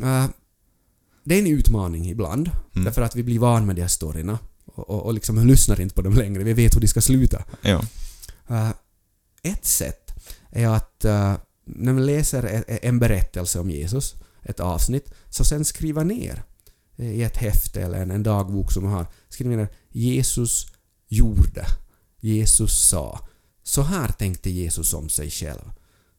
då? 0.00 0.06
Eh, 0.06 0.26
det 1.24 1.34
är 1.34 1.38
en 1.38 1.46
utmaning 1.46 2.10
ibland. 2.10 2.50
Mm. 2.72 2.84
Därför 2.84 3.02
att 3.02 3.16
vi 3.16 3.22
blir 3.22 3.38
van 3.38 3.66
med 3.66 3.76
de 3.76 3.82
här 3.82 3.88
storyna. 3.88 4.38
Och, 4.76 5.06
och, 5.06 5.14
liksom 5.14 5.46
lyssnar 5.46 5.80
inte 5.80 5.94
på 5.94 6.02
dem 6.02 6.14
längre. 6.14 6.44
Vi 6.44 6.52
vet 6.52 6.76
hur 6.76 6.80
de 6.80 6.88
ska 6.88 7.00
sluta. 7.00 7.44
Ja. 7.62 7.82
Eh, 8.48 8.70
ett 9.42 9.64
sätt 9.64 10.10
är 10.50 10.68
att 10.68 11.04
eh, 11.04 11.34
när 11.64 11.92
man 11.92 12.06
läser 12.06 12.46
e- 12.46 12.64
e- 12.68 12.78
en 12.82 12.98
berättelse 12.98 13.60
om 13.60 13.70
Jesus, 13.70 14.14
ett 14.42 14.60
avsnitt, 14.60 15.14
så 15.30 15.44
sen 15.44 15.64
skriva 15.64 16.02
ner 16.04 16.42
i 16.96 17.22
ett 17.22 17.36
häfte 17.36 17.82
eller 17.82 18.02
en, 18.02 18.10
en 18.10 18.22
dagbok 18.22 18.72
som 18.72 18.84
man 18.84 18.92
har, 18.92 19.06
skriva 19.28 19.56
ner 19.56 19.68
Jesus 19.88 20.66
gjorde, 21.08 21.66
Jesus 22.20 22.88
sa. 22.88 23.28
Så 23.62 23.82
här 23.82 24.08
tänkte 24.08 24.50
Jesus 24.50 24.94
om 24.94 25.08
sig 25.08 25.30
själv. 25.30 25.72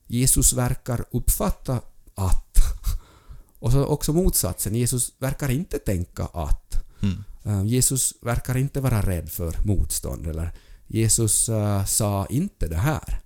Jesus 0.08 0.54
verkar 0.54 1.06
uppfatta 1.12 1.82
att. 2.16 2.58
Och 3.60 3.72
så 3.72 3.86
också 3.86 4.14
motsatsen, 4.14 4.76
Jesus 4.76 5.14
verkar 5.20 5.50
inte 5.50 5.80
tänka 5.80 6.26
att. 6.26 6.84
Mm. 7.02 7.24
Eh, 7.48 7.64
Jesus 7.66 8.14
verkar 8.22 8.58
inte 8.58 8.82
vara 8.82 9.02
rädd 9.02 9.30
för 9.30 9.56
motstånd 9.66 10.28
eller 10.28 10.52
Jesus 10.88 11.50
eh, 11.50 11.86
sa 11.86 12.26
inte 12.30 12.68
det 12.68 12.78
här. 12.78 13.22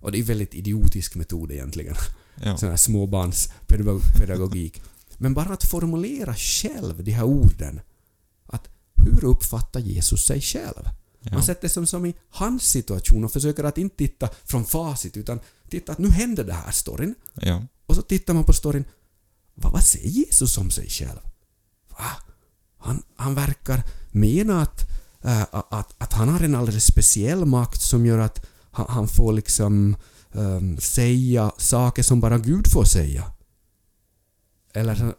Och 0.00 0.12
det 0.12 0.18
är 0.18 0.22
väldigt 0.22 0.54
idiotisk 0.54 1.14
metod 1.14 1.52
egentligen. 1.52 1.94
Ja. 2.42 2.56
Sån 2.56 2.68
här 2.68 2.76
småbarnspedagogik. 2.76 4.82
Men 5.18 5.34
bara 5.34 5.52
att 5.52 5.64
formulera 5.64 6.34
själv 6.34 7.04
de 7.04 7.10
här 7.12 7.24
orden. 7.24 7.80
Att 8.46 8.68
hur 8.94 9.24
uppfattar 9.24 9.80
Jesus 9.80 10.24
sig 10.24 10.40
själv? 10.40 10.84
Man 11.24 11.34
Ja. 11.34 11.42
sätter 11.42 11.68
som, 11.68 11.86
som 11.86 12.06
i 12.06 12.14
hans 12.30 12.62
situation 12.62 13.24
och 13.24 13.32
försöker 13.32 13.64
att 13.64 13.78
inte 13.78 13.96
titta 13.96 14.28
från 14.44 14.64
facit 14.64 15.16
utan 15.16 15.40
titta 15.68 15.92
att 15.92 15.98
nu 15.98 16.10
händer 16.10 16.44
det 16.44 16.52
här 16.52 16.70
storyn. 16.70 17.14
Ja. 17.34 17.62
Och 17.86 17.96
så 17.96 18.02
tittar 18.02 18.34
man 18.34 18.44
på 18.44 18.52
storyn. 18.52 18.84
Vad, 19.54 19.72
vad 19.72 19.82
säger 19.84 20.08
Jesus 20.08 20.58
om 20.58 20.70
sig 20.70 20.88
själv? 20.88 21.18
Va? 21.90 22.10
Han, 22.82 23.02
han 23.16 23.34
verkar 23.34 23.82
mena 24.10 24.62
att, 24.62 24.90
äh, 25.22 25.42
att, 25.52 25.94
att 25.98 26.12
han 26.12 26.28
har 26.28 26.40
en 26.40 26.54
alldeles 26.54 26.84
speciell 26.84 27.44
makt 27.44 27.80
som 27.80 28.06
gör 28.06 28.18
att 28.18 28.46
han, 28.70 28.86
han 28.88 29.08
får 29.08 29.32
liksom 29.32 29.96
ähm, 30.32 30.78
säga 30.78 31.52
saker 31.58 32.02
som 32.02 32.20
bara 32.20 32.38
Gud 32.38 32.66
får 32.72 32.84
säga. 32.84 33.24
Eller 34.74 35.14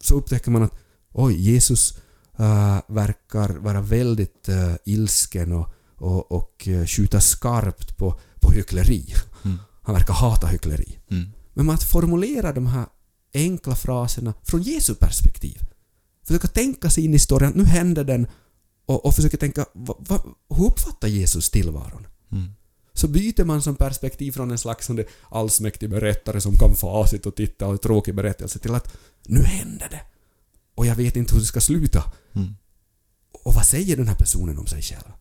så- 0.00 0.14
upptäcker 0.14 0.50
man 0.50 0.62
att 0.62 0.74
oj, 1.12 1.34
Jesus 1.34 1.98
äh, 2.38 2.78
verkar 2.88 3.48
vara 3.48 3.80
väldigt 3.80 4.48
äh, 4.48 4.74
ilsken 4.84 5.52
och, 5.52 5.68
och, 5.96 6.32
och 6.32 6.68
äh, 6.68 6.86
skjuta 6.86 7.20
skarpt 7.20 7.96
på, 7.96 8.20
på 8.40 8.52
hyckleri. 8.52 9.14
Mm. 9.44 9.58
Han 9.82 9.94
verkar 9.94 10.14
hata 10.14 10.46
hyckleri. 10.46 10.98
Mm. 11.10 11.28
Men 11.54 11.70
att 11.70 11.82
formulera 11.84 12.52
de 12.52 12.66
här 12.66 12.86
enkla 13.34 13.74
fraserna 13.74 14.34
från 14.42 14.62
Jesu 14.62 14.94
perspektiv. 14.94 15.60
Försöka 16.26 16.48
tänka 16.48 16.90
sig 16.90 17.04
in 17.04 17.14
i 17.14 17.18
storyn, 17.18 17.52
nu 17.54 17.64
händer 17.64 18.04
den 18.04 18.26
och, 18.86 19.06
och 19.06 19.14
försöka 19.14 19.36
tänka, 19.36 19.66
va, 19.72 19.96
va, 19.98 20.24
hur 20.48 20.66
uppfattar 20.66 21.08
Jesus 21.08 21.50
tillvaron? 21.50 22.06
Mm. 22.32 22.52
Så 22.92 23.08
byter 23.08 23.44
man 23.44 23.62
som 23.62 23.76
perspektiv 23.76 24.32
från 24.32 24.50
en 24.50 24.58
slags 24.58 24.90
allsmäktig 25.28 25.90
berättare 25.90 26.40
som 26.40 26.56
kan 26.56 26.74
facit 26.74 27.26
och 27.26 27.36
titta 27.36 27.66
och 27.66 27.82
tråkig 27.82 28.14
berättelse 28.14 28.58
till 28.58 28.74
att 28.74 28.96
nu 29.26 29.42
händer 29.42 29.88
det. 29.90 30.00
Och 30.74 30.86
jag 30.86 30.94
vet 30.94 31.16
inte 31.16 31.34
hur 31.34 31.40
det 31.40 31.46
ska 31.46 31.60
sluta. 31.60 32.12
Mm. 32.32 32.54
Och 33.44 33.54
vad 33.54 33.66
säger 33.66 33.96
den 33.96 34.08
här 34.08 34.14
personen 34.14 34.58
om 34.58 34.66
sig 34.66 34.82
själv? 34.82 35.12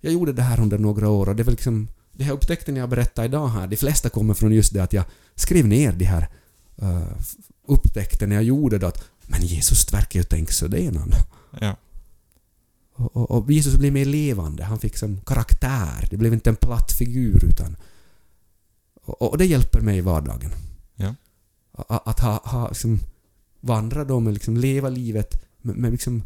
Jag 0.00 0.12
gjorde 0.12 0.32
det 0.32 0.42
här 0.42 0.60
under 0.60 0.78
några 0.78 1.08
år 1.08 1.28
och 1.28 1.36
det 1.36 1.42
var 1.42 1.50
liksom 1.50 1.88
det 2.12 2.24
här 2.24 2.32
upptäckten 2.32 2.76
jag 2.76 2.88
berättar 2.88 3.24
idag 3.24 3.48
här, 3.48 3.66
de 3.66 3.76
flesta 3.76 4.08
kommer 4.10 4.34
från 4.34 4.52
just 4.52 4.72
det 4.72 4.82
att 4.82 4.92
jag 4.92 5.04
skrev 5.34 5.66
ner 5.66 5.92
de 5.92 6.04
här 6.04 6.28
uh, 6.82 7.18
upptäckten 7.66 8.30
jag 8.30 8.42
gjorde 8.42 8.78
då 8.78 8.86
att 8.86 9.04
men 9.26 9.42
Jesus 9.42 9.92
verkar 9.92 10.20
ju 10.20 10.24
tänka 10.24 10.52
så 10.52 10.66
det 10.68 10.96
han. 10.98 11.12
Ja. 11.60 11.76
Och, 12.94 13.16
och, 13.16 13.30
och 13.30 13.52
Jesus 13.52 13.74
blev 13.76 13.92
mer 13.92 14.04
levande, 14.04 14.64
han 14.64 14.78
fick 14.78 14.96
som 14.96 15.20
karaktär. 15.20 16.06
Det 16.10 16.16
blev 16.16 16.32
inte 16.32 16.50
en 16.50 16.56
platt 16.56 16.92
figur 16.92 17.44
utan 17.44 17.76
Och, 19.04 19.22
och 19.22 19.38
det 19.38 19.46
hjälper 19.46 19.80
mig 19.80 19.98
i 19.98 20.00
vardagen. 20.00 20.50
Ja. 20.96 21.14
A- 21.72 22.00
Att 22.04 22.20
ha, 22.20 22.40
ha 22.44 22.68
liksom, 22.68 22.98
vandra 23.60 24.04
då 24.04 24.20
med 24.20 24.34
liksom 24.34 24.56
leva 24.56 24.88
livet 24.88 25.44
med, 25.62 25.76
med, 25.76 25.92
liksom, 25.92 26.22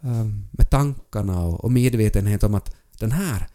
ehm, 0.00 0.46
med 0.50 0.70
tankarna 0.70 1.40
och, 1.44 1.64
och 1.64 1.72
medvetenhet 1.72 2.42
om 2.42 2.54
att 2.54 2.74
den 2.98 3.12
här 3.12 3.48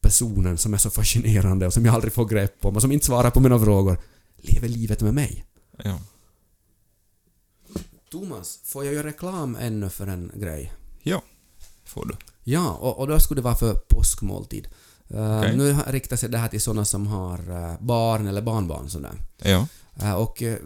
personen 0.00 0.58
som 0.58 0.74
är 0.74 0.78
så 0.78 0.90
fascinerande 0.90 1.66
och 1.66 1.72
som 1.72 1.84
jag 1.86 1.94
aldrig 1.94 2.12
får 2.12 2.24
grepp 2.24 2.64
om 2.64 2.74
och 2.76 2.82
som 2.82 2.92
inte 2.92 3.06
svarar 3.06 3.30
på 3.30 3.40
mina 3.40 3.58
frågor 3.58 3.98
lever 4.36 4.68
livet 4.68 5.02
med 5.02 5.14
mig. 5.14 5.44
Ja. 5.84 5.98
Thomas, 8.12 8.58
får 8.64 8.84
jag 8.84 8.94
göra 8.94 9.06
reklam 9.06 9.56
ännu 9.60 9.88
för 9.88 10.06
en 10.06 10.32
grej? 10.34 10.72
Ja, 11.02 11.22
får 11.84 12.06
du. 12.06 12.16
Ja, 12.44 12.70
och, 12.70 12.98
och 12.98 13.08
då 13.08 13.20
skulle 13.20 13.38
det 13.38 13.44
vara 13.44 13.56
för 13.56 13.74
påskmåltid. 13.74 14.68
Okej. 15.08 15.56
Nu 15.56 15.76
riktar 15.86 16.16
sig 16.16 16.28
det 16.28 16.38
här 16.38 16.48
till 16.48 16.60
sådana 16.60 16.84
som 16.84 17.06
har 17.06 17.38
eh, 17.38 17.74
barn 17.80 18.26
eller 18.26 18.42
barnbarn 18.42 18.90
sådär. 18.90 19.12
Ja. 19.36 19.66
Eh, 20.02 20.14
och 20.14 20.42
eh, 20.42 20.58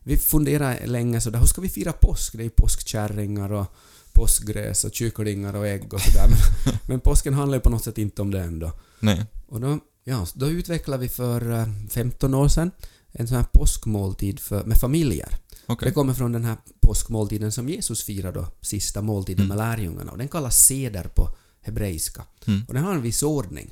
vi 0.00 0.16
funderar 0.18 0.86
länge 0.86 1.20
sådär, 1.20 1.38
hur 1.38 1.46
ska 1.46 1.60
vi 1.60 1.68
fira 1.68 1.92
påsk? 1.92 2.32
Det 2.32 2.42
är 2.42 2.44
ju 2.44 2.50
påskkärringar 2.50 3.52
och 3.52 3.66
påskgräs 4.12 4.84
och 4.84 4.94
kycklingar 4.94 5.56
och 5.56 5.66
ägg 5.66 5.94
och 5.94 6.00
sådär. 6.00 6.26
Men, 6.28 6.74
men 6.86 7.00
påsken 7.00 7.34
handlar 7.34 7.56
ju 7.56 7.60
på 7.60 7.70
något 7.70 7.84
sätt 7.84 7.98
inte 7.98 8.22
om 8.22 8.30
det 8.30 8.40
ändå. 8.40 8.72
Nej. 9.00 9.26
Och 9.48 9.60
då, 9.60 9.78
ja, 10.04 10.26
då 10.34 10.46
utvecklade 10.46 11.02
vi 11.02 11.08
för 11.08 11.52
eh, 11.52 11.66
15 11.90 12.34
år 12.34 12.48
sedan 12.48 12.70
en 13.12 13.28
sån 13.28 13.36
här 13.36 13.46
påskmåltid 13.52 14.40
för, 14.40 14.64
med 14.64 14.78
familjer. 14.78 15.28
Okej. 15.66 15.88
Det 15.88 15.94
kommer 15.94 16.14
från 16.14 16.32
den 16.32 16.44
här 16.44 16.56
påskmåltiden 16.80 17.52
som 17.52 17.68
Jesus 17.68 18.02
firade 18.02 18.40
då, 18.40 18.46
sista 18.60 19.02
måltiden 19.02 19.44
Mm. 19.44 19.56
med 19.56 19.66
lärjungarna. 19.66 20.12
Och 20.12 20.18
den 20.18 20.28
kallas 20.28 20.56
seder 20.66 21.10
på 21.16 21.28
hebreiska. 21.60 22.22
Mm. 22.46 22.64
Och 22.68 22.74
den 22.74 22.84
har 22.84 22.94
en 22.94 23.02
viss 23.02 23.22
ordning. 23.22 23.70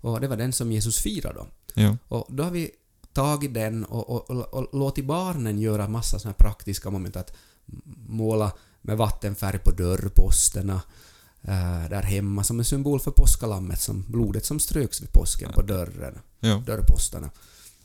Och 0.00 0.20
det 0.20 0.28
var 0.28 0.36
den 0.36 0.52
som 0.52 0.72
Jesus 0.72 0.98
firade 0.98 1.34
då. 1.38 1.46
Ja. 1.74 1.96
Och 2.08 2.26
då 2.28 2.42
har 2.44 2.50
vi 2.50 2.70
tagit 3.12 3.54
den 3.54 3.84
och, 3.84 4.10
och, 4.10 4.30
och, 4.30 4.54
och 4.54 4.78
låtit 4.78 5.04
barnen 5.04 5.58
göra 5.58 5.88
massa 5.88 6.18
såna 6.18 6.30
här 6.30 6.36
praktiska 6.44 6.90
moment. 6.90 7.16
Att 7.16 7.36
måla 8.08 8.52
med 8.82 8.96
vattenfärg 8.96 9.58
på 9.58 9.70
dörrposterna 9.70 10.80
eh, 11.42 11.88
där 11.90 12.02
hemma 12.02 12.44
som 12.44 12.58
en 12.58 12.64
symbol 12.64 13.00
för 13.00 13.10
påskalammet, 13.10 13.80
som 13.80 14.04
blodet 14.08 14.44
som 14.44 14.60
ströks 14.60 15.02
vid 15.02 15.12
påsken 15.12 15.52
på 15.52 15.62
dörren 15.62 16.18
Ja. 16.40 16.62
dörrposterna. 16.66 17.30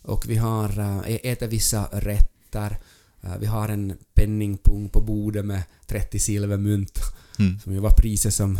Och 0.03 0.29
vi 0.29 0.35
har 0.35 0.79
äh, 0.79 1.15
ätit 1.23 1.49
vissa 1.49 1.89
rätter. 1.91 2.77
Äh, 3.21 3.37
vi 3.39 3.45
har 3.45 3.69
en 3.69 3.97
penningpung 4.13 4.89
på 4.89 5.01
bordet 5.01 5.45
med 5.45 5.63
30 5.85 6.19
silvermynt 6.19 6.99
Mm. 7.39 7.59
som 7.59 7.73
ju 7.73 7.79
var 7.79 7.91
priset 7.91 8.33
som 8.33 8.57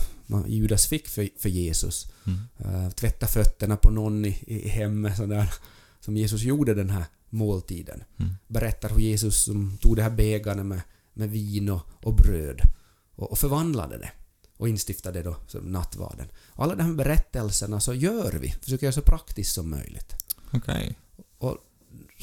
Judas 0.48 0.86
fick 0.88 1.08
för, 1.08 1.30
för 1.39 1.50
Jesus. 1.50 2.08
Mm. 2.26 2.39
Äh, 2.58 2.89
tvätta 2.89 3.28
fötterna 3.28 3.78
på 3.78 3.89
någon 3.91 4.26
i, 4.26 4.44
i 4.48 4.70
hemmet 4.70 5.18
sådär. 5.18 5.54
Som 6.00 6.18
Jesus 6.18 6.41
gjorde 6.41 6.74
den 6.74 6.89
här 6.89 7.06
måltiden. 7.30 8.04
Mm. 8.18 8.32
Berättar 8.48 8.89
hur 8.89 9.00
Jesus 9.00 9.44
som 9.44 9.78
tog 9.78 9.96
det 9.96 10.04
här 10.04 10.10
bägaren 10.10 10.68
med, 10.68 10.82
med 11.14 11.30
vin 11.32 11.70
och, 11.70 11.82
och 12.04 12.16
bröd 12.16 12.62
och, 13.16 13.32
och 13.32 13.38
förvandlade 13.38 13.98
det 13.98 14.12
och 14.58 14.70
instiftade 14.70 15.24
då 15.24 15.36
som 15.48 15.62
nattvarden. 15.72 16.28
Alla 16.54 16.76
de 16.76 16.84
här 16.84 16.94
berättelserna 16.94 17.80
så 17.80 17.94
gör 17.94 18.32
vi, 18.41 18.50
försöker 18.62 18.86
göra 18.86 18.94
så 18.94 19.02
praktiskt 19.02 19.54
som 19.54 19.70
möjligt. 19.70 20.16
Okej. 20.52 20.98
Och, 21.12 21.12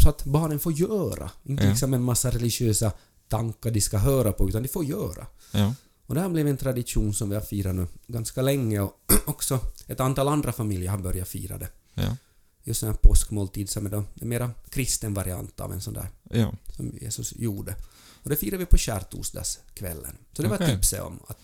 så 0.03 0.09
att 0.09 0.25
barnen 0.25 0.59
får 0.59 0.73
göra. 0.73 1.31
Inte 1.45 1.65
Ja. 1.65 1.71
liksom 1.71 1.95
en 1.95 2.03
massa 2.03 2.31
religiösa 2.31 2.93
tankar 3.29 3.71
de 3.71 3.81
ska 3.81 3.99
höra 3.99 4.33
på, 4.33 4.49
utan 4.49 4.63
de 4.63 4.69
får 4.69 4.85
göra. 4.85 5.27
Ja. 5.53 5.75
Och 6.07 6.15
det 6.15 6.21
här 6.21 6.29
blev 6.29 6.47
en 6.49 6.57
tradition 6.57 7.15
som 7.15 7.29
vi 7.29 7.35
har 7.35 7.43
firat 7.43 7.75
nu 7.75 7.87
ganska 8.07 8.43
länge 8.43 8.81
och 8.81 8.93
också 9.27 9.61
ett 9.87 10.01
antal 10.01 10.29
andra 10.29 10.53
familjer 10.53 10.91
har 10.91 10.99
börjat 10.99 11.29
fira 11.29 11.59
det. 11.59 11.69
Ja. 11.95 12.17
Just 12.65 12.83
en 12.83 12.89
här 12.89 12.97
påskmåltid 13.03 13.71
som 13.71 13.87
är 13.87 13.91
då 13.91 14.05
en 14.21 14.29
mera 14.29 14.51
kristen 14.71 15.15
variant 15.15 15.61
av 15.61 15.73
en 15.73 15.81
sån 15.81 15.95
där 15.95 16.09
Ja. 16.31 16.53
som 16.77 16.93
Jesus 17.01 17.33
gjorde. 17.37 17.75
Och 18.23 18.31
det 18.31 18.37
firar 18.37 18.59
vi 18.59 18.67
på 18.67 18.79
skärtorsdagskvällen. 18.79 20.17
Så 20.33 20.43
det 20.43 20.49
var 20.49 20.57
tipset 20.59 21.01
om 21.03 21.21
att 21.27 21.39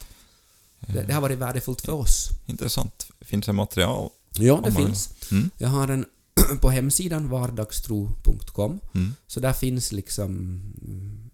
det, 0.81 1.03
det 1.03 1.13
har 1.15 1.21
varit 1.21 1.39
värdefullt 1.39 1.81
för 1.81 1.93
oss. 1.93 2.29
Intressant. 2.47 3.07
Finns 3.21 3.47
det 3.47 3.53
material? 3.53 4.11
Ja, 4.33 4.61
det 4.65 4.73
finns. 4.73 5.11
Mm. 5.31 5.51
Jag 5.59 5.69
har 5.69 5.89
en 5.89 6.05
på 6.61 6.70
hemsidan 6.70 7.28
vardagstro.com 7.28 8.80
Mm. 8.94 9.14
Så 9.26 9.40
där 9.40 9.53
finns 9.53 9.92
liksom 9.92 10.61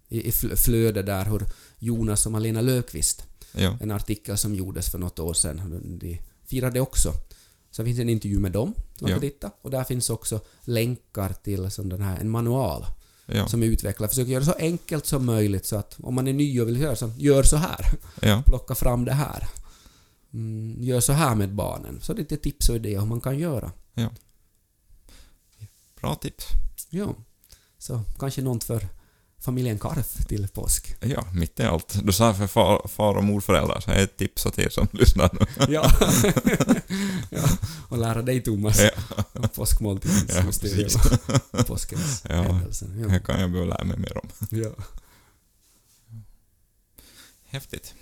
i, 0.09 0.27
i 0.27 0.31
fl- 0.31 0.55
flöde 0.55 1.01
där 1.01 1.25
hur 1.25 1.41
Jonas 1.79 2.25
och 2.25 2.31
Malena 2.31 2.61
Löfqvist, 2.61 3.23
Ja. 3.55 3.77
en 3.81 3.91
artikel 3.91 4.37
som 4.37 4.55
gjordes 4.55 4.91
för 4.91 4.97
något 4.99 5.19
år 5.19 5.33
sedan, 5.33 5.97
de 6.01 6.19
firade 6.45 6.79
också. 6.79 7.11
Så 7.71 7.83
finns 7.85 7.99
en 7.99 8.09
intervju 8.09 8.39
med 8.39 8.51
dem, 8.51 8.73
som 8.75 8.83
man 9.05 9.09
Ja. 9.11 9.15
får 9.15 9.21
titta. 9.21 9.51
Och 9.61 9.71
där 9.71 9.83
finns 9.83 10.09
också 10.09 10.39
länkar 10.61 11.33
till 11.43 11.71
som 11.71 11.89
den 11.89 12.01
här, 12.01 12.17
en 12.19 12.29
manual 12.29 12.85
Ja. 13.25 13.47
som 13.47 13.63
är 13.63 13.67
utvecklad. 13.67 14.09
Försöker 14.09 14.31
göra 14.31 14.39
det 14.39 14.45
så 14.45 14.53
enkelt 14.59 15.05
som 15.05 15.25
möjligt 15.25 15.65
så 15.65 15.75
att 15.75 15.97
om 16.03 16.15
man 16.15 16.27
är 16.27 16.33
ny 16.33 16.61
och 16.61 16.67
vill 16.67 16.81
göra 16.81 16.95
så, 16.95 17.11
gör 17.17 17.43
så 17.43 17.57
här. 17.57 17.85
Ja. 18.21 18.43
Plocka 18.45 18.75
fram 18.75 19.05
det 19.05 19.13
här. 19.13 19.47
Mm, 20.33 20.75
gör 20.83 20.99
så 20.99 21.13
här 21.13 21.35
med 21.35 21.55
barnen. 21.55 21.99
Så 22.01 22.13
lite 22.13 22.37
tips 22.37 22.69
och 22.69 22.75
idéer 22.75 22.99
hur 22.99 23.05
man 23.07 23.21
kan 23.21 23.39
göra. 23.39 23.71
Bra 26.03 26.15
tips. 26.15 26.45
Ja. 26.89 27.15
Så 27.77 28.01
kanske 28.19 28.41
något 28.41 28.63
för 28.63 28.87
familjen 29.39 29.79
Karf 29.79 30.25
till 30.27 30.47
påsk. 30.47 30.95
Ja, 31.01 31.25
mitt 31.33 31.59
i 31.59 31.63
allt. 31.63 31.99
Du 32.03 32.13
sa 32.13 32.33
för 32.33 32.47
far, 32.47 32.87
far 32.87 33.15
och 33.15 33.23
morföräldrar, 33.23 33.79
så 33.79 33.91
är 33.91 34.03
ett 34.03 34.17
tips 34.17 34.45
åt 34.45 34.59
er 34.59 34.69
som 34.69 34.87
lyssnar 34.91 35.29
nu. 35.33 35.45
Ja. 35.73 35.91
ja. 37.29 37.49
Och 37.89 37.97
lära 37.97 38.21
dig 38.21 38.41
Thomas. 38.43 38.79
Ja. 38.79 39.23
Påskmåltidens 39.55 40.35
Ja, 40.35 40.43
mysterium. 40.45 40.89
Påskens 41.67 42.23
Ja. 42.29 42.35
händelser. 42.41 42.87
Det 42.87 43.13
Ja. 43.13 43.19
kan 43.19 43.41
jag 43.41 43.51
behöva 43.51 43.69
lära 43.75 43.83
mig 43.83 43.97
mer 43.97 44.17
om. 44.17 44.29
ja. 44.49 44.71
Häftigt. 47.45 47.93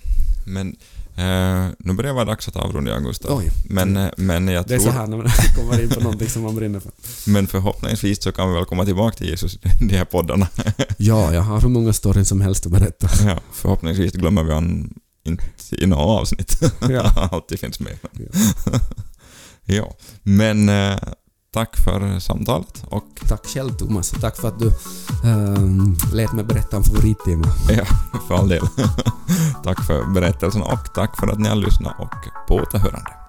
Men 0.46 0.76
eh, 1.16 1.66
nu 1.78 1.92
börjar 1.92 2.08
det 2.08 2.12
vara 2.12 2.24
dags 2.24 2.48
att 2.48 2.56
avrunda, 2.56 3.00
Gustav. 3.00 3.38
Oj. 3.38 3.50
Men, 3.64 3.96
eh, 3.96 4.10
men 4.16 4.48
jag 4.48 4.66
Det 4.68 4.74
är 4.74 4.78
så 4.78 4.84
tror... 4.84 4.92
här 4.92 5.06
när 5.06 5.16
man 5.16 5.26
kommer 5.56 5.82
in 5.82 5.88
på 5.88 6.00
någonting 6.00 6.28
som 6.28 6.42
man 6.42 6.54
brinner 6.54 6.80
för. 6.80 6.92
Men 7.26 7.46
förhoppningsvis 7.46 8.22
så 8.22 8.32
kan 8.32 8.48
vi 8.48 8.54
väl 8.54 8.64
komma 8.64 8.84
tillbaka 8.84 9.16
till 9.16 9.28
Jesus 9.28 9.54
i 9.54 9.84
de 9.88 9.96
här 9.96 10.04
poddarna. 10.04 10.48
Ja, 10.96 11.34
jag 11.34 11.42
har 11.42 11.60
hur 11.60 11.68
många 11.68 11.92
storyn 11.92 12.24
som 12.24 12.40
helst 12.40 12.66
att 12.66 12.72
berätta. 12.72 13.08
Ja, 13.26 13.40
förhoppningsvis 13.52 14.12
glömmer 14.12 14.42
vi 14.42 14.52
han 14.52 14.94
inte 15.24 15.44
i 15.70 15.86
något 15.86 16.20
avsnitt. 16.20 16.60
Ja. 16.88 17.28
Alltid 17.32 17.60
finns 17.60 17.80
med. 17.80 17.98
Ja. 18.12 18.78
ja, 19.64 19.96
men 20.22 20.68
eh, 20.68 20.96
tack 21.52 21.76
för 21.76 22.18
samtalet 22.18 22.84
och 22.88 23.04
Tack 23.28 23.46
själv 23.46 23.72
Thomas. 23.72 24.10
Tack 24.10 24.36
för 24.36 24.48
att 24.48 24.58
du 24.58 24.72
um, 25.24 25.96
lät 26.12 26.32
mig 26.32 26.44
berätta 26.44 26.76
om 26.76 26.84
favorittema. 26.84 27.44
ja, 27.68 27.84
för 28.28 28.34
all 28.34 28.48
del. 28.48 28.62
tack 29.64 29.86
för 29.86 30.14
berättelsen 30.14 30.62
och 30.62 30.94
tack 30.94 31.20
för 31.20 31.28
att 31.28 31.38
ni 31.38 31.48
har 31.48 31.56
lyssnat 31.56 31.94
och 31.98 32.48
på 32.48 32.54
återhörande. 32.54 33.21